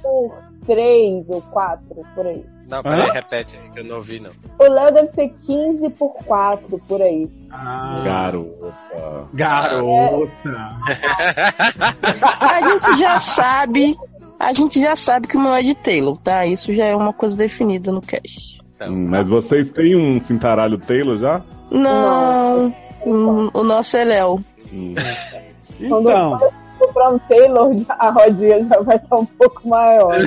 por 0.00 0.42
3 0.64 1.28
ou 1.30 1.42
4, 1.42 1.96
por 2.14 2.24
aí. 2.26 2.46
Não, 2.68 2.82
peraí, 2.82 3.10
repete 3.10 3.58
aí, 3.60 3.68
que 3.70 3.80
eu 3.80 3.84
não 3.84 3.96
ouvi, 3.96 4.20
não. 4.20 4.30
O 4.58 4.72
Léo 4.72 4.94
deve 4.94 5.08
ser 5.08 5.28
15 5.44 5.90
por 5.90 6.12
4, 6.24 6.78
por 6.86 7.02
aí. 7.02 7.28
Ah, 7.50 8.02
Garota. 8.04 8.72
garota. 9.34 10.76
A 12.40 12.60
gente 12.62 12.96
já 12.98 13.18
sabe, 13.18 13.96
a 14.38 14.52
gente 14.52 14.80
já 14.80 14.94
sabe 14.94 15.26
que 15.26 15.36
o 15.36 15.40
meu 15.40 15.52
é 15.52 15.62
de 15.62 15.74
Taylor, 15.74 16.16
tá? 16.18 16.46
Isso 16.46 16.72
já 16.72 16.84
é 16.86 16.94
uma 16.94 17.12
coisa 17.12 17.36
definida 17.36 17.90
no 17.90 18.00
cast. 18.00 18.62
Então, 18.76 18.88
Hum, 18.88 19.06
mas 19.08 19.28
vocês 19.28 19.68
têm 19.72 19.96
um 19.96 20.20
cintaralho 20.20 20.78
Taylor 20.78 21.18
já? 21.18 21.42
Não, 21.70 22.72
hum, 23.06 23.50
o 23.52 23.62
nosso 23.62 23.96
é 23.96 24.04
Léo. 24.04 24.44
Hum. 24.72 24.94
Então, 25.80 26.38
Comprar 26.78 27.10
um 27.10 27.18
Taylor, 27.20 27.72
a 27.88 28.10
rodinha 28.10 28.62
já 28.62 28.80
vai 28.80 28.96
estar 28.96 29.16
um 29.16 29.24
pouco 29.24 29.68
maior. 29.68 30.14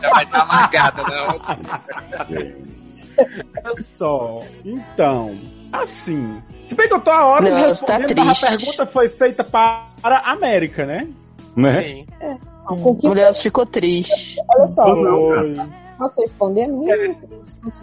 já 0.00 0.10
vai 0.10 0.26
dar 0.26 0.46
largada, 0.46 1.02
né? 1.02 2.60
olha 3.64 3.84
só. 3.98 4.40
Então, 4.64 5.36
assim. 5.72 6.40
Se 6.66 6.74
bem 6.74 6.88
que 6.88 6.94
eu 6.94 7.00
tô 7.00 7.10
a 7.10 7.26
horas 7.26 7.52
Nossa, 7.52 7.84
tá 7.84 7.96
respondendo, 7.98 8.26
mas 8.26 8.42
a 8.42 8.48
pergunta 8.48 8.86
foi 8.86 9.08
feita 9.10 9.44
para 9.44 9.84
a 10.04 10.32
América, 10.32 10.86
né? 10.86 11.08
Né? 11.56 11.82
Sim. 11.82 12.06
Com 12.64 12.96
que, 12.96 13.08
O 13.08 13.12
Léo 13.12 13.34
ficou 13.34 13.66
triste. 13.66 14.36
olha 14.56 14.72
só, 14.74 14.94
Foi. 14.94 15.81
Posso 16.02 16.20
responder 16.22 16.66
mesmo? 16.66 17.28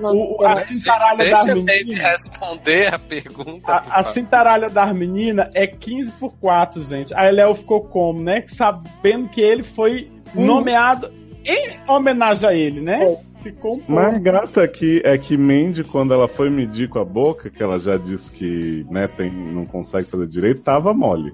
O- 0.02 0.42
o 0.42 0.46
a 0.46 0.66
cintaralha 0.66 1.18
das 1.18 1.44
Deixa 1.46 1.46
ter 1.66 1.84
de 1.84 1.86
meninas. 1.90 2.04
responder 2.12 2.94
a 2.94 3.00
pergunta. 3.00 3.72
A, 3.74 4.00
a 4.00 4.04
cintaralha 4.04 4.70
das 4.70 4.96
meninas 4.96 5.50
é 5.54 5.68
15 5.68 6.12
por 6.14 6.34
4, 6.38 6.82
gente. 6.84 7.14
Aí 7.16 7.32
Léo 7.32 7.56
ficou 7.56 7.82
como, 7.86 8.22
né? 8.22 8.44
Sabendo 8.48 9.30
que 9.30 9.42
ele 9.42 9.64
foi 9.64 10.12
Uhum. 10.36 10.46
nomeado 10.46 11.12
em 11.46 11.80
homenagem 11.88 12.50
a 12.50 12.54
ele, 12.54 12.82
né? 12.82 13.04
É. 13.04 13.30
Ficou 13.42 13.72
um 13.76 13.78
pouco. 13.78 13.92
Mas 13.94 14.18
gata 14.22 14.62
aqui 14.62 15.02
é 15.06 15.18
que 15.18 15.38
Mandy, 15.38 15.84
quando 15.86 16.14
ela 16.14 16.28
foi 16.28 16.50
medir 16.50 16.90
com 16.90 17.00
a 17.00 17.06
boca, 17.06 17.50
que 17.50 17.64
ela 17.64 17.80
já 17.80 17.96
disse 17.96 18.30
que 18.34 18.86
né, 18.92 19.08
tem, 19.08 19.32
não 19.32 19.66
consegue 19.66 20.04
fazer 20.06 20.28
direito, 20.28 20.62
tava 20.62 20.94
mole. 20.94 21.34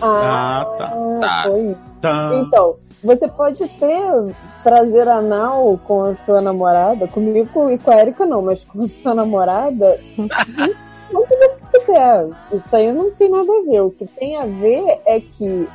Ah, 0.00 0.64
tá. 0.78 0.84
Ah, 0.94 1.20
Tá. 1.20 1.42
foi. 1.50 1.76
Tá. 2.00 2.44
Então, 2.46 2.76
você 3.02 3.28
pode 3.28 3.66
ter 3.68 4.34
prazer 4.62 5.08
anal 5.08 5.78
com 5.84 6.04
a 6.04 6.14
sua 6.14 6.40
namorada, 6.40 7.08
comigo 7.08 7.70
e 7.70 7.78
com 7.78 7.90
a 7.90 8.00
Erika 8.00 8.24
não, 8.24 8.42
mas 8.42 8.62
com 8.62 8.80
a 8.80 8.88
sua 8.88 9.14
namorada, 9.14 9.98
não 11.12 11.26
que 11.26 11.36
você 11.36 11.80
quiser. 11.80 12.28
Isso 12.52 12.76
aí 12.76 12.92
não 12.92 13.10
tem 13.10 13.28
nada 13.28 13.52
a 13.52 13.62
ver. 13.62 13.80
O 13.80 13.90
que 13.90 14.06
tem 14.06 14.36
a 14.36 14.46
ver 14.46 15.00
é 15.04 15.20
que 15.20 15.68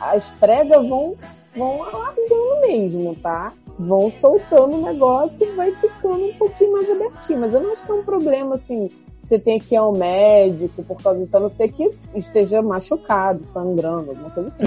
as 0.00 0.24
pregas 0.40 0.86
vão, 0.88 1.14
vão 1.54 1.82
alargando 1.82 2.60
mesmo, 2.66 3.14
tá? 3.16 3.52
Vão 3.78 4.10
soltando 4.10 4.76
o 4.76 4.82
negócio 4.82 5.36
e 5.40 5.52
vai 5.52 5.72
ficando 5.72 6.24
um 6.24 6.32
pouquinho 6.34 6.72
mais 6.72 6.90
abertinho. 6.90 7.40
Mas 7.40 7.54
eu 7.54 7.60
não 7.60 7.72
acho 7.72 7.84
que 7.84 7.90
é 7.90 7.94
um 7.94 8.04
problema 8.04 8.56
assim. 8.56 8.90
Você 9.22 9.38
tem 9.38 9.58
que 9.58 9.74
ir 9.74 9.78
ao 9.78 9.92
médico 9.92 10.82
por 10.82 11.00
causa 11.02 11.20
disso, 11.20 11.36
a 11.36 11.40
não 11.40 11.48
ser 11.48 11.68
que 11.68 11.88
esteja 12.14 12.60
machucado, 12.60 13.44
sangrando, 13.44 14.10
alguma 14.10 14.30
coisa 14.30 14.48
assim. 14.48 14.64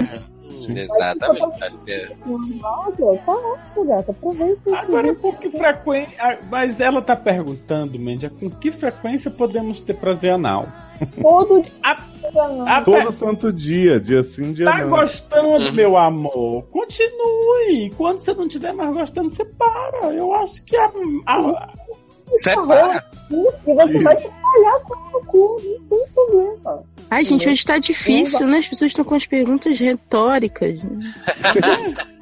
Hum, 0.50 0.76
Exatamente. 0.76 1.76
Que 1.84 1.92
é- 1.92 2.08
Nossa, 2.26 3.22
tá 3.24 3.32
ótimo, 3.32 3.84
gata. 3.86 4.10
Aproveita 4.12 4.76
Agora, 4.78 5.14
com 5.14 5.32
que 5.32 5.50
frequência. 5.50 6.16
ah, 6.22 6.36
Mas 6.50 6.80
ela 6.80 7.00
tá 7.02 7.14
perguntando, 7.16 7.98
Mandy, 7.98 8.28
com 8.30 8.50
que 8.50 8.70
frequência 8.72 9.30
podemos 9.30 9.80
ter 9.80 9.94
prazer 9.94 10.32
anal? 10.32 10.66
todo 11.20 11.62
A- 11.84 11.94
dia, 11.94 12.30
não. 12.32 12.66
a 12.66 12.80
Todo 12.82 13.12
santo 13.18 13.52
dia, 13.52 14.00
dia 14.00 14.22
sim, 14.24 14.52
dia 14.54 14.64
Tá 14.64 14.78
não. 14.78 14.88
gostando, 14.90 15.66
Uhum. 15.66 15.72
meu 15.72 15.96
amor? 15.98 16.62
Continue. 16.70 17.90
Quando 17.96 18.18
você 18.18 18.32
não 18.34 18.46
estiver 18.46 18.72
mais 18.72 18.92
gostando, 18.94 19.30
você 19.30 19.44
para. 19.44 20.12
Eu 20.14 20.32
acho 20.34 20.64
que 20.64 20.74
a, 20.76 20.90
a- 21.26 21.68
Separa. 22.34 23.04
E 23.30 23.34
você 23.34 23.74
vai 24.02 24.16
se 24.18 24.26
espalhar 24.26 24.80
com 24.84 25.16
o 25.18 25.24
cu, 25.26 25.62
não 25.90 25.98
tem 25.98 26.08
problema. 26.14 26.84
Ai, 27.10 27.24
gente, 27.24 27.48
hoje 27.48 27.64
tá 27.64 27.78
difícil, 27.78 28.46
né? 28.46 28.58
As 28.58 28.68
pessoas 28.68 28.90
estão 28.90 29.04
com 29.04 29.14
as 29.14 29.26
perguntas 29.26 29.78
retóricas. 29.78 30.78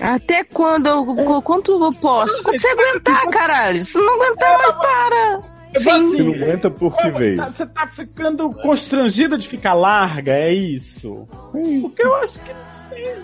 Até 0.00 0.42
quando 0.44 0.86
eu, 0.86 1.40
quanto 1.42 1.72
eu 1.82 1.92
posso? 1.92 2.42
Quanto 2.42 2.58
você 2.60 2.68
aguentar, 2.68 3.26
caralho? 3.28 3.84
Se 3.84 3.96
não 3.98 4.14
aguentar, 4.14 4.58
mais 4.58 4.74
para. 4.76 5.40
Se 5.80 6.22
não 6.22 6.34
aguenta 6.34 6.70
por 6.70 6.96
que 6.96 7.10
veio. 7.10 7.36
tá- 7.36 7.46
Você 7.46 7.66
tá 7.66 7.86
ficando 7.86 8.50
constrangida 8.52 9.38
de 9.38 9.48
ficar 9.48 9.74
larga, 9.74 10.32
é 10.32 10.52
isso? 10.52 11.26
Porque 11.52 12.02
eu 12.02 12.14
acho 12.16 12.38
que 12.40 12.52
não 12.52 12.74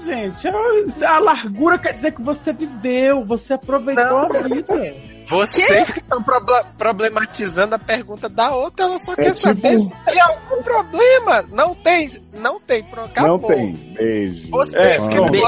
gente. 0.04 0.48
A, 0.48 1.16
a 1.16 1.18
largura 1.18 1.78
quer 1.78 1.92
dizer 1.94 2.12
que 2.12 2.22
você 2.22 2.52
viveu, 2.52 3.24
você 3.24 3.54
aproveitou 3.54 4.18
a 4.18 4.28
vida. 4.42 4.94
Vocês 5.30 5.92
que 5.92 6.00
estão 6.00 6.22
problematizando 6.76 7.74
a 7.76 7.78
pergunta 7.78 8.28
da 8.28 8.52
outra, 8.54 8.84
ela 8.86 8.98
só 8.98 9.12
É 9.12 9.16
quer 9.16 9.22
tipo- 9.30 9.34
saber 9.36 9.78
se 9.78 9.88
tem 10.04 10.20
algum 10.20 10.62
problema. 10.62 11.42
Não 11.50 11.74
tem, 11.74 12.08
não 12.36 12.60
tem, 12.60 12.80
acabou. 12.92 13.38
Não 13.38 13.38
tem. 13.48 13.72
Beijo. 13.72 14.50
Vocês 14.50 15.02
É, 15.02 15.08
que 15.08 15.14
não. 15.16 15.26
Be- 15.30 15.42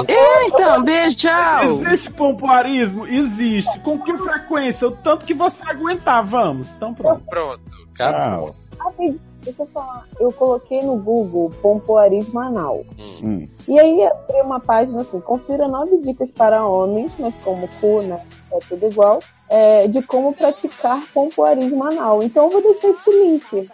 então, 0.47 0.83
beijo, 0.83 1.17
tchau. 1.17 1.63
Existe 1.81 2.09
pompoarismo? 2.11 3.05
Existe. 3.07 3.79
Com 3.79 3.99
que 3.99 4.17
frequência? 4.17 4.87
O 4.87 4.91
tanto 4.91 5.25
que 5.25 5.33
você 5.33 5.61
aguentar, 5.69 6.25
vamos. 6.25 6.69
Então 6.75 6.93
pronto. 6.93 7.23
Pronto, 7.29 7.61
acabou. 7.99 8.55
Tchau. 8.77 9.15
Deixa 9.43 9.61
eu 9.61 9.67
falar. 9.67 10.05
Eu 10.19 10.31
coloquei 10.31 10.81
no 10.81 10.95
Google 10.97 11.51
pompoarismo 11.61 12.39
anal. 12.39 12.81
Hum. 12.99 13.19
Hum. 13.23 13.47
E 13.67 13.79
aí 13.79 14.05
abri 14.05 14.41
uma 14.41 14.59
página 14.59 15.01
assim, 15.01 15.19
confira 15.19 15.67
nove 15.67 15.97
dicas 15.99 16.31
para 16.31 16.65
homens, 16.65 17.11
mas 17.19 17.33
como 17.43 17.67
cu, 17.79 18.01
né? 18.01 18.19
É 18.51 18.59
tudo 18.69 18.85
igual. 18.87 19.19
é, 19.49 19.87
de 19.87 20.01
como 20.01 20.33
praticar 20.33 20.99
pompoarismo 21.13 21.83
anal. 21.83 22.23
Então 22.23 22.45
eu 22.45 22.49
vou 22.51 22.61
deixar 22.61 22.87
esse 22.89 23.09
link 23.11 23.69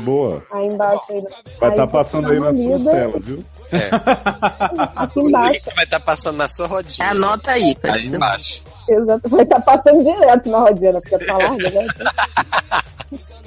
Boa. 0.00 0.42
aí 0.52 0.66
embaixo. 0.66 1.04
Aí, 1.10 1.24
Vai 1.58 1.70
estar 1.70 1.86
você 1.86 1.92
passando 1.92 2.28
aí 2.30 2.38
na 2.40 2.52
sua 2.52 2.92
tela, 2.92 3.18
viu? 3.20 3.44
É, 3.72 3.90
Aqui 4.96 5.18
o 5.18 5.28
embaixo. 5.28 5.52
link 5.54 5.74
vai 5.74 5.84
estar 5.84 6.00
passando 6.00 6.36
na 6.36 6.48
sua 6.48 6.66
rodinha. 6.66 7.10
Anota 7.10 7.50
aí, 7.50 7.76
Aí 7.82 8.06
embaixo. 8.06 8.62
Exato, 8.88 9.28
vai 9.28 9.42
estar 9.42 9.60
passando 9.60 10.02
direto 10.04 10.48
na 10.48 10.58
rodinha, 10.60 10.92
né? 10.92 11.00
porque 11.00 11.24
tá 11.26 11.36
larga, 11.36 11.70
né? 11.70 11.86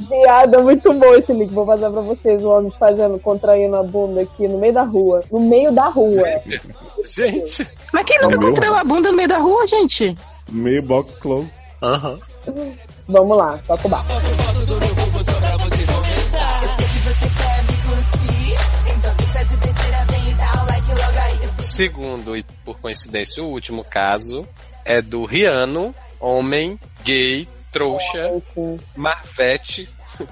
Viado, 0.09 0.55
é 0.55 0.61
muito 0.61 0.93
bom 0.93 1.13
esse 1.15 1.33
link. 1.33 1.51
Vou 1.51 1.65
fazer 1.65 1.89
pra 1.89 2.01
vocês 2.01 2.43
o 2.43 2.49
homem 2.49 2.71
fazendo, 2.71 3.19
contraindo 3.19 3.75
a 3.75 3.83
bunda 3.83 4.21
aqui 4.21 4.47
no 4.47 4.57
meio 4.57 4.73
da 4.73 4.83
rua. 4.83 5.23
No 5.31 5.39
meio 5.39 5.71
da 5.71 5.87
rua. 5.87 6.27
Gente. 7.03 7.67
Mas 7.93 8.05
quem 8.05 8.21
nunca 8.21 8.37
contraiu 8.37 8.75
a 8.75 8.83
bunda 8.83 9.11
no 9.11 9.17
meio 9.17 9.29
da 9.29 9.39
rua, 9.39 9.65
gente? 9.65 10.15
Meio 10.49 10.83
box 10.83 11.13
close. 11.19 11.49
Aham. 11.81 12.17
Vamos 13.07 13.37
lá, 13.37 13.59
toca 13.65 13.87
o 13.87 13.89
barco. 13.89 14.11
O 21.57 21.63
segundo, 21.63 22.37
e 22.37 22.43
por 22.63 22.79
coincidência 22.79 23.43
o 23.43 23.47
último 23.47 23.83
caso, 23.83 24.45
é 24.85 25.01
do 25.01 25.25
Riano, 25.25 25.93
homem, 26.19 26.79
gay, 27.03 27.47
trouxa. 27.71 28.31
Marvete, 28.95 29.89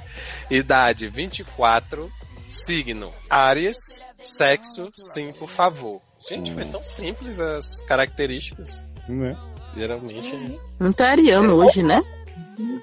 idade 0.50 1.08
24, 1.08 2.10
signo 2.48 3.12
Áries, 3.30 3.78
sexo, 4.18 4.90
sim, 4.94 5.32
por 5.34 5.50
favor. 5.50 6.02
Gente, 6.28 6.54
foi 6.54 6.66
tão 6.66 6.84
simples 6.84 7.40
as 7.40 7.82
características. 7.84 8.84
Né? 9.08 9.36
Geralmente. 9.76 10.60
Muito 10.80 11.02
ariano 11.02 11.56
hoje, 11.56 11.82
né? 11.82 12.02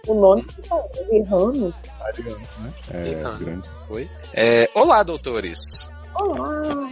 O 0.07 0.15
nome 0.15 0.43
que 0.45 0.63
tá 0.63 0.77
errando. 1.11 1.75
É, 2.93 3.09
Errando. 3.09 3.39
grande. 3.45 3.69
Foi. 3.87 4.09
É, 4.33 4.71
olá, 4.75 5.03
doutores. 5.03 5.89
Olá. 6.15 6.89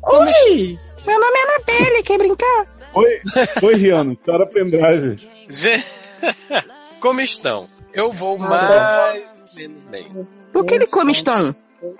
Como 0.00 0.28
est- 0.28 0.46
Oi! 0.48 0.78
Meu 1.06 1.20
nome 1.20 1.38
é 1.38 1.42
Anabelle, 1.42 2.02
quer 2.02 2.18
brincar? 2.18 2.66
Oi, 2.94 3.20
oi, 3.62 3.74
Riano. 3.74 4.12
Estoura 4.14 4.44
a 4.44 4.46
pendrive. 4.48 5.28
Ge- 5.48 5.84
Como 7.00 7.20
estão? 7.20 7.68
Eu 7.92 8.10
vou 8.12 8.38
mais 8.38 9.22
ou 9.50 9.56
menos 9.56 9.82
bem. 9.84 10.28
Por 10.52 10.64
que 10.64 10.74
ele 10.74 10.86
come 10.86 11.12
estão? 11.12 11.54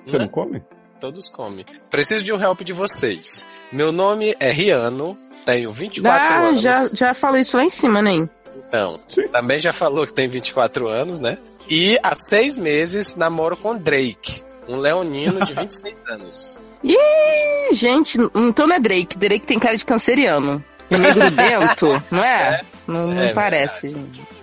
Você 0.07 0.19
não 0.19 0.29
come? 0.29 0.63
Todos 1.01 1.29
comem. 1.31 1.65
Preciso 1.91 2.23
de 2.25 2.33
um 2.33 2.41
help 2.41 2.61
de 2.61 2.73
vocês. 2.73 3.47
Meu 3.73 3.91
nome 3.91 4.37
é 4.39 4.51
Riano, 4.53 5.17
tenho 5.47 5.73
24 5.73 6.23
Ah, 6.23 6.39
anos. 6.49 6.61
já, 6.61 6.87
já 6.93 7.15
falou 7.15 7.39
isso 7.39 7.57
lá 7.57 7.65
em 7.65 7.71
cima, 7.71 8.03
né? 8.03 8.29
Então, 8.69 9.01
Sim. 9.09 9.27
também 9.29 9.59
já 9.59 9.73
falou 9.73 10.07
que 10.07 10.13
tem 10.13 10.29
24 10.29 10.87
anos, 10.89 11.19
né? 11.19 11.39
E 11.69 11.99
há 12.03 12.15
seis 12.17 12.59
meses 12.59 13.17
namoro 13.17 13.57
com 13.57 13.77
Drake, 13.79 14.43
um 14.69 14.77
leonino 14.77 15.43
de 15.45 15.55
26 15.55 15.97
anos. 16.09 16.61
Ih, 16.85 17.73
gente, 17.75 18.19
então 18.35 18.67
não 18.67 18.77
é 18.77 18.81
Drake. 18.81 19.17
Drake 19.17 19.47
tem 19.47 19.59
cara 19.59 19.77
de 19.77 19.85
canceriano. 19.85 20.63
É 20.91 21.15
grudento, 21.15 22.03
não 22.11 22.23
é? 22.25 22.63
Não, 22.87 23.07
não 23.09 23.23
É 23.23 23.33
parece. 23.33 23.87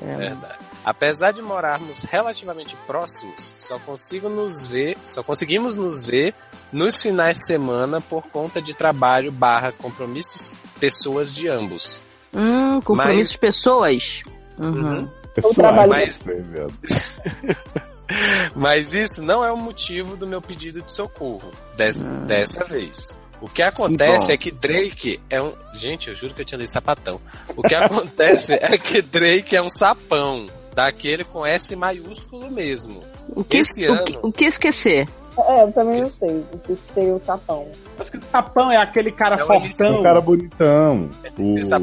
É 0.01 0.15
verdade. 0.15 0.55
Apesar 0.85 1.31
de 1.31 1.41
morarmos 1.41 2.03
relativamente 2.03 2.75
próximos, 2.87 3.53
só 3.59 3.77
consigo 3.79 4.29
nos 4.29 4.65
ver, 4.65 4.97
só 5.03 5.21
conseguimos 5.21 5.75
nos 5.75 6.05
ver 6.05 6.33
nos 6.71 7.01
finais 7.01 7.37
de 7.37 7.45
semana 7.45 7.99
por 7.99 8.23
conta 8.27 8.61
de 8.61 8.73
trabalho 8.73 9.29
barra 9.31 9.71
compromissos 9.73 10.53
pessoas 10.79 11.35
de 11.35 11.47
ambos. 11.49 12.01
Hum, 12.33 12.79
compromisso 12.81 13.17
Mas- 13.19 13.31
de 13.31 13.37
pessoas. 13.39 14.21
Uhum. 14.57 14.99
Uhum. 14.99 15.09
É 15.35 15.41
trabalho 15.53 16.11
você, 16.11 16.33
viado. 16.41 16.73
Mas 18.55 18.93
isso 18.93 19.21
não 19.21 19.43
é 19.43 19.51
o 19.51 19.57
motivo 19.57 20.15
do 20.15 20.25
meu 20.25 20.41
pedido 20.41 20.81
de 20.81 20.91
socorro 20.91 21.51
des- 21.75 22.01
dessa 22.25 22.63
vez. 22.63 23.19
O 23.41 23.47
que 23.47 23.61
acontece 23.61 24.31
é 24.31 24.37
que 24.37 24.49
Drake 24.51 25.19
é 25.29 25.41
um. 25.41 25.53
Gente, 25.73 26.09
eu 26.09 26.15
juro 26.15 26.33
que 26.33 26.41
eu 26.41 26.45
tinha 26.45 26.57
lido 26.57 26.69
sapatão. 26.71 27.21
O 27.55 27.61
que 27.61 27.73
acontece 27.75 28.53
é 28.53 28.77
que 28.77 29.01
Drake 29.01 29.55
é 29.55 29.61
um 29.61 29.69
sapão. 29.69 30.47
Daquele 30.73 31.23
com 31.23 31.43
S 31.45 31.75
maiúsculo 31.75 32.51
mesmo. 32.51 33.03
O, 33.29 33.43
que, 33.43 33.57
Esse 33.57 33.87
o, 33.87 33.93
ano- 33.93 34.03
que, 34.05 34.19
o 34.21 34.31
que 34.31 34.45
esquecer? 34.45 35.07
É, 35.39 35.63
eu 35.63 35.71
também 35.71 36.01
não 36.01 36.09
sei 36.09 36.43
o 36.51 36.57
que 36.59 36.77
seria 36.93 37.13
o 37.15 37.19
sapão. 37.19 37.67
Acho 37.99 38.11
que 38.11 38.17
o 38.17 38.21
sapão 38.31 38.71
é 38.71 38.77
aquele 38.77 39.11
cara 39.11 39.35
É 39.35 39.43
o 39.43 39.53
É 39.53 39.59
fortão. 39.59 39.99
um 39.99 40.03
cara 40.03 40.21
bonitão. 40.21 41.09
O... 41.37 41.57
Esse 41.57 41.73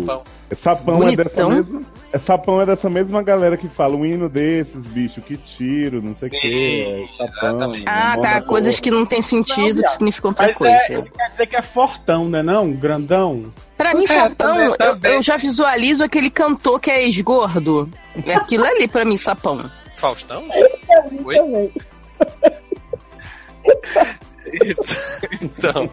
sapão. 0.54 1.08
É 1.08 1.16
dessa 1.16 1.48
mesma. 1.48 1.82
É 2.12 2.18
sapão 2.18 2.60
é 2.62 2.66
dessa 2.66 2.88
mesma 2.88 3.22
galera 3.22 3.56
que 3.56 3.68
fala 3.68 3.96
um 3.96 4.06
hino 4.06 4.28
desses, 4.28 4.86
bicho, 4.86 5.20
que 5.20 5.36
tiro, 5.36 6.00
não 6.00 6.14
sei 6.20 6.28
o. 6.28 7.04
É 7.22 7.26
sapão. 7.28 7.72
Ah, 7.86 8.16
tá. 8.20 8.42
Coisas 8.42 8.78
que 8.78 8.90
não 8.90 9.04
tem 9.04 9.20
sentido, 9.20 9.82
que 9.82 9.88
significam 9.90 10.30
outra 10.30 10.46
Mas 10.46 10.56
coisa. 10.56 10.76
é, 10.76 10.92
ele 10.92 11.10
quer 11.10 11.30
dizer 11.30 11.46
que 11.48 11.56
é 11.56 11.62
fortão, 11.62 12.28
né? 12.28 12.42
Não? 12.42 12.70
Grandão. 12.72 13.52
Pra 13.76 13.92
mim, 13.94 14.04
É, 14.04 14.06
sapão, 14.06 14.76
também, 14.76 15.10
eu, 15.10 15.14
eu 15.16 15.22
já 15.22 15.36
visualizo 15.36 16.04
aquele 16.04 16.30
cantor 16.30 16.78
que 16.78 16.90
é 16.90 17.04
esgordo. 17.06 17.90
É 18.24 18.34
aquilo 18.34 18.64
ali 18.64 18.86
pra 18.86 19.04
mim, 19.04 19.16
sapão. 19.16 19.68
Faustão? 19.96 20.44
Oi? 21.24 21.70
Também. 24.44 24.68
Então, 25.40 25.90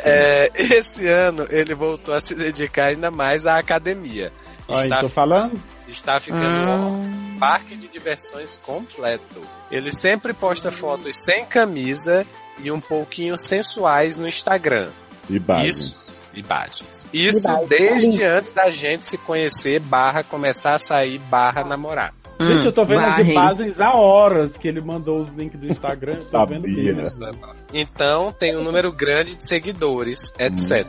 é, 0.00 0.50
esse 0.54 1.06
ano 1.06 1.46
ele 1.50 1.74
voltou 1.74 2.14
a 2.14 2.20
se 2.20 2.34
dedicar 2.34 2.86
ainda 2.86 3.10
mais 3.10 3.46
à 3.46 3.58
academia. 3.58 4.32
Ó, 4.68 4.82
Está, 4.82 5.00
tô 5.00 5.08
falando. 5.08 5.60
está 5.88 6.18
ficando 6.20 6.44
Hum. 6.70 6.98
um 7.34 7.38
parque 7.38 7.76
de 7.76 7.86
diversões 7.88 8.58
completo. 8.64 9.42
Ele 9.70 9.90
sempre 9.92 10.32
posta 10.32 10.70
fotos 10.70 11.16
sem 11.24 11.44
camisa 11.44 12.26
e 12.58 12.70
um 12.70 12.80
pouquinho 12.80 13.36
sensuais 13.36 14.16
no 14.18 14.26
Instagram. 14.28 14.88
E 15.28 15.38
base. 15.38 15.68
Isso, 15.68 16.04
Imagens. 16.34 17.06
Isso 17.12 17.46
Imagens. 17.48 17.68
desde 17.68 18.24
antes 18.24 18.52
da 18.52 18.70
gente 18.70 19.06
se 19.06 19.18
conhecer, 19.18 19.78
barra 19.80 20.22
começar 20.22 20.74
a 20.74 20.78
sair, 20.78 21.18
barra 21.18 21.62
namorar. 21.64 22.12
Gente, 22.40 22.66
eu 22.66 22.72
tô 22.72 22.84
vendo 22.84 23.00
as 23.04 23.06
barrei. 23.16 23.30
imagens 23.32 23.80
há 23.80 23.94
horas 23.94 24.56
que 24.58 24.66
ele 24.66 24.80
mandou 24.80 25.20
os 25.20 25.28
links 25.30 25.58
do 25.60 25.68
Instagram. 25.68 26.14
Eu 26.14 26.24
tô 26.24 26.46
vendo 26.46 26.62
Sabia. 26.62 27.34
Então, 27.74 28.32
tem 28.32 28.56
um 28.56 28.62
número 28.62 28.92
grande 28.92 29.34
de 29.34 29.46
seguidores, 29.46 30.32
etc. 30.38 30.86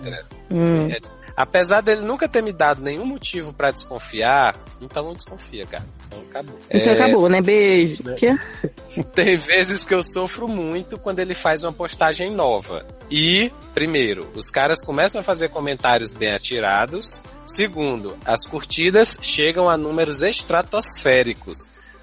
Hum. 0.50 0.90
É, 0.90 1.00
Apesar 1.36 1.82
dele 1.82 2.02
nunca 2.02 2.30
ter 2.30 2.42
me 2.42 2.54
dado 2.54 2.82
nenhum 2.82 3.06
motivo 3.06 3.52
pra 3.52 3.70
desconfiar, 3.70 4.56
então 4.80 5.04
não 5.04 5.14
desconfia, 5.14 5.66
cara. 5.66 5.84
Então 6.08 6.22
acabou. 6.30 6.60
Então 6.72 6.94
É, 6.94 6.96
acabou, 6.96 7.30
né? 7.30 7.42
Beijo. 7.42 8.04
Quê? 8.16 8.34
Tem 9.14 9.36
vezes 9.36 9.84
que 9.84 9.94
eu 9.94 10.02
sofro 10.02 10.48
muito 10.48 10.98
quando 10.98 11.20
ele 11.20 11.36
faz 11.36 11.66
uma 11.66 11.74
postagem 11.74 12.32
nova. 12.32 12.86
E, 13.12 13.52
primeiro, 13.74 14.30
os 14.34 14.50
caras 14.50 14.82
começam 14.82 15.20
a 15.20 15.24
fazer 15.24 15.50
comentários 15.50 16.14
bem 16.14 16.32
atirados. 16.32 17.22
Segundo, 17.46 18.16
as 18.24 18.48
curtidas 18.48 19.20
chegam 19.22 19.70
a 19.70 19.78
números 19.78 20.22
estratosféricos. 20.22 21.60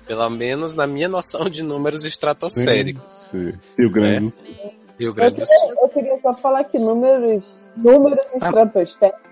Pelo 0.06 0.28
menos 0.30 0.74
na 0.74 0.86
minha 0.86 1.08
noção 1.08 1.48
de 1.48 1.62
números 1.62 2.04
estratosféricos. 2.04 3.26
Sim. 3.30 3.52
Rio 3.78 3.90
Grande 3.90 4.26
do 4.26 4.32
Sul. 4.32 4.72
Rio 4.98 5.08
Eu 5.08 5.14
Grande 5.14 5.40
do 5.40 5.46
queria, 5.46 5.58
Sul. 5.58 5.74
eu 5.82 5.88
queria 5.88 6.18
só 6.22 6.32
falar 6.34 6.64
que 6.64 6.78
números, 6.78 7.58
números 7.76 8.18
Ah. 8.40 8.46
estratosféricos 8.48 9.22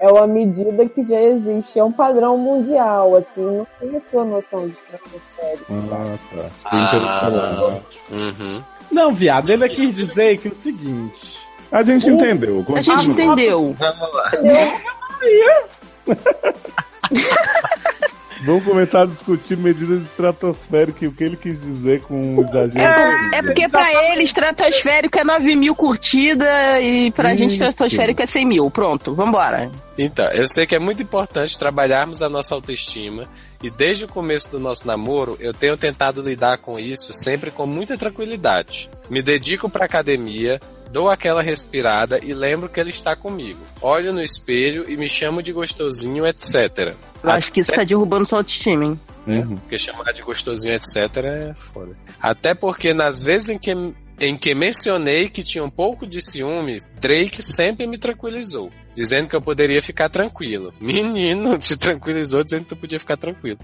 é 0.00 0.08
uma 0.08 0.26
medida 0.26 0.86
que 0.88 1.02
já 1.02 1.20
existe, 1.20 1.78
é 1.78 1.84
um 1.84 1.92
padrão 1.92 2.36
mundial, 2.38 3.16
assim, 3.16 3.40
não 3.44 3.66
tem 3.80 3.96
a 3.96 4.00
sua 4.10 4.24
noção 4.24 4.66
de 4.68 4.74
estratosférico. 4.74 5.64
Ah, 5.70 6.18
tá. 6.30 6.50
Ah. 6.64 7.80
Uhum. 8.10 8.62
Não, 8.90 9.14
viado, 9.14 9.50
ele 9.50 9.68
quis 9.68 9.94
dizer 9.94 10.38
que 10.38 10.48
é 10.48 10.50
o 10.50 10.54
seguinte. 10.56 11.40
A 11.70 11.82
gente 11.82 12.08
entendeu. 12.08 12.64
A 12.76 12.82
gente 12.82 13.06
continua. 13.06 13.32
entendeu. 13.32 13.74
Vamos 13.78 14.14
lá. 14.14 14.30
Vamos 18.44 18.64
começar 18.64 19.02
a 19.02 19.06
discutir 19.06 19.56
medidas 19.56 20.02
estratosféricas 20.02 21.02
e 21.02 21.06
o 21.06 21.12
que 21.12 21.22
ele 21.22 21.36
quis 21.36 21.60
dizer 21.60 22.02
com 22.02 22.36
o 22.36 22.42
exagero. 22.42 22.78
É, 22.78 23.38
é 23.38 23.42
porque 23.42 23.68
pra 23.68 24.10
ele 24.10 24.24
estratosférico 24.24 25.18
é 25.18 25.24
9 25.24 25.54
mil 25.54 25.74
curtida 25.74 26.80
e 26.80 27.10
pra 27.12 27.34
gente 27.34 27.54
Isso. 27.54 27.64
estratosférico 27.64 28.20
é 28.20 28.26
100 28.26 28.46
mil. 28.46 28.70
Pronto, 28.70 29.14
vambora. 29.14 29.70
Então, 29.96 30.26
eu 30.32 30.48
sei 30.48 30.66
que 30.66 30.74
é 30.74 30.78
muito 30.78 31.02
importante 31.02 31.58
trabalharmos 31.58 32.22
a 32.22 32.28
nossa 32.28 32.54
autoestima 32.54 33.28
e 33.62 33.70
desde 33.70 34.04
o 34.04 34.08
começo 34.08 34.50
do 34.50 34.58
nosso 34.58 34.86
namoro 34.86 35.36
eu 35.38 35.54
tenho 35.54 35.76
tentado 35.76 36.20
lidar 36.22 36.58
com 36.58 36.78
isso 36.78 37.12
sempre 37.12 37.50
com 37.50 37.66
muita 37.66 37.96
tranquilidade. 37.96 38.90
Me 39.08 39.22
dedico 39.22 39.68
pra 39.68 39.84
academia, 39.84 40.58
dou 40.92 41.08
aquela 41.08 41.42
respirada 41.42 42.20
e 42.22 42.34
lembro 42.34 42.68
que 42.68 42.78
ele 42.78 42.90
está 42.90 43.16
comigo. 43.16 43.58
Olho 43.80 44.12
no 44.12 44.22
espelho 44.22 44.88
e 44.88 44.96
me 44.96 45.08
chamo 45.08 45.42
de 45.42 45.52
gostosinho, 45.52 46.26
etc. 46.26 46.94
Eu 47.22 47.30
acho 47.30 47.50
que 47.50 47.60
isso 47.60 47.72
tá 47.72 47.82
derrubando 47.82 48.26
sua 48.26 48.40
autoestima, 48.40 48.84
hein? 48.84 49.00
Uhum. 49.26 49.56
Porque 49.56 49.78
chamar 49.78 50.12
de 50.12 50.22
gostosinho, 50.22 50.74
etc. 50.74 51.16
é 51.24 51.54
foda. 51.54 51.96
Até 52.20 52.54
porque 52.54 52.92
nas 52.92 53.22
vezes 53.22 53.50
em 53.50 53.58
que, 53.58 53.72
em 54.20 54.36
que 54.36 54.54
mencionei 54.54 55.30
que 55.30 55.42
tinha 55.42 55.64
um 55.64 55.70
pouco 55.70 56.06
de 56.06 56.20
ciúmes, 56.20 56.92
Drake 57.00 57.42
sempre 57.42 57.86
me 57.86 57.96
tranquilizou. 57.96 58.70
Dizendo 58.94 59.26
que 59.28 59.34
eu 59.34 59.40
poderia 59.40 59.80
ficar 59.80 60.10
tranquilo. 60.10 60.74
Menino, 60.78 61.56
te 61.58 61.74
tranquilizou 61.76 62.44
dizendo 62.44 62.64
que 62.64 62.68
tu 62.68 62.76
podia 62.76 63.00
ficar 63.00 63.16
tranquilo. 63.16 63.58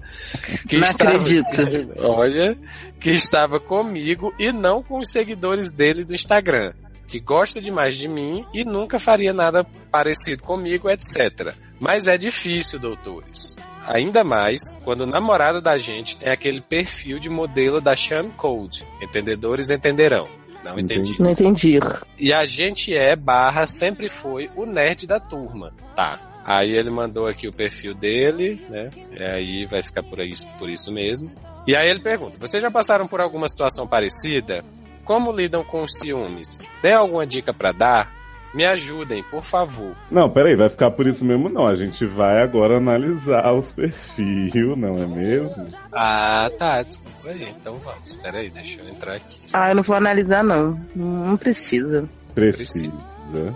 Que 0.67 0.77
Não 0.77 0.87
acredito. 0.87 1.47
Olha, 2.01 2.57
que 2.99 3.11
estava 3.11 3.59
comigo 3.59 4.33
e 4.39 4.51
não 4.51 4.81
com 4.81 4.99
os 4.99 5.11
seguidores 5.11 5.71
dele 5.71 6.03
do 6.03 6.15
Instagram. 6.15 6.73
Que 7.09 7.19
gosta 7.19 7.59
demais 7.59 7.97
de 7.97 8.07
mim 8.07 8.45
e 8.53 8.63
nunca 8.63 8.99
faria 8.99 9.33
nada 9.33 9.65
parecido 9.91 10.43
comigo, 10.43 10.87
etc. 10.87 11.55
Mas 11.79 12.07
é 12.07 12.17
difícil, 12.17 12.77
doutores. 12.79 13.57
Ainda 13.87 14.23
mais 14.23 14.59
quando 14.83 15.01
o 15.01 15.07
namorado 15.07 15.59
da 15.59 15.79
gente 15.79 16.17
tem 16.17 16.29
aquele 16.29 16.61
perfil 16.61 17.17
de 17.17 17.27
modelo 17.27 17.81
da 17.81 17.97
Sean 17.97 18.29
Code. 18.29 18.85
Entendedores 19.01 19.71
entenderão. 19.71 20.27
Não 20.63 20.79
entendi. 20.79 21.19
Não 21.19 21.31
entendi. 21.31 21.79
E 22.17 22.31
a 22.31 22.45
gente 22.45 22.95
é, 22.95 23.15
barra, 23.15 23.65
sempre 23.65 24.07
foi 24.07 24.47
o 24.55 24.67
nerd 24.67 25.07
da 25.07 25.19
turma. 25.19 25.73
Tá. 25.95 26.19
Aí 26.45 26.71
ele 26.71 26.91
mandou 26.91 27.25
aqui 27.25 27.47
o 27.47 27.53
perfil 27.53 27.95
dele, 27.95 28.63
né? 28.69 28.89
E 29.11 29.23
aí 29.23 29.65
vai 29.65 29.81
ficar 29.81 30.03
por 30.03 30.19
isso, 30.19 30.47
por 30.57 30.69
isso 30.69 30.91
mesmo. 30.91 31.31
E 31.65 31.75
aí 31.75 31.89
ele 31.89 32.01
pergunta: 32.01 32.37
vocês 32.39 32.61
já 32.61 32.71
passaram 32.71 33.07
por 33.07 33.21
alguma 33.21 33.47
situação 33.47 33.87
parecida? 33.87 34.63
Como 35.09 35.31
lidam 35.31 35.63
com 35.63 35.81
os 35.81 35.97
ciúmes? 35.97 36.67
Tem 36.83 36.93
alguma 36.93 37.25
dica 37.25 37.51
pra 37.51 37.71
dar? 37.71 38.11
Me 38.53 38.63
ajudem, 38.63 39.23
por 39.23 39.43
favor. 39.43 39.95
Não, 40.11 40.29
peraí, 40.29 40.55
vai 40.55 40.69
ficar 40.69 40.91
por 40.91 41.07
isso 41.07 41.25
mesmo 41.25 41.49
não. 41.49 41.65
A 41.65 41.73
gente 41.73 42.05
vai 42.05 42.43
agora 42.43 42.77
analisar 42.77 43.51
os 43.51 43.71
perfis, 43.71 44.53
não 44.77 44.93
é 45.01 45.07
mesmo? 45.07 45.67
Ah, 45.91 46.51
tá, 46.59 46.83
desculpa 46.83 47.29
aí. 47.29 47.47
Então 47.59 47.77
vamos. 47.77 48.07
Espera 48.07 48.37
aí, 48.37 48.51
deixa 48.51 48.81
eu 48.81 48.87
entrar 48.87 49.15
aqui. 49.15 49.39
Ah, 49.51 49.69
eu 49.69 49.75
não 49.77 49.81
vou 49.81 49.95
analisar, 49.95 50.43
não. 50.43 50.79
Não 50.95 51.35
precisa. 51.37 52.07
Precisa. 52.35 52.91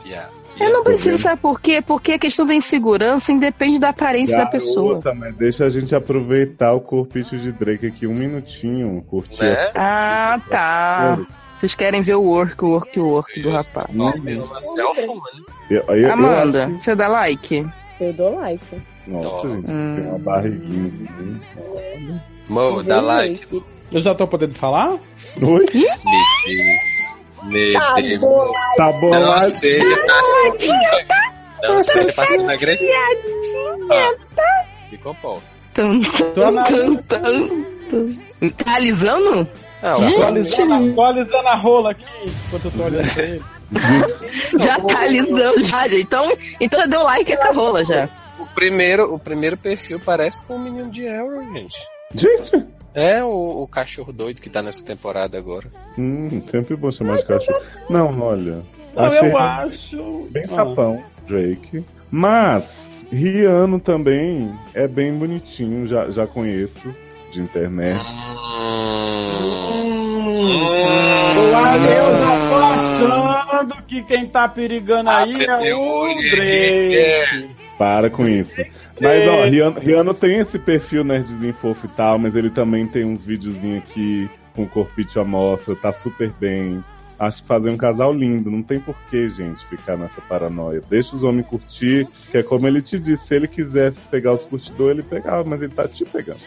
Viado. 0.04 0.34
Eu 0.60 0.72
não 0.72 0.80
tô 0.80 0.86
preciso, 0.86 1.18
vendo. 1.18 1.22
sabe 1.22 1.39
por 1.39 1.62
quê? 1.62 1.84
Porque 1.84 2.14
a 2.14 2.20
questão 2.20 2.47
da 2.47 2.56
insegurança 2.56 3.32
independe 3.32 3.78
da 3.78 3.89
aparência 3.89 4.39
da 4.39 4.47
pessoa. 4.47 4.99
Garota, 4.99 5.14
mas 5.14 5.36
deixa 5.36 5.66
a 5.66 5.70
gente 5.70 5.93
aproveitar 5.93 6.74
o 6.74 6.82
corpite 6.82 7.38
de 7.38 7.51
Drake 7.51 7.86
aqui 7.86 8.08
um 8.08 8.14
minutinho, 8.14 9.04
curtir 9.04 9.43
Né? 9.43 9.72
Ah, 9.76 10.41
tá. 10.49 11.20
Vocês 11.64 11.76
querem 11.76 12.01
ver 12.01 12.16
o 12.16 12.24
work, 12.24 12.66
o 12.66 12.72
work, 12.72 12.99
o 12.99 13.07
work 13.07 13.41
do 13.41 13.49
rapaz. 13.49 13.88
Uhum. 13.95 14.43
Uma 14.43 14.59
selfie, 14.59 15.07
mano. 15.07 15.22
Eu- 15.70 15.82
eu- 15.88 15.95
eu 15.97 16.11
Amanda, 16.11 16.66
acho 16.66 16.82
você 16.82 16.93
dá 16.93 17.07
like? 17.07 17.66
Eu 18.01 18.11
dou 18.11 18.36
like. 18.36 18.82
Nossa, 19.07 19.47
gente, 19.47 19.72
Hum. 19.72 19.95
tem 19.97 20.05
uma 20.09 20.20
barriguinha. 20.20 20.91
assim. 20.91 22.20
Mo, 22.49 22.84
dá 22.84 22.97
Dei 22.97 23.05
like. 23.07 23.64
Eu 23.93 24.01
já 24.01 24.14
tô 24.14 24.28
podendo 24.28 24.53
falar? 24.55 24.89
Oi? 25.41 25.66
Me 27.45 27.49
dê. 27.53 27.74
Tá 27.80 27.93
dê. 27.93 28.18
bom. 28.18 28.51
Tá 28.76 28.91
bom, 28.91 29.09
Não 29.11 29.41
seja 29.41 29.95
Não 31.61 31.82
seja 31.82 32.11
passando 32.11 32.49
agressivo. 32.51 32.91
Ah, 33.89 34.14
me 34.91 34.97
comporta. 34.97 35.45
Tum, 35.74 36.01
tum, 36.01 36.64
tum, 36.66 36.95
tum, 36.97 37.66
tum. 37.89 38.49
Tá 38.51 38.76
alisando? 38.76 39.47
Não, 39.84 39.99
Gente. 39.99 40.15
Atualizando, 40.15 40.91
atualizando 40.91 41.47
a 41.47 41.55
rola 41.55 41.91
aqui 41.91 42.05
enquanto 42.47 42.65
eu 42.65 42.71
tô 42.71 42.84
olhando 42.84 43.13
pra 43.13 43.23
ele. 43.23 43.43
Já 44.59 44.79
tá 44.79 44.99
alisando, 45.01 45.63
já. 45.63 45.88
Então, 45.88 46.31
então 46.59 46.79
já 46.79 46.86
deu 46.86 47.01
like 47.03 47.36
com 47.36 47.47
a 47.47 47.51
rola 47.51 47.84
já. 47.84 48.07
o 48.39 48.45
primeiro, 48.53 49.13
o 49.13 49.17
primeiro 49.19 49.57
perfil 49.57 49.99
parece 49.99 50.45
com 50.45 50.55
o 50.55 50.59
menino 50.59 50.89
de 50.91 51.07
Arrow, 51.07 51.41
gente. 51.53 51.75
Gente, 52.13 52.65
É 52.93 53.23
o, 53.23 53.63
o 53.63 53.67
cachorro 53.67 54.13
doido 54.13 54.39
que 54.41 54.49
tá 54.49 54.61
nessa 54.61 54.86
temporada 54.86 55.38
agora. 55.38 55.65
hum, 55.97 56.41
sempre 56.51 56.75
bom 56.75 56.91
chamar 56.91 57.17
de 57.17 57.25
cachorro. 57.25 57.61
Não, 57.89 58.21
olha. 58.21 58.61
Não, 58.95 59.11
eu 59.13 59.38
acho. 59.38 60.27
Bem 60.29 60.43
Ah. 60.51 60.55
sapão, 60.57 61.03
Drake. 61.27 61.84
Mas, 62.11 62.63
Riano 63.11 63.79
também 63.79 64.53
é 64.75 64.88
bem 64.88 65.11
bonitinho, 65.13 65.88
já, 65.88 66.05
já 66.11 66.27
conheço 66.27 66.93
de 67.34 67.41
internet. 67.41 68.01
Lá 71.51 71.77
eu 71.77 72.13
já 72.13 72.49
tô 72.49 72.55
achando 72.55 73.84
que 73.88 74.03
quem 74.03 74.27
tá 74.27 74.47
perigando 74.47 75.09
aí 75.09 75.43
é 75.43 75.75
o 75.75 76.05
Drake. 76.29 77.49
Para 77.77 78.09
com 78.09 78.27
isso. 78.27 78.61
Mas, 79.01 79.27
ó, 79.27 79.45
Riano, 79.45 79.79
Riano 79.79 80.13
tem 80.13 80.39
esse 80.39 80.59
perfil 80.59 81.03
nerdzinho 81.03 81.53
fofo 81.55 81.88
e 81.88 81.89
tal, 81.89 82.19
mas 82.19 82.36
ele 82.36 82.49
também 82.49 82.88
tem 82.88 83.03
uns 83.03 83.25
videozinhos 83.25 83.84
aqui 83.84 84.29
com 84.55 84.67
corpite 84.67 85.17
à 85.17 85.23
mostra, 85.23 85.75
tá 85.75 85.91
super 85.91 86.31
bem. 86.39 86.84
Acho 87.19 87.41
que 87.41 87.47
fazer 87.47 87.69
um 87.69 87.77
casal 87.77 88.13
lindo, 88.13 88.51
não 88.51 88.61
tem 88.61 88.79
porquê, 88.79 89.29
gente, 89.29 89.65
ficar 89.67 89.97
nessa 89.97 90.21
paranoia. 90.21 90.81
Deixa 90.89 91.15
os 91.15 91.23
homens 91.23 91.47
curtir, 91.47 92.07
que 92.29 92.38
é 92.38 92.43
como 92.43 92.67
ele 92.67 92.81
te 92.81 92.99
disse, 92.99 93.25
se 93.27 93.36
ele 93.36 93.47
quisesse 93.47 93.99
pegar 94.11 94.34
os 94.34 94.43
curtidores, 94.43 94.99
ele 94.99 95.07
pegava, 95.07 95.43
mas 95.43 95.61
ele 95.61 95.73
tá 95.73 95.88
te 95.88 96.05
pegando. 96.05 96.41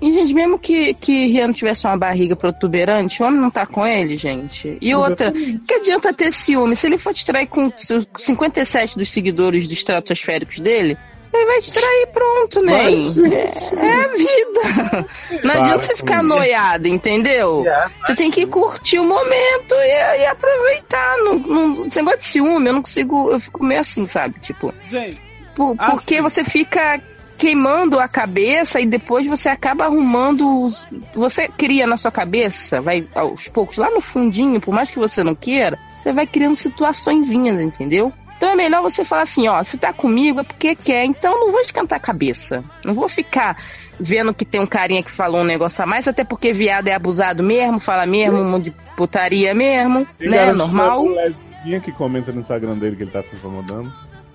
E, 0.00 0.12
gente, 0.14 0.32
mesmo 0.32 0.58
que, 0.58 0.94
que 0.94 1.26
Riano 1.26 1.52
tivesse 1.52 1.86
uma 1.86 1.96
barriga 1.96 2.34
protuberante, 2.34 3.22
o 3.22 3.26
homem 3.26 3.40
não 3.40 3.50
tá 3.50 3.66
com 3.66 3.86
ele, 3.86 4.16
gente. 4.16 4.78
E 4.80 4.94
outra, 4.94 5.30
que 5.32 5.74
adianta 5.74 6.12
ter 6.12 6.32
ciúme? 6.32 6.74
Se 6.74 6.86
ele 6.86 6.96
for 6.96 7.12
te 7.12 7.24
trair 7.26 7.46
com 7.46 7.70
57 8.18 8.96
dos 8.96 9.10
seguidores 9.10 9.68
dos 9.68 9.76
estratosféricos 9.76 10.58
dele, 10.58 10.96
ele 11.32 11.46
vai 11.46 11.60
te 11.60 11.72
trair 11.72 12.08
pronto, 12.12 12.60
né? 12.62 12.92
É, 12.92 13.86
é 13.86 14.04
a 14.04 14.08
vida. 14.08 15.06
Não 15.44 15.52
Para 15.52 15.60
adianta 15.60 15.82
você 15.82 15.96
ficar 15.96 16.18
isso. 16.20 16.28
noiado, 16.28 16.88
entendeu? 16.88 17.62
Você 18.04 18.14
tem 18.16 18.30
que 18.30 18.46
curtir 18.46 18.98
o 18.98 19.04
momento 19.04 19.74
e, 19.74 20.20
e 20.22 20.26
aproveitar. 20.26 21.16
Não, 21.18 21.34
não, 21.38 21.86
esse 21.86 21.98
negócio 21.98 22.18
de 22.18 22.24
ciúme, 22.24 22.66
eu 22.66 22.72
não 22.72 22.82
consigo. 22.82 23.30
Eu 23.30 23.38
fico 23.38 23.62
meio 23.62 23.80
assim, 23.80 24.06
sabe? 24.06 24.40
Tipo, 24.40 24.74
Gente, 24.90 25.20
por- 25.54 25.76
Ah, 25.78 25.92
porque 25.92 26.20
você 26.20 26.42
fica 26.42 27.00
queimando 27.40 27.98
a 27.98 28.06
cabeça 28.06 28.78
e 28.80 28.84
depois 28.86 29.26
você 29.26 29.48
acaba 29.48 29.84
arrumando. 29.86 30.64
os- 30.64 30.86
Você 31.14 31.48
cria 31.48 31.86
na 31.86 31.96
sua 31.96 32.10
cabeça, 32.12 32.80
vai 32.82 33.06
aos 33.14 33.48
poucos, 33.48 33.78
lá 33.78 33.90
no 33.90 34.00
fundinho, 34.02 34.60
por 34.60 34.74
mais 34.74 34.90
que 34.90 34.98
você 34.98 35.24
não 35.24 35.34
queira, 35.34 35.78
você 36.00 36.12
vai 36.12 36.26
criando 36.26 36.54
situaçõezinhas, 36.54 37.60
entendeu? 37.62 38.12
Então 38.36 38.50
é 38.50 38.54
melhor 38.54 38.82
você 38.82 39.04
falar 39.04 39.22
assim, 39.22 39.48
ó, 39.48 39.62
se 39.62 39.78
tá 39.78 39.92
comigo 39.92 40.40
é 40.40 40.42
porque 40.44 40.74
quer, 40.74 41.04
então 41.04 41.38
não 41.40 41.50
vou 41.52 41.60
esquentar 41.60 41.96
a 41.98 42.00
cabeça. 42.00 42.62
Não 42.84 42.94
vou 42.94 43.08
ficar 43.08 43.56
vendo 43.98 44.32
que 44.34 44.44
tem 44.46 44.60
um 44.60 44.66
carinha 44.66 45.02
que 45.02 45.10
falou 45.10 45.40
um 45.42 45.44
negócio 45.44 45.82
a 45.82 45.86
mais, 45.86 46.08
até 46.08 46.24
porque 46.24 46.52
viado 46.52 46.88
é 46.88 46.94
abusado 46.94 47.42
mesmo, 47.42 47.78
fala 47.80 48.06
mesmo, 48.06 48.38
um 48.38 48.50
monte 48.50 48.64
de 48.64 48.70
putaria 48.96 49.54
mesmo, 49.54 50.06
Tem 50.18 50.28
né? 50.30 50.52
Normal. 50.52 51.06
lesbinha 51.06 51.80
que 51.80 51.92
comenta 51.92 52.32
no 52.32 52.40
Instagram 52.40 52.76
dele 52.78 52.96
que 52.96 53.02
ele 53.02 53.10
tá 53.10 53.22
se 53.22 53.34
incomodando. 53.36 53.92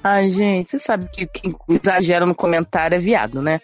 Ai, 0.07 0.31
gente, 0.31 0.69
você 0.69 0.77
sabe 0.77 1.09
que 1.09 1.25
quem 1.25 1.51
exagera 1.67 2.27
no 2.27 2.35
comentário 2.35 2.95
é 2.95 2.99
viado, 2.99 3.41
né? 3.41 3.59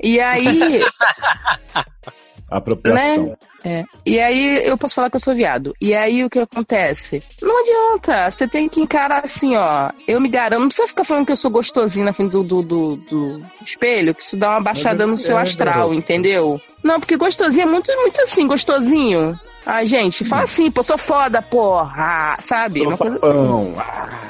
E 0.00 0.20
aí, 0.20 0.84
Apropriação. 2.48 3.24
Né? 3.24 3.36
É. 3.64 3.84
E 4.06 4.18
aí 4.18 4.66
eu 4.66 4.76
posso 4.78 4.94
falar 4.94 5.10
que 5.10 5.16
eu 5.16 5.20
sou 5.20 5.34
viado. 5.34 5.74
E 5.80 5.94
aí 5.94 6.24
o 6.24 6.30
que 6.30 6.38
acontece? 6.38 7.22
Não 7.42 7.60
adianta. 7.60 8.30
Você 8.30 8.48
tem 8.48 8.68
que 8.68 8.80
encarar 8.80 9.24
assim, 9.24 9.56
ó. 9.56 9.90
Eu 10.06 10.20
me 10.20 10.28
garanto. 10.28 10.60
Não 10.60 10.68
precisa 10.68 10.88
ficar 10.88 11.04
falando 11.04 11.26
que 11.26 11.32
eu 11.32 11.36
sou 11.36 11.50
gostosinho 11.50 12.04
na 12.04 12.12
frente 12.12 12.32
do, 12.32 12.42
do, 12.42 12.62
do, 12.62 12.96
do 12.96 13.46
espelho, 13.64 14.14
que 14.14 14.22
isso 14.22 14.36
dá 14.36 14.50
uma 14.50 14.60
baixada 14.60 15.06
no 15.06 15.16
seu 15.16 15.38
é, 15.38 15.42
astral, 15.42 15.94
entendeu? 15.94 16.60
Não, 16.82 16.98
porque 16.98 17.16
gostosinho 17.16 17.64
é 17.64 17.70
muito, 17.70 17.92
muito 17.96 18.20
assim, 18.20 18.46
gostosinho. 18.46 19.38
Ai, 19.66 19.86
gente, 19.86 20.24
fala 20.24 20.42
assim, 20.44 20.70
pô, 20.70 20.82
sou 20.82 20.96
foda, 20.96 21.42
porra, 21.42 22.36
sabe? 22.42 22.80
Uma 22.86 22.96
coisa 22.96 23.16
assim. 23.16 23.74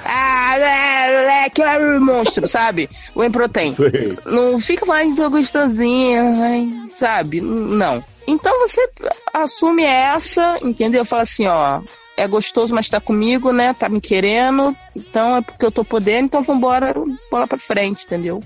Ah, 0.04 0.54
le- 0.56 1.22
leque, 1.26 1.62
é 1.62 1.78
um 1.78 2.00
monstro, 2.04 2.46
sabe? 2.48 2.90
O 3.14 3.22
Emprotem. 3.22 3.74
Sei. 3.76 4.18
Não 4.26 4.58
fica 4.58 4.84
mais 4.84 5.14
gostosinha, 5.16 6.88
sabe? 6.96 7.40
Não. 7.40 8.02
Então 8.26 8.58
você 8.60 8.88
assume 9.32 9.84
essa, 9.84 10.58
entendeu? 10.62 11.04
Fala 11.04 11.22
assim, 11.22 11.46
ó, 11.46 11.80
é 12.16 12.26
gostoso, 12.26 12.74
mas 12.74 12.88
tá 12.88 13.00
comigo, 13.00 13.52
né? 13.52 13.74
Tá 13.78 13.88
me 13.88 14.00
querendo, 14.00 14.76
então 14.94 15.36
é 15.36 15.42
porque 15.42 15.64
eu 15.64 15.70
tô 15.72 15.84
podendo, 15.84 16.26
então 16.26 16.42
vambora, 16.42 16.94
bola 17.30 17.46
pra 17.46 17.56
frente, 17.58 18.04
entendeu? 18.04 18.42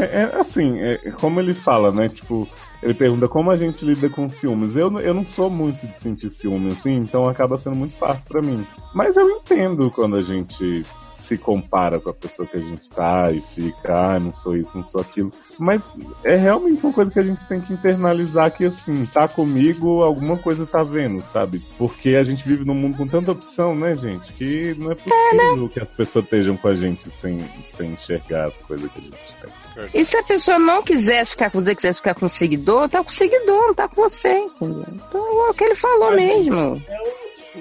É, 0.00 0.04
é 0.34 0.40
assim, 0.40 0.78
é, 0.80 0.98
como 1.12 1.40
ele 1.40 1.54
fala, 1.54 1.90
né? 1.90 2.08
Tipo, 2.08 2.48
ele 2.84 2.92
pergunta 2.92 3.26
como 3.26 3.50
a 3.50 3.56
gente 3.56 3.82
lida 3.82 4.10
com 4.10 4.28
ciúmes. 4.28 4.76
Eu, 4.76 5.00
eu 5.00 5.14
não 5.14 5.24
sou 5.24 5.48
muito 5.48 5.80
de 5.86 6.00
sentir 6.00 6.30
ciúme, 6.34 6.70
assim, 6.70 6.96
então 6.96 7.26
acaba 7.26 7.56
sendo 7.56 7.76
muito 7.76 7.96
fácil 7.96 8.22
pra 8.28 8.42
mim. 8.42 8.64
Mas 8.94 9.16
eu 9.16 9.26
entendo 9.30 9.90
quando 9.90 10.16
a 10.16 10.22
gente 10.22 10.84
se 11.26 11.38
compara 11.38 11.98
com 11.98 12.10
a 12.10 12.14
pessoa 12.14 12.46
que 12.46 12.56
a 12.56 12.60
gente 12.60 12.88
tá 12.90 13.30
e 13.30 13.40
fica, 13.54 14.14
ah, 14.14 14.20
não 14.20 14.34
sou 14.36 14.56
isso, 14.56 14.70
não 14.74 14.82
sou 14.82 15.00
aquilo. 15.00 15.30
Mas 15.58 15.82
é 16.22 16.34
realmente 16.36 16.84
uma 16.84 16.92
coisa 16.92 17.10
que 17.10 17.18
a 17.18 17.22
gente 17.22 17.46
tem 17.46 17.60
que 17.60 17.72
internalizar 17.72 18.50
que, 18.50 18.66
assim, 18.66 19.04
tá 19.06 19.26
comigo, 19.26 20.02
alguma 20.02 20.36
coisa 20.36 20.66
tá 20.66 20.82
vendo, 20.82 21.22
sabe? 21.32 21.62
Porque 21.78 22.10
a 22.10 22.24
gente 22.24 22.46
vive 22.46 22.64
num 22.64 22.74
mundo 22.74 22.96
com 22.96 23.08
tanta 23.08 23.32
opção, 23.32 23.74
né, 23.74 23.94
gente? 23.94 24.32
Que 24.34 24.74
não 24.78 24.92
é 24.92 24.94
possível 24.94 25.68
que 25.68 25.80
as 25.80 25.88
pessoas 25.88 26.24
estejam 26.24 26.56
com 26.56 26.68
a 26.68 26.76
gente 26.76 27.10
sem, 27.20 27.38
sem 27.76 27.92
enxergar 27.92 28.48
as 28.48 28.56
coisas 28.58 28.90
que 28.92 28.98
a 28.98 29.02
gente 29.02 29.34
tem. 29.40 29.54
E 29.92 30.04
se 30.04 30.16
a 30.16 30.22
pessoa 30.22 30.58
não 30.58 30.82
quisesse 30.82 31.32
ficar 31.32 31.50
com 31.50 31.60
você, 31.60 31.74
quisesse 31.74 31.98
ficar 31.98 32.14
com 32.14 32.26
o 32.26 32.28
seguidor, 32.28 32.88
tá 32.88 33.02
com 33.02 33.10
o 33.10 33.12
seguidor, 33.12 33.66
não 33.66 33.74
tá 33.74 33.88
com 33.88 34.02
você, 34.02 34.28
entendeu? 34.28 34.84
Então 34.92 35.46
é 35.46 35.50
o 35.50 35.54
que 35.54 35.64
ele 35.64 35.74
falou 35.74 36.12
mesmo. 36.12 36.82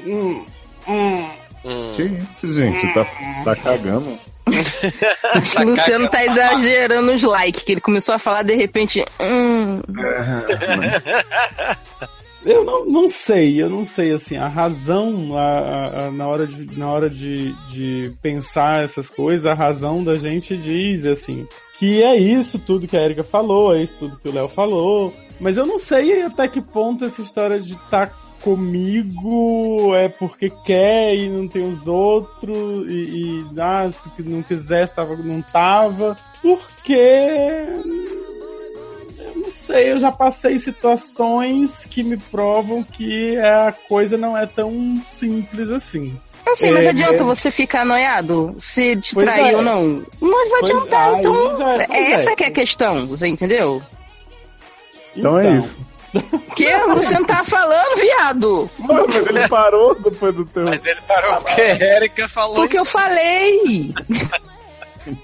Hum, 0.06 0.46
hum. 0.88 1.43
Hum. 1.66 1.94
Que 1.96 2.04
isso, 2.04 2.54
gente? 2.54 2.94
Tá, 2.94 3.06
tá 3.46 3.56
cagando? 3.56 4.18
Acho 5.34 5.56
que 5.56 5.64
o 5.64 5.70
Luciano 5.70 6.10
tá 6.10 6.26
exagerando 6.26 7.14
os 7.14 7.24
likes, 7.24 7.64
que 7.64 7.72
ele 7.74 7.82
começou 7.82 8.14
a 8.14 8.20
falar 8.20 8.44
de 8.44 8.54
repente. 8.56 9.04
Hum, 9.22 9.80
Eu 12.46 12.66
não, 12.66 12.86
não 12.86 13.08
sei, 13.08 13.62
eu 13.62 13.70
não 13.70 13.86
sei, 13.86 14.12
assim, 14.12 14.36
a 14.36 14.50
razão 14.50 15.30
a- 15.38 15.60
a- 15.60 16.08
a- 16.08 16.12
na 16.12 16.28
hora, 16.28 16.46
de, 16.46 16.78
na 16.78 16.92
hora 16.92 17.10
de, 17.10 17.54
de 17.72 18.12
pensar 18.22 18.84
essas 18.84 19.08
coisas, 19.08 19.46
a 19.46 19.54
razão 19.54 20.04
da 20.04 20.18
gente 20.18 20.58
diz, 20.58 21.06
assim, 21.06 21.48
que 21.80 22.04
é 22.04 22.18
isso 22.18 22.60
tudo 22.60 22.86
que 22.86 22.98
a 22.98 23.02
Erika 23.02 23.24
falou, 23.24 23.74
é 23.74 23.82
isso 23.82 23.96
tudo 23.98 24.20
que 24.20 24.28
o 24.28 24.34
Léo 24.34 24.50
falou, 24.50 25.14
mas 25.40 25.56
eu 25.56 25.66
não 25.66 25.80
sei 25.80 26.22
até 26.22 26.46
que 26.50 26.60
ponto 26.62 27.06
essa 27.06 27.22
história 27.22 27.62
de 27.62 27.76
estar 27.76 28.14
comigo 28.44 29.96
é 29.96 30.10
porque 30.10 30.50
quer 30.66 31.16
e 31.16 31.30
não 31.30 31.48
tem 31.48 31.66
os 31.68 31.88
outros, 31.88 32.86
e, 32.92 33.40
e 33.40 33.46
ah, 33.60 33.90
se 33.92 34.22
não 34.24 34.42
quisesse, 34.44 34.94
tava, 34.96 35.16
não 35.18 35.42
tava, 35.42 36.16
porque 36.42 36.94
eu 39.18 39.36
não 39.36 39.50
sei, 39.50 39.92
eu 39.92 40.00
já 40.00 40.12
passei 40.12 40.58
situações 40.58 41.86
que 41.86 42.04
me 42.04 42.18
provam 42.18 42.84
que 42.84 43.38
a 43.38 43.72
coisa 43.88 44.18
não 44.18 44.38
é 44.38 44.46
tão 44.46 44.98
simples 45.00 45.70
assim. 45.72 46.18
eu 46.46 46.56
sei, 46.56 46.72
mas 46.72 46.86
É, 46.86 46.90
adianta 46.90 47.24
é. 47.24 47.26
você 47.26 47.50
ficar 47.50 47.86
noiado? 47.86 48.56
Se 48.60 48.96
te 48.98 49.14
Pois 49.14 49.26
trair 49.26 49.54
é. 49.54 49.56
ou 49.58 49.62
não? 49.64 50.04
Não 50.22 50.50
vai 50.50 50.60
Pois 50.62 50.72
adiantar, 50.72 51.14
aí 51.14 51.20
então. 51.20 51.58
já- 51.58 51.74
é 51.84 51.88
pois 51.88 52.10
essa 52.12 52.32
é. 52.32 52.36
que 52.36 52.44
é 52.44 52.48
a 52.48 52.52
questão, 52.52 53.08
você 53.08 53.28
entendeu? 53.28 53.82
Então, 55.16 55.40
é 55.40 55.58
isso. 55.60 55.93
Porque 56.14 56.78
você 56.96 57.14
não 57.16 57.26
tá 57.26 57.44
falando, 57.44 57.96
viado. 58.00 58.70
Não, 58.80 59.08
mas 59.08 59.16
ele 59.16 59.48
parou 59.48 59.96
depois 60.00 60.36
do 60.36 60.46
teu. 60.46 60.64
Mas 60.66 60.86
ele 60.86 61.02
parou 61.08 61.42
porque 61.42 61.62
a 61.62 61.96
Erika 61.96 62.28
falou 62.30 62.56
Porque 62.56 62.78
eu 62.78 62.84
isso. 62.84 62.92
falei. 62.92 63.94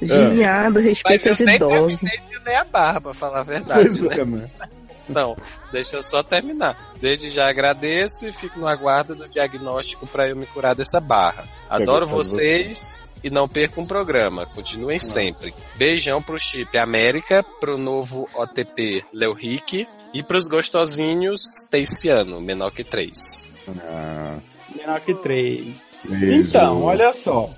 Viado, 0.02 0.74
Mas 0.76 0.84
respeita 0.86 1.30
eu 1.30 1.34
os 1.34 1.40
nem 1.40 1.56
idosos. 1.56 2.00
terminei 2.02 2.20
de 2.30 2.38
ler 2.46 2.56
a 2.56 2.66
barba, 2.66 3.02
pra 3.02 3.14
falar 3.14 3.40
a 3.40 3.44
verdade, 3.44 3.98
Pois 4.00 4.18
né? 4.28 4.50
é? 4.62 4.70
Não, 5.08 5.38
deixa 5.72 5.96
eu 5.96 6.04
só 6.04 6.22
terminar. 6.22 6.78
Desde 7.00 7.30
já 7.30 7.50
agradeço 7.50 8.28
e 8.28 8.32
fico 8.34 8.60
no 8.60 8.68
aguardo 8.68 9.16
do 9.16 9.28
diagnóstico 9.30 10.06
pra 10.06 10.28
eu 10.28 10.36
me 10.36 10.46
curar 10.46 10.76
dessa 10.76 11.00
barra. 11.00 11.46
Adoro 11.70 12.06
vocês 12.06 12.98
e 13.24 13.30
não 13.30 13.48
percam 13.48 13.84
o 13.84 13.88
programa. 13.88 14.46
Continuem 14.48 15.00
sempre. 15.00 15.54
Beijão 15.76 16.22
pro 16.22 16.38
Chip 16.38 16.78
América, 16.78 17.44
pro 17.60 17.78
novo 17.78 18.28
OTP 18.36 19.04
Leo 19.14 19.34
Rick 19.34 19.88
e 20.14 20.24
pros 20.24 20.47
gostosinhos 20.47 21.41
Teiciano, 21.70 22.41
menor 22.41 22.72
que 22.72 22.84
3. 22.84 23.49
Ah, 23.82 24.38
Menor 24.76 24.99
que 25.01 25.14
três. 25.14 25.66
beijo. 26.03 26.34
Então, 26.34 26.84
olha 26.84 27.14
só. 27.14 27.49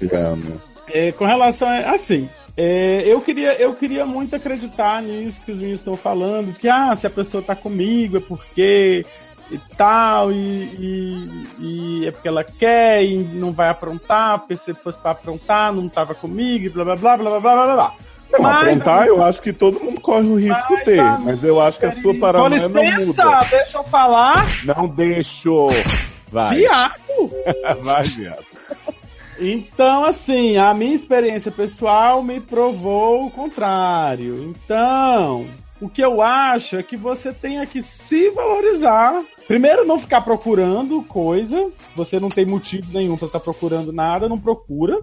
É, 0.90 1.12
com 1.12 1.26
relação 1.26 1.68
a. 1.68 1.92
Assim, 1.92 2.30
é, 2.58 3.04
eu, 3.06 3.22
queria, 3.22 3.54
eu 3.62 3.74
queria 3.76 4.06
muito 4.06 4.36
acreditar 4.36 5.02
nisso 5.02 5.42
que 5.42 5.52
os 5.52 5.60
meninos 5.60 5.82
estão 5.82 5.96
falando, 5.96 6.58
que 6.58 6.68
ah, 6.68 6.96
se 6.96 7.08
a 7.08 7.10
pessoa 7.10 7.42
tá 7.44 7.56
comigo 7.56 8.18
é 8.18 8.20
porque 8.20 9.06
e 9.50 9.58
tal, 9.76 10.32
e, 10.32 10.36
e, 10.80 11.44
e 11.60 12.08
é 12.08 12.12
porque 12.12 12.28
ela 12.28 12.44
quer 12.44 13.04
e 13.04 13.18
não 13.18 13.52
vai 13.52 13.70
aprontar, 13.70 14.40
porque 14.40 14.56
se 14.56 14.74
fosse 14.74 14.98
pra 15.00 15.12
aprontar, 15.12 15.74
não 15.74 15.90
tava 15.90 16.16
comigo, 16.16 16.66
e 16.66 16.70
blá 16.70 16.84
blá 16.86 16.96
blá 16.96 17.18
blá 17.18 17.30
blá 17.32 17.40
blá 17.40 17.66
blá 17.66 17.74
blá. 17.76 17.94
Não, 18.32 18.42
Mas- 18.42 18.68
aprontar, 18.82 19.08
eu 19.08 19.24
acho 19.24 19.42
que 19.42 19.52
todo 19.54 19.80
mundo 19.80 20.00
corre 20.02 20.28
o 20.28 20.36
risco 20.40 20.76
de 20.76 20.84
ter, 20.86 21.02
mas 21.20 21.44
eu 21.44 21.60
acho 21.62 21.78
que 21.80 21.86
a 21.86 21.94
sua 22.02 22.14
Com 22.14 22.20
paranoia 22.20 22.70
não 22.70 22.82
licença, 22.84 23.26
muda. 23.26 23.40
deixa 23.50 23.78
eu 23.78 23.84
falar. 23.84 24.46
Não 24.66 24.88
deixo. 24.88 25.68
Vai. 26.32 26.58
Viado! 26.60 26.94
Vai, 27.84 28.04
viado. 28.04 28.46
Então, 29.40 30.06
assim, 30.06 30.56
a 30.58 30.74
minha 30.74 30.94
experiência 30.94 31.52
pessoal 31.52 32.22
me 32.24 32.40
provou 32.40 33.26
o 33.26 33.32
contrário. 33.32 34.36
Então, 34.44 35.46
o 35.82 35.90
que 35.90 36.02
eu 36.02 36.22
acho 36.22 36.78
é 36.78 36.84
que 36.84 36.96
você 36.96 37.34
tenha 37.34 37.66
que 37.66 37.82
se 37.82 38.30
valorizar. 38.30 39.22
Primeiro, 39.48 39.84
não 39.84 40.00
ficar 40.00 40.22
procurando 40.22 41.02
coisa. 41.04 41.72
Você 41.96 42.20
não 42.20 42.30
tem 42.30 42.46
motivo 42.46 42.94
nenhum 42.94 43.18
para 43.18 43.26
estar 43.26 43.40
procurando 43.40 43.92
nada, 43.92 44.30
não 44.30 44.40
procura. 44.40 45.00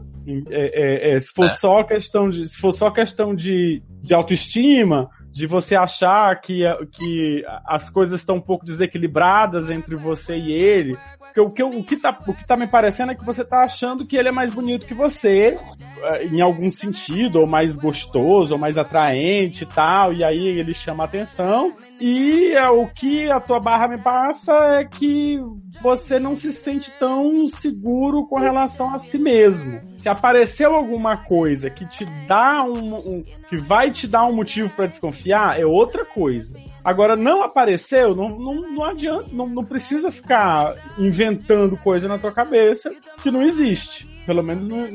É, 0.49 1.11
é, 1.11 1.17
é, 1.17 1.21
se 1.21 1.33
for 1.33 1.47
É. 1.47 1.49
só 1.49 1.83
questão 1.83 2.29
de, 2.31 2.49
se 2.49 2.57
for 2.57 2.73
só 2.73 2.91
questão 2.91 3.35
de, 3.35 3.83
de 4.03 4.15
autoestima, 4.15 5.11
de 5.33 5.47
você 5.47 5.77
achar 5.77 6.41
que, 6.41 6.63
que 6.93 7.45
as 7.65 7.89
coisas 7.91 8.21
estão 8.21 8.37
um 8.37 8.41
pouco 8.41 8.65
desequilibradas 8.65 9.71
entre 9.71 9.95
você 9.97 10.37
e 10.37 10.53
ele, 10.53 10.97
porque 11.39 11.41
o 11.41 11.51
que, 11.51 11.63
o, 11.63 11.85
que 11.85 11.97
tá, 11.97 12.19
o 12.27 12.35
que 12.35 12.47
tá 12.47 12.57
me 12.57 12.67
parecendo 12.67 13.13
é 13.13 13.15
que 13.15 13.25
você 13.25 13.45
tá 13.45 13.63
achando 13.63 14.07
que 14.07 14.17
ele 14.17 14.29
é 14.29 14.33
mais 14.33 14.53
bonito 14.53 14.87
que 14.87 14.95
você, 14.95 15.59
eh, 16.03 16.27
em 16.27 16.41
algum 16.41 16.69
sentido, 16.69 17.41
ou 17.41 17.47
mais 17.47 17.77
gostoso, 17.77 18.55
ou 18.55 18.59
mais 18.59 18.77
atraente 18.77 19.65
e 19.65 19.67
tal, 19.67 20.13
e 20.13 20.25
aí 20.25 20.39
ele 20.39 20.75
chama 20.75 21.05
atenção. 21.05 21.75
E 22.01 22.53
eh, 22.53 22.71
o 22.71 22.87
que 22.89 23.31
a 23.31 23.41
tua 23.41 23.61
barra 23.61 23.89
me 23.89 24.03
passa 24.03 24.53
é 24.81 24.85
que 24.85 25.39
você 25.81 26.19
não 26.19 26.35
se 26.35 26.51
sente 26.53 26.91
tão 26.99 27.47
seguro 27.47 28.27
com 28.27 28.39
relação 28.39 28.93
a 28.93 28.99
si 28.99 29.19
mesmo. 29.19 29.81
Se 30.09 30.13
apareceu 30.13 30.75
alguma 30.75 31.19
coisa 31.19 31.69
que 31.69 31.85
te 31.85 32.07
dá 32.27 32.65
um, 32.65 32.95
um- 32.97 33.23
que 33.47 33.59
vai 33.59 33.91
te 33.91 34.07
dar 34.09 34.25
um 34.27 34.33
motivo 34.35 34.71
para 34.71 34.87
desconfiar, 34.87 35.61
é 35.61 35.67
outra 35.67 36.03
coisa. 36.03 36.59
Agora, 36.83 37.15
não 37.15 37.43
apareceu, 37.43 38.17
não, 38.17 38.31
não, 38.31 38.55
não 38.73 38.85
adianta, 38.85 39.27
não, 39.31 39.47
não 39.47 39.63
precisa 39.63 40.11
ficar 40.11 40.73
inventando 40.97 41.77
coisa 41.77 42.09
na 42.09 42.19
tua 42.19 42.33
cabeça 42.33 42.91
que 43.23 43.31
não 43.31 43.43
existe. 43.43 44.07
Pelo 44.25 44.43
menos 44.43 44.67
não, 44.67 44.89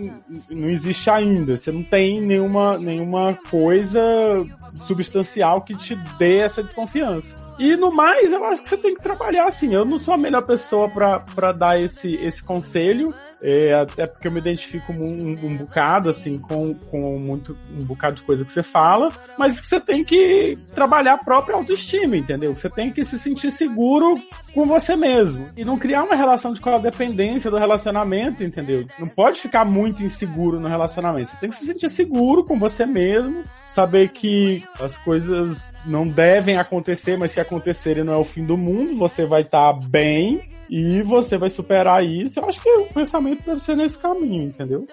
não 0.50 0.68
existe 0.68 1.08
ainda. 1.12 1.58
Você 1.58 1.72
não 1.72 1.84
tem 1.84 2.20
nenhuma, 2.20 2.80
nenhuma 2.80 3.36
coisa 3.52 4.02
substancial 4.88 5.62
que 5.62 5.76
te 5.76 5.96
dê 6.18 6.38
essa 6.40 6.64
desconfiança. 6.64 7.43
E 7.64 7.78
no 7.78 7.94
mais, 7.94 8.34
eu 8.34 8.44
acho 8.44 8.62
que 8.62 8.68
você 8.68 8.76
tem 8.76 8.94
que 8.94 9.02
trabalhar 9.02 9.46
assim. 9.46 9.74
Eu 9.74 9.86
não 9.86 9.98
sou 9.98 10.14
a 10.14 10.18
melhor 10.18 10.42
pessoa 10.42 10.90
pra 10.90 11.54
dar 11.54 11.82
esse, 11.82 12.14
esse 12.16 12.44
conselho. 12.44 13.16
é, 13.42 13.74
até 13.74 14.06
porque 14.06 14.28
eu 14.28 14.32
me 14.34 14.40
identifico 14.40 14.92
um, 14.92 15.32
um 15.32 15.56
bocado, 15.56 16.10
assim, 16.10 16.38
com, 16.38 16.74
com 16.74 17.18
muito, 17.18 17.58
um 17.74 17.86
bocado 17.86 18.18
de 18.18 18.24
coisa 18.24 18.44
que 18.44 18.52
você 18.52 18.64
fala, 18.64 19.14
mas 19.38 19.62
você 19.62 19.80
tem 19.80 20.04
que 20.04 20.58
trabalhar 20.74 21.14
a 21.14 21.18
própria 21.18 21.56
autoestima, 21.56 22.18
entendeu? 22.18 22.54
Você 22.54 22.70
tem 22.70 22.92
que 22.92 23.06
se 23.06 23.18
sentir 23.18 23.50
seguro 23.50 24.16
com 24.54 24.66
você 24.66 24.98
mesmo. 24.98 25.46
E 25.56 25.64
não 25.64 25.80
criar 25.80 26.04
uma 26.04 26.16
relação 26.16 26.54
de 26.54 26.60
codependência 26.60 27.50
do 27.50 27.58
relacionamento, 27.58 28.44
entendeu? 28.44 28.86
Não 29.00 29.08
pode 29.08 29.40
ficar 29.40 29.64
muito 29.64 30.04
inseguro 30.04 30.60
no 30.60 30.68
relacionamento. 30.68 31.30
Você 31.30 31.38
tem 31.38 31.50
que 31.50 31.56
se 31.56 31.66
sentir 31.66 31.90
seguro 31.90 32.44
com 32.44 32.60
você 32.60 32.86
mesmo, 32.86 33.46
saber 33.74 34.10
que 34.10 34.64
as 34.80 34.98
coisas 34.98 35.74
não 35.86 36.08
devem 36.08 36.58
acontecer, 36.58 37.18
mas 37.18 37.32
se 37.32 37.40
acontecerem 37.40 38.04
não 38.04 38.14
é 38.14 38.18
o 38.18 38.24
fim 38.24 38.46
do 38.46 38.58
mundo, 38.58 38.96
você 38.96 39.26
vai 39.26 39.42
estar 39.42 39.74
bem 39.74 40.42
e 40.70 41.02
você 41.04 41.38
vai 41.38 41.50
superar 41.50 42.04
isso. 42.06 42.40
Eu 42.40 42.48
acho 42.48 42.62
que 42.62 42.70
o 42.70 42.94
pensamento 42.94 43.46
deve 43.46 43.60
ser 43.60 43.76
nesse 43.76 43.98
caminho, 43.98 44.44
entendeu? 44.44 44.88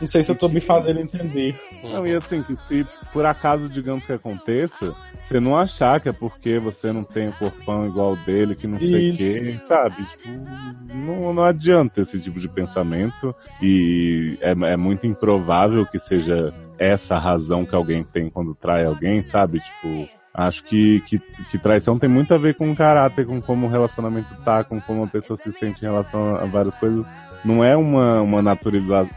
Não 0.00 0.06
sei 0.06 0.22
se 0.22 0.32
eu 0.32 0.36
tô 0.36 0.48
me 0.48 0.60
fazendo 0.60 1.00
entender. 1.00 1.54
Não, 1.82 2.06
e 2.06 2.14
assim, 2.14 2.42
que 2.42 2.56
se 2.66 2.86
por 3.12 3.26
acaso, 3.26 3.68
digamos 3.68 4.04
que 4.04 4.12
aconteça, 4.12 4.94
você 5.26 5.40
não 5.40 5.56
achar 5.56 6.00
que 6.00 6.08
é 6.08 6.12
porque 6.12 6.58
você 6.58 6.92
não 6.92 7.04
tem 7.04 7.28
o 7.28 7.32
corpão 7.32 7.86
igual 7.86 8.16
dele, 8.16 8.54
que 8.54 8.66
não 8.66 8.78
sei 8.78 9.10
o 9.10 9.16
quê, 9.16 9.60
sabe? 9.68 10.04
Tipo, 10.16 10.28
não, 10.94 11.32
não 11.32 11.44
adianta 11.44 12.00
esse 12.00 12.18
tipo 12.20 12.40
de 12.40 12.48
pensamento 12.48 13.34
e 13.62 14.36
é, 14.40 14.50
é 14.50 14.76
muito 14.76 15.06
improvável 15.06 15.86
que 15.86 15.98
seja 15.98 16.52
essa 16.78 17.18
razão 17.18 17.64
que 17.64 17.74
alguém 17.74 18.04
tem 18.04 18.28
quando 18.30 18.54
trai 18.54 18.84
alguém, 18.84 19.22
sabe? 19.22 19.60
Tipo, 19.60 20.08
acho 20.34 20.62
que, 20.64 21.00
que, 21.06 21.18
que 21.50 21.58
traição 21.58 21.98
tem 21.98 22.08
muito 22.08 22.34
a 22.34 22.38
ver 22.38 22.54
com 22.54 22.70
o 22.70 22.76
caráter, 22.76 23.24
com 23.26 23.40
como 23.40 23.66
o 23.66 23.70
relacionamento 23.70 24.28
tá, 24.44 24.64
com 24.64 24.80
como 24.80 25.04
a 25.04 25.06
pessoa 25.06 25.38
se 25.42 25.52
sente 25.52 25.82
em 25.84 25.88
relação 25.88 26.36
a 26.36 26.44
várias 26.46 26.74
coisas. 26.76 27.04
Não 27.44 27.62
é 27.62 27.76
uma, 27.76 28.22
uma 28.22 28.40
naturaliza- 28.42 29.08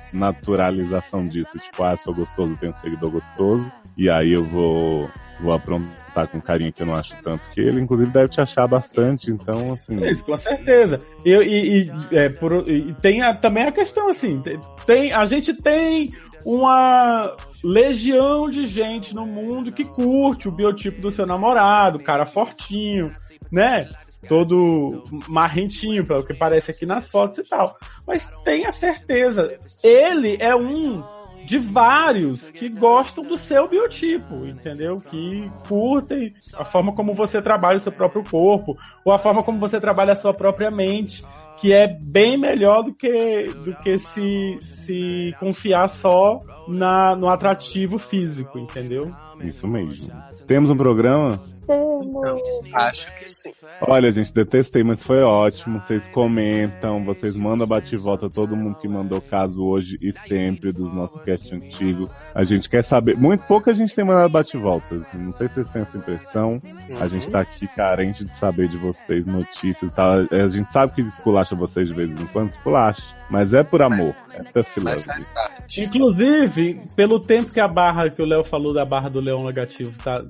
naturalização 0.51 1.23
disso, 1.23 1.57
tipo, 1.59 1.83
ah, 1.83 1.97
sou 1.97 2.13
gostoso, 2.13 2.55
tenho 2.59 2.71
um 2.73 2.75
seguidor 2.75 3.09
gostoso, 3.11 3.71
e 3.97 4.09
aí 4.09 4.33
eu 4.33 4.43
vou, 4.43 5.09
vou 5.39 5.53
aprontar 5.53 6.27
com 6.27 6.41
carinha 6.41 6.71
que 6.71 6.81
eu 6.81 6.85
não 6.87 6.93
acho 6.95 7.15
tanto 7.23 7.49
que 7.53 7.61
ele, 7.61 7.79
inclusive 7.79 8.11
deve 8.11 8.27
te 8.29 8.41
achar 8.41 8.67
bastante, 8.67 9.31
então 9.31 9.73
assim. 9.73 10.03
Isso, 10.05 10.25
com 10.25 10.35
certeza. 10.35 11.01
Eu, 11.23 11.41
e, 11.41 11.83
e, 12.11 12.15
é, 12.15 12.27
por- 12.29 12.67
e 12.69 12.93
tem 13.01 13.21
a- 13.21 13.33
também 13.33 13.63
a 13.63 13.71
questão 13.71 14.09
assim, 14.09 14.43
tem, 14.85 15.13
a 15.13 15.23
gente 15.25 15.53
tem 15.53 16.11
uma 16.47 17.35
legião 17.61 18.49
de 18.49 18.65
gente 18.65 19.13
no 19.13 19.25
mundo 19.25 19.69
que 19.69 19.83
curte 19.83 20.47
o 20.47 20.51
biotipo 20.51 21.01
do 21.01 21.11
seu 21.11 21.25
namorado, 21.25 21.99
cara 21.99 22.25
fortinho, 22.25 23.13
né? 23.51 23.89
Todo 24.29 25.03
marrentinho, 25.27 26.05
pelo 26.05 26.25
que 26.25 26.33
parece 26.33 26.71
aqui 26.71 26.85
nas 26.85 27.09
fotos 27.09 27.39
e 27.39 27.49
tal. 27.49 27.77
Mas 28.07 28.31
tenha 28.45 28.71
certeza, 28.71 29.59
ele 29.83 30.37
é 30.39 30.55
um 30.55 31.03
de 31.43 31.59
vários 31.59 32.49
que 32.49 32.69
gostam 32.69 33.25
do 33.25 33.35
seu 33.35 33.67
biotipo, 33.67 34.45
entendeu? 34.45 35.01
Que 35.01 35.51
curtem 35.67 36.33
a 36.55 36.63
forma 36.63 36.93
como 36.93 37.13
você 37.13 37.41
trabalha 37.41 37.75
o 37.75 37.81
seu 37.81 37.91
próprio 37.91 38.23
corpo, 38.23 38.77
ou 39.03 39.11
a 39.11 39.19
forma 39.19 39.43
como 39.43 39.59
você 39.59 39.81
trabalha 39.81 40.13
a 40.13 40.15
sua 40.15 40.33
própria 40.33 40.71
mente, 40.71 41.25
que 41.59 41.73
é 41.73 41.87
bem 41.87 42.37
melhor 42.37 42.83
do 42.83 42.93
que, 42.93 43.43
do 43.65 43.75
que 43.77 43.97
se, 43.97 44.57
se 44.61 45.35
confiar 45.39 45.87
só 45.87 46.39
na, 46.67 47.15
no 47.15 47.27
atrativo 47.27 47.97
físico, 47.97 48.57
entendeu? 48.59 49.11
Isso 49.41 49.67
mesmo. 49.67 50.13
Temos 50.47 50.69
um 50.69 50.77
programa? 50.77 51.39
Temos. 51.67 52.15
Acho 52.73 53.19
que 53.19 53.29
sim. 53.29 53.51
Olha, 53.81 54.11
gente, 54.11 54.33
detestei, 54.33 54.83
mas 54.83 55.01
foi 55.03 55.21
ótimo. 55.21 55.79
Vocês 55.81 56.07
comentam, 56.07 57.03
vocês 57.03 57.35
mandam 57.35 57.67
bate 57.67 57.93
e 57.93 57.97
volta 57.97 58.29
todo 58.29 58.55
mundo 58.55 58.79
que 58.79 58.87
mandou 58.87 59.21
caso 59.21 59.61
hoje 59.61 59.97
e 60.01 60.13
sempre 60.27 60.71
dos 60.71 60.95
nossos 60.95 61.21
cast 61.23 61.53
antigos. 61.53 62.09
A 62.33 62.43
gente 62.43 62.69
quer 62.69 62.83
saber. 62.83 63.17
Muito 63.17 63.43
pouca 63.43 63.73
gente 63.73 63.93
tem 63.93 64.05
mandado 64.05 64.29
bate 64.29 64.55
e 64.55 64.59
volta. 64.59 64.95
Não 65.13 65.33
sei 65.33 65.47
se 65.49 65.55
vocês 65.55 65.69
têm 65.69 65.81
essa 65.81 65.97
impressão. 65.97 66.61
A 66.99 67.07
gente 67.07 67.29
tá 67.29 67.41
aqui 67.41 67.67
carente 67.67 68.23
de 68.23 68.37
saber 68.37 68.67
de 68.69 68.77
vocês, 68.77 69.25
notícias 69.25 69.91
e 69.91 69.95
tal. 69.95 70.19
A 70.31 70.47
gente 70.47 70.71
sabe 70.71 70.93
que 70.93 71.01
esculacha 71.01 71.55
vocês 71.55 71.87
de 71.87 71.93
vez 71.93 72.09
em 72.09 72.25
quando, 72.27 72.49
esculacha. 72.49 73.03
Mas 73.29 73.53
é 73.53 73.61
por 73.61 73.81
amor. 73.81 74.15
É 74.33 74.43
parte. 74.43 75.83
Inclusive, 75.83 76.81
pelo 76.95 77.19
tempo 77.19 77.53
que 77.53 77.59
a 77.59 77.67
barra 77.67 78.09
que 78.09 78.21
o 78.21 78.25
Léo 78.25 78.43
falou 78.43 78.73
da 78.73 78.85
barra 78.85 79.09
do 79.09 79.19
Leão 79.19 79.43
Negativo 79.43 79.91
tá. 80.01 80.23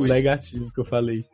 Negativo 0.00 0.70
que 0.72 0.80
eu 0.80 0.84
falei. 0.84 1.24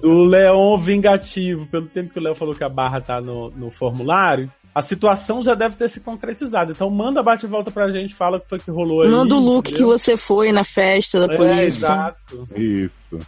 Do 0.00 0.24
Leão 0.24 0.78
Vingativo, 0.78 1.66
pelo 1.66 1.86
tempo 1.86 2.10
que 2.10 2.18
o 2.18 2.22
Léo 2.22 2.34
falou 2.34 2.54
que 2.54 2.64
a 2.64 2.68
barra 2.68 3.00
tá 3.00 3.20
no, 3.20 3.50
no 3.50 3.70
formulário, 3.70 4.50
a 4.74 4.82
situação 4.82 5.42
já 5.42 5.54
deve 5.54 5.76
ter 5.76 5.88
se 5.88 6.00
concretizado. 6.00 6.72
Então 6.72 6.88
manda 6.90 7.22
bate 7.22 7.46
e 7.46 7.48
volta 7.48 7.70
pra 7.70 7.90
gente, 7.90 8.14
fala 8.14 8.36
o 8.36 8.40
que 8.40 8.48
foi 8.48 8.58
que 8.58 8.70
rolou 8.70 9.02
aí. 9.02 9.08
Manda 9.08 9.34
o 9.34 9.40
look 9.40 9.64
que 9.66 9.72
entendeu? 9.72 9.88
você 9.98 10.16
foi 10.16 10.52
na 10.52 10.62
festa 10.62 11.26
da 11.26 11.32
É, 11.32 11.36
polícia. 11.36 11.64
exato. 11.66 12.48
Isso. 12.56 13.18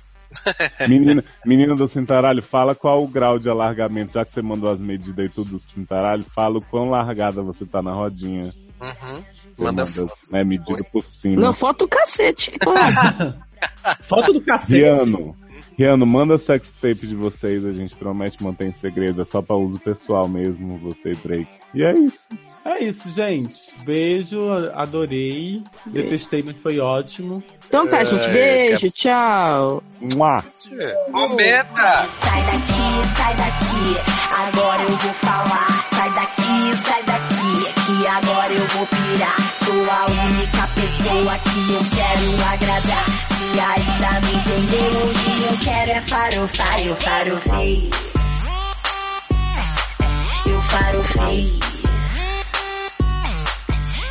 Menina, 0.89 1.25
menina 1.45 1.75
do 1.75 1.89
cintaralho, 1.89 2.41
fala 2.41 2.73
qual 2.75 3.03
o 3.03 3.09
grau 3.09 3.37
de 3.37 3.49
alargamento, 3.49 4.12
já 4.12 4.25
que 4.25 4.33
você 4.33 4.41
mandou 4.41 4.71
as 4.71 4.81
medidas 4.81 5.27
e 5.27 5.29
tudo 5.29 5.51
do 5.51 5.59
cintaralho, 5.59 6.25
fala 6.35 6.59
o 6.59 6.62
quão 6.64 6.89
largada 6.89 7.43
você 7.43 7.66
tá 7.66 7.83
na 7.83 7.93
rodinha. 7.93 8.53
Uhum. 8.81 9.24
Manda 9.59 9.87
foto. 9.87 10.12
né, 10.31 10.43
medida 10.45 10.83
por 10.93 11.05
cima. 11.05 11.41
Não, 11.41 11.53
foto 11.53 11.81
do 11.85 11.89
cacete. 11.89 12.53
É? 12.53 13.51
Foto 14.03 14.33
do 14.33 14.41
cacete. 14.41 14.72
Riano, 14.72 15.37
Riano, 15.76 16.07
manda 16.07 16.39
sex 16.39 16.70
tape 16.81 17.07
de 17.07 17.14
vocês, 17.14 17.64
a 17.64 17.72
gente 17.72 17.95
promete 17.95 18.43
manter 18.43 18.66
em 18.68 18.72
segredo, 18.72 19.20
é 19.20 19.24
só 19.26 19.43
pra 19.43 19.57
uso 19.57 19.78
pessoal 19.78 20.26
mesmo, 20.26 20.78
você 20.78 21.12
e 21.12 21.16
Drake. 21.16 21.51
E 21.74 21.83
é 21.83 21.93
isso. 21.93 22.18
É 22.65 22.85
isso, 22.85 23.11
gente. 23.11 23.59
Beijo, 23.85 24.51
adorei. 24.75 25.63
Detestei, 25.87 26.43
mas 26.43 26.61
foi 26.61 26.79
ótimo. 26.79 27.43
Então 27.67 27.87
tá, 27.89 28.05
gente. 28.05 28.25
É, 28.25 28.33
Beijo, 28.33 28.91
tchau. 28.91 29.83
Mua. 30.01 30.45
Comenta! 31.11 32.05
Sai 32.05 32.43
daqui, 32.45 33.07
sai 33.17 33.37
daqui, 33.37 33.97
agora 34.37 34.83
eu 34.83 34.97
vou 34.97 35.13
falar. 35.15 35.85
Sai 35.85 36.11
daqui, 36.11 36.77
sai 36.83 37.03
daqui, 37.05 37.41
que 37.87 38.07
agora 38.07 38.53
eu 38.53 38.67
vou 38.69 38.87
pirar. 38.87 39.41
Sou 39.65 39.91
a 39.91 40.05
única 40.25 40.69
pessoa 40.75 41.39
que 41.39 41.73
eu 41.73 41.83
quero 41.97 42.35
agradar. 42.53 43.05
Se 43.29 43.61
ainda 43.61 44.21
me 44.27 44.33
entendeu, 44.35 44.91
hoje 45.07 45.45
eu 45.45 45.59
quero 45.65 45.91
é 45.93 46.01
farofar, 46.03 46.87
eu 46.87 46.97
farofei. 46.97 47.91
Eu 50.47 50.63
farofei. 50.63 51.70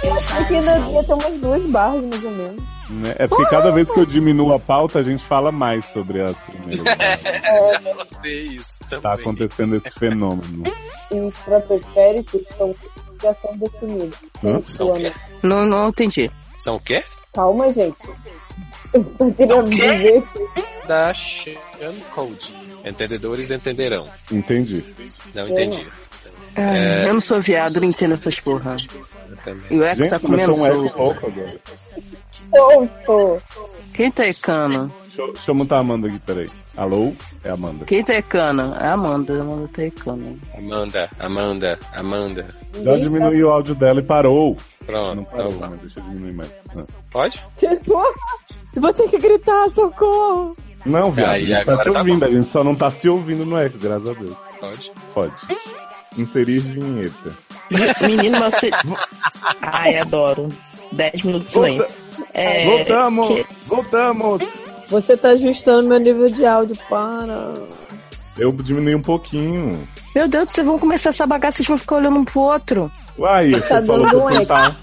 Eu 0.04 0.14
Acho 0.14 0.48
que 0.48 0.56
ainda 0.56 0.80
devia 0.80 1.04
ter 1.04 1.14
umas 1.14 1.34
duas 1.40 1.64
barras, 1.64 2.02
mais 2.04 2.24
ou 2.24 2.32
menos. 2.32 2.64
Né? 2.90 3.16
É 3.20 3.28
porque 3.28 3.46
cada 3.50 3.72
vez 3.72 3.88
que 3.90 4.00
eu 4.00 4.06
diminuo 4.06 4.54
a 4.54 4.60
pauta, 4.60 5.00
a 5.00 5.04
gente 5.04 5.24
fala 5.26 5.52
mais 5.52 5.86
sobre 5.94 6.22
as 6.22 6.36
primeiras. 6.38 6.84
Já 7.84 7.94
notei 7.96 8.42
isso 8.48 8.78
também. 8.90 9.02
tá 9.02 9.14
acontecendo 9.14 9.76
esse 9.76 9.92
fenômeno. 10.00 10.64
E 11.12 11.20
os 11.20 11.34
estratosféricos 11.36 12.42
são, 12.58 12.76
já 13.22 13.34
são 13.36 13.58
definidos. 13.58 14.18
Hã? 14.44 14.62
São 14.66 14.92
o 14.92 14.96
quê? 14.98 15.12
Não, 15.44 15.66
não 15.66 15.90
entendi. 15.90 16.32
São 16.58 16.76
o 16.76 16.80
quê? 16.80 17.04
Calma, 17.34 17.72
gente. 17.74 18.10
Eu 18.94 19.04
só 19.18 19.30
queria 19.32 19.64
dizer 19.64 20.24
que 20.34 20.88
Da 20.88 21.14
Sean 21.14 21.94
Code. 22.14 22.56
Entendedores 22.84 23.52
entenderão. 23.52 24.08
Entendi. 24.32 24.84
Não 25.36 25.48
entendi. 25.48 25.86
Ai, 26.56 27.08
Eu 27.08 27.14
não 27.14 27.22
sou 27.22 27.40
viado, 27.40 27.80
não 27.80 27.88
entendo 27.88 28.14
essas 28.16 28.40
porra. 28.40 28.76
E 29.70 29.78
o 29.78 29.84
Eco 29.84 29.98
Gente, 29.98 30.10
tá 30.10 30.20
comendo 30.20 30.54
um 30.56 30.66
eco 30.66 30.76
solto. 30.76 30.94
pouco 30.96 31.28
agora. 31.28 31.56
solto. 33.06 33.44
Quem 33.94 34.12
tá 34.12 34.28
ecando? 34.28 34.88
Deixa, 35.04 35.22
eu- 35.22 35.34
deixa 35.34 35.52
eu 35.52 35.56
mutar 35.56 35.78
a 35.78 35.82
Amanda 35.82 36.08
aqui, 36.08 36.20
peraí. 36.20 36.50
Alô? 36.78 37.12
É 37.44 37.50
a 37.50 37.54
Amanda. 37.54 37.86
Quem 37.86 38.04
tá 38.04 38.14
ecando? 38.14 38.62
É 38.76 38.88
a 38.88 38.94
Amanda. 38.94 39.38
A 39.38 39.42
Amanda 39.42 39.70
tá 39.74 39.84
ecando. 39.84 40.40
Amanda, 40.58 41.10
Amanda, 41.20 41.80
Amanda. 41.94 42.46
Já 42.84 42.96
diminuiu 42.98 43.48
o 43.48 43.52
áudio 43.52 43.76
dela 43.76 44.00
e 44.00 44.04
parou. 44.04 44.56
Não 44.56 44.86
Pronto, 44.86 45.30
parou, 45.32 45.48
então 45.50 45.60
tá. 45.60 45.70
mas 45.70 45.82
deixa 45.82 46.00
eu 46.00 46.04
diminuir 46.04 46.34
mais. 46.34 46.52
Ah. 46.76 46.84
Pode? 47.12 47.42
Tipo, 47.58 48.02
vou 48.76 48.94
ter 48.94 49.10
que 49.10 49.18
gritar, 49.20 49.70
socorro. 49.70 50.56
Não, 50.86 51.12
viado, 51.12 51.30
Aí, 51.32 51.54
a 51.54 51.58
gente 51.58 51.66
tá 51.66 51.72
agora 51.74 51.90
te 51.90 51.94
tá 51.94 52.00
ouvindo, 52.00 52.20
bom. 52.22 52.26
a 52.26 52.30
gente 52.30 52.48
só 52.50 52.64
não 52.64 52.74
tá 52.76 52.90
se 52.90 53.10
ouvindo 53.10 53.46
no 53.46 53.58
eco, 53.58 53.78
graças 53.78 54.08
a 54.08 54.14
Deus. 54.14 54.38
Pode. 54.62 54.92
Pode. 55.14 55.34
Inserir 56.18 56.60
vinheta. 56.60 57.38
Menino, 58.02 58.40
mas 58.40 58.56
você. 58.56 58.72
Ai, 59.62 59.98
adoro. 60.00 60.48
10 60.92 61.24
minutos 61.24 61.48
de 61.48 61.54
silêncio. 61.54 61.88
É, 62.34 62.66
voltamos! 62.66 63.28
que- 63.28 63.46
Voltamos! 63.68 64.42
Você 64.90 65.16
tá 65.16 65.30
ajustando 65.30 65.88
meu 65.88 66.00
nível 66.00 66.30
de 66.30 66.46
áudio, 66.46 66.76
para. 66.90 67.54
Eu 68.38 68.52
diminui 68.54 68.96
um 68.96 69.02
pouquinho. 69.02 69.88
Meu 70.16 70.28
Deus 70.28 70.52
céu, 70.52 70.66
vamos 70.66 70.82
começar 70.82 71.10
essa 71.10 71.28
bagaça, 71.28 71.58
vocês 71.58 71.68
vão 71.68 71.78
ficar 71.78 71.98
olhando 71.98 72.18
um 72.20 72.26
pro 72.26 72.40
outro. 72.42 72.92
Uai, 73.18 73.52
você 73.52 73.62
Tá 73.62 73.82
falou 73.86 74.00
dando 74.30 74.46
pra 74.48 74.70
um. 74.70 74.76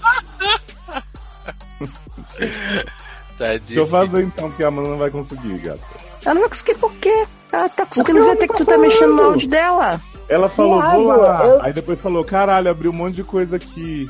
Tá 3.37 3.47
Deixa 3.65 3.73
eu 3.81 3.87
fazer 3.87 4.23
então, 4.23 4.49
porque 4.49 4.63
a 4.63 4.67
Amanda 4.69 4.89
não 4.89 4.97
vai 4.97 5.09
conseguir, 5.11 5.57
gata. 5.59 5.79
Ela 6.25 6.33
não 6.35 6.41
vai 6.41 6.49
conseguir 6.49 6.75
por 6.77 6.93
quê? 6.95 7.25
Ela 7.51 7.69
tá 7.69 7.85
conseguindo 7.85 8.23
ver 8.23 8.31
até 8.31 8.47
que 8.47 8.55
tu 8.57 8.65
tá 8.65 8.77
mexendo 8.77 9.15
no 9.15 9.23
áudio 9.23 9.49
dela. 9.49 10.01
Ela 10.29 10.49
falou, 10.49 10.81
Viado, 10.81 10.95
vou 11.03 11.15
lá. 11.21 11.45
eu- 11.45 11.61
Aí 11.63 11.73
depois 11.73 11.99
falou, 12.01 12.23
caralho, 12.23 12.69
abriu 12.69 12.91
um 12.91 12.95
monte 12.95 13.15
de 13.15 13.23
coisa 13.23 13.55
aqui. 13.55 14.09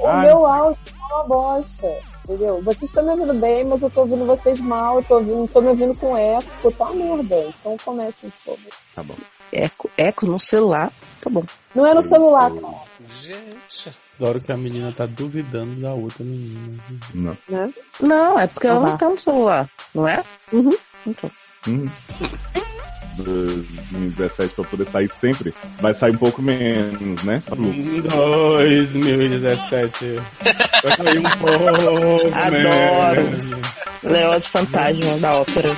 O 0.00 0.06
Ai. 0.06 0.26
meu 0.26 0.46
áudio 0.46 0.80
é 0.86 1.14
uma 1.14 1.24
bosta. 1.24 1.86
Entendeu? 2.24 2.60
Vocês 2.62 2.82
estão 2.84 3.02
me 3.04 3.10
ouvindo 3.10 3.34
bem, 3.34 3.64
mas 3.64 3.80
eu 3.80 3.88
tô 3.90 4.00
ouvindo 4.00 4.26
vocês 4.26 4.60
mal, 4.60 4.96
eu 4.98 5.02
tô, 5.04 5.14
ouvindo, 5.14 5.48
tô 5.50 5.60
me 5.62 5.68
ouvindo 5.68 5.94
com 5.96 6.14
eco, 6.16 6.70
tá 6.72 6.90
merda. 6.90 7.36
Então 7.60 7.76
comecem, 7.82 8.30
por 8.44 8.54
favor. 8.56 8.72
Tá 8.94 9.02
bom. 9.02 9.14
Eco, 9.50 9.90
eco 9.96 10.26
no 10.26 10.38
celular. 10.38 10.92
Tá 11.22 11.30
bom. 11.30 11.42
Não 11.74 11.86
é 11.86 11.94
no 11.94 12.02
celular, 12.02 12.50
cara, 12.52 12.74
Gente. 13.20 13.96
Adoro 14.20 14.40
que 14.42 14.52
a 14.52 14.56
menina 14.58 14.92
tá 14.94 15.06
duvidando 15.06 15.80
da 15.80 15.94
outra 15.94 16.22
menina. 16.22 16.76
Não. 17.14 17.36
né? 17.48 17.72
Não, 18.00 18.38
é 18.38 18.46
porque 18.46 18.66
ela 18.66 18.80
não 18.80 18.96
tá 18.98 19.08
no 19.08 19.16
celular, 19.18 19.66
não 19.94 20.06
é? 20.06 20.22
Uhum. 20.52 20.76
Então. 21.06 21.30
Hum. 23.18 23.64
2017 23.92 24.54
pra 24.54 24.64
poder 24.64 24.86
sair 24.88 25.10
sempre. 25.20 25.52
Vai 25.80 25.94
sair 25.94 26.10
um 26.10 26.18
pouco 26.18 26.42
menos, 26.42 27.22
né? 27.24 27.38
Em 27.56 27.96
2017. 28.00 30.14
Vai 30.82 30.96
sair 30.96 31.18
um 31.18 31.22
pouco. 31.38 31.64
Adoro. 32.34 33.22
né? 33.22 33.38
Leoz 34.02 34.46
Fantasma 34.46 35.18
da 35.18 35.34
ópera. 35.34 35.68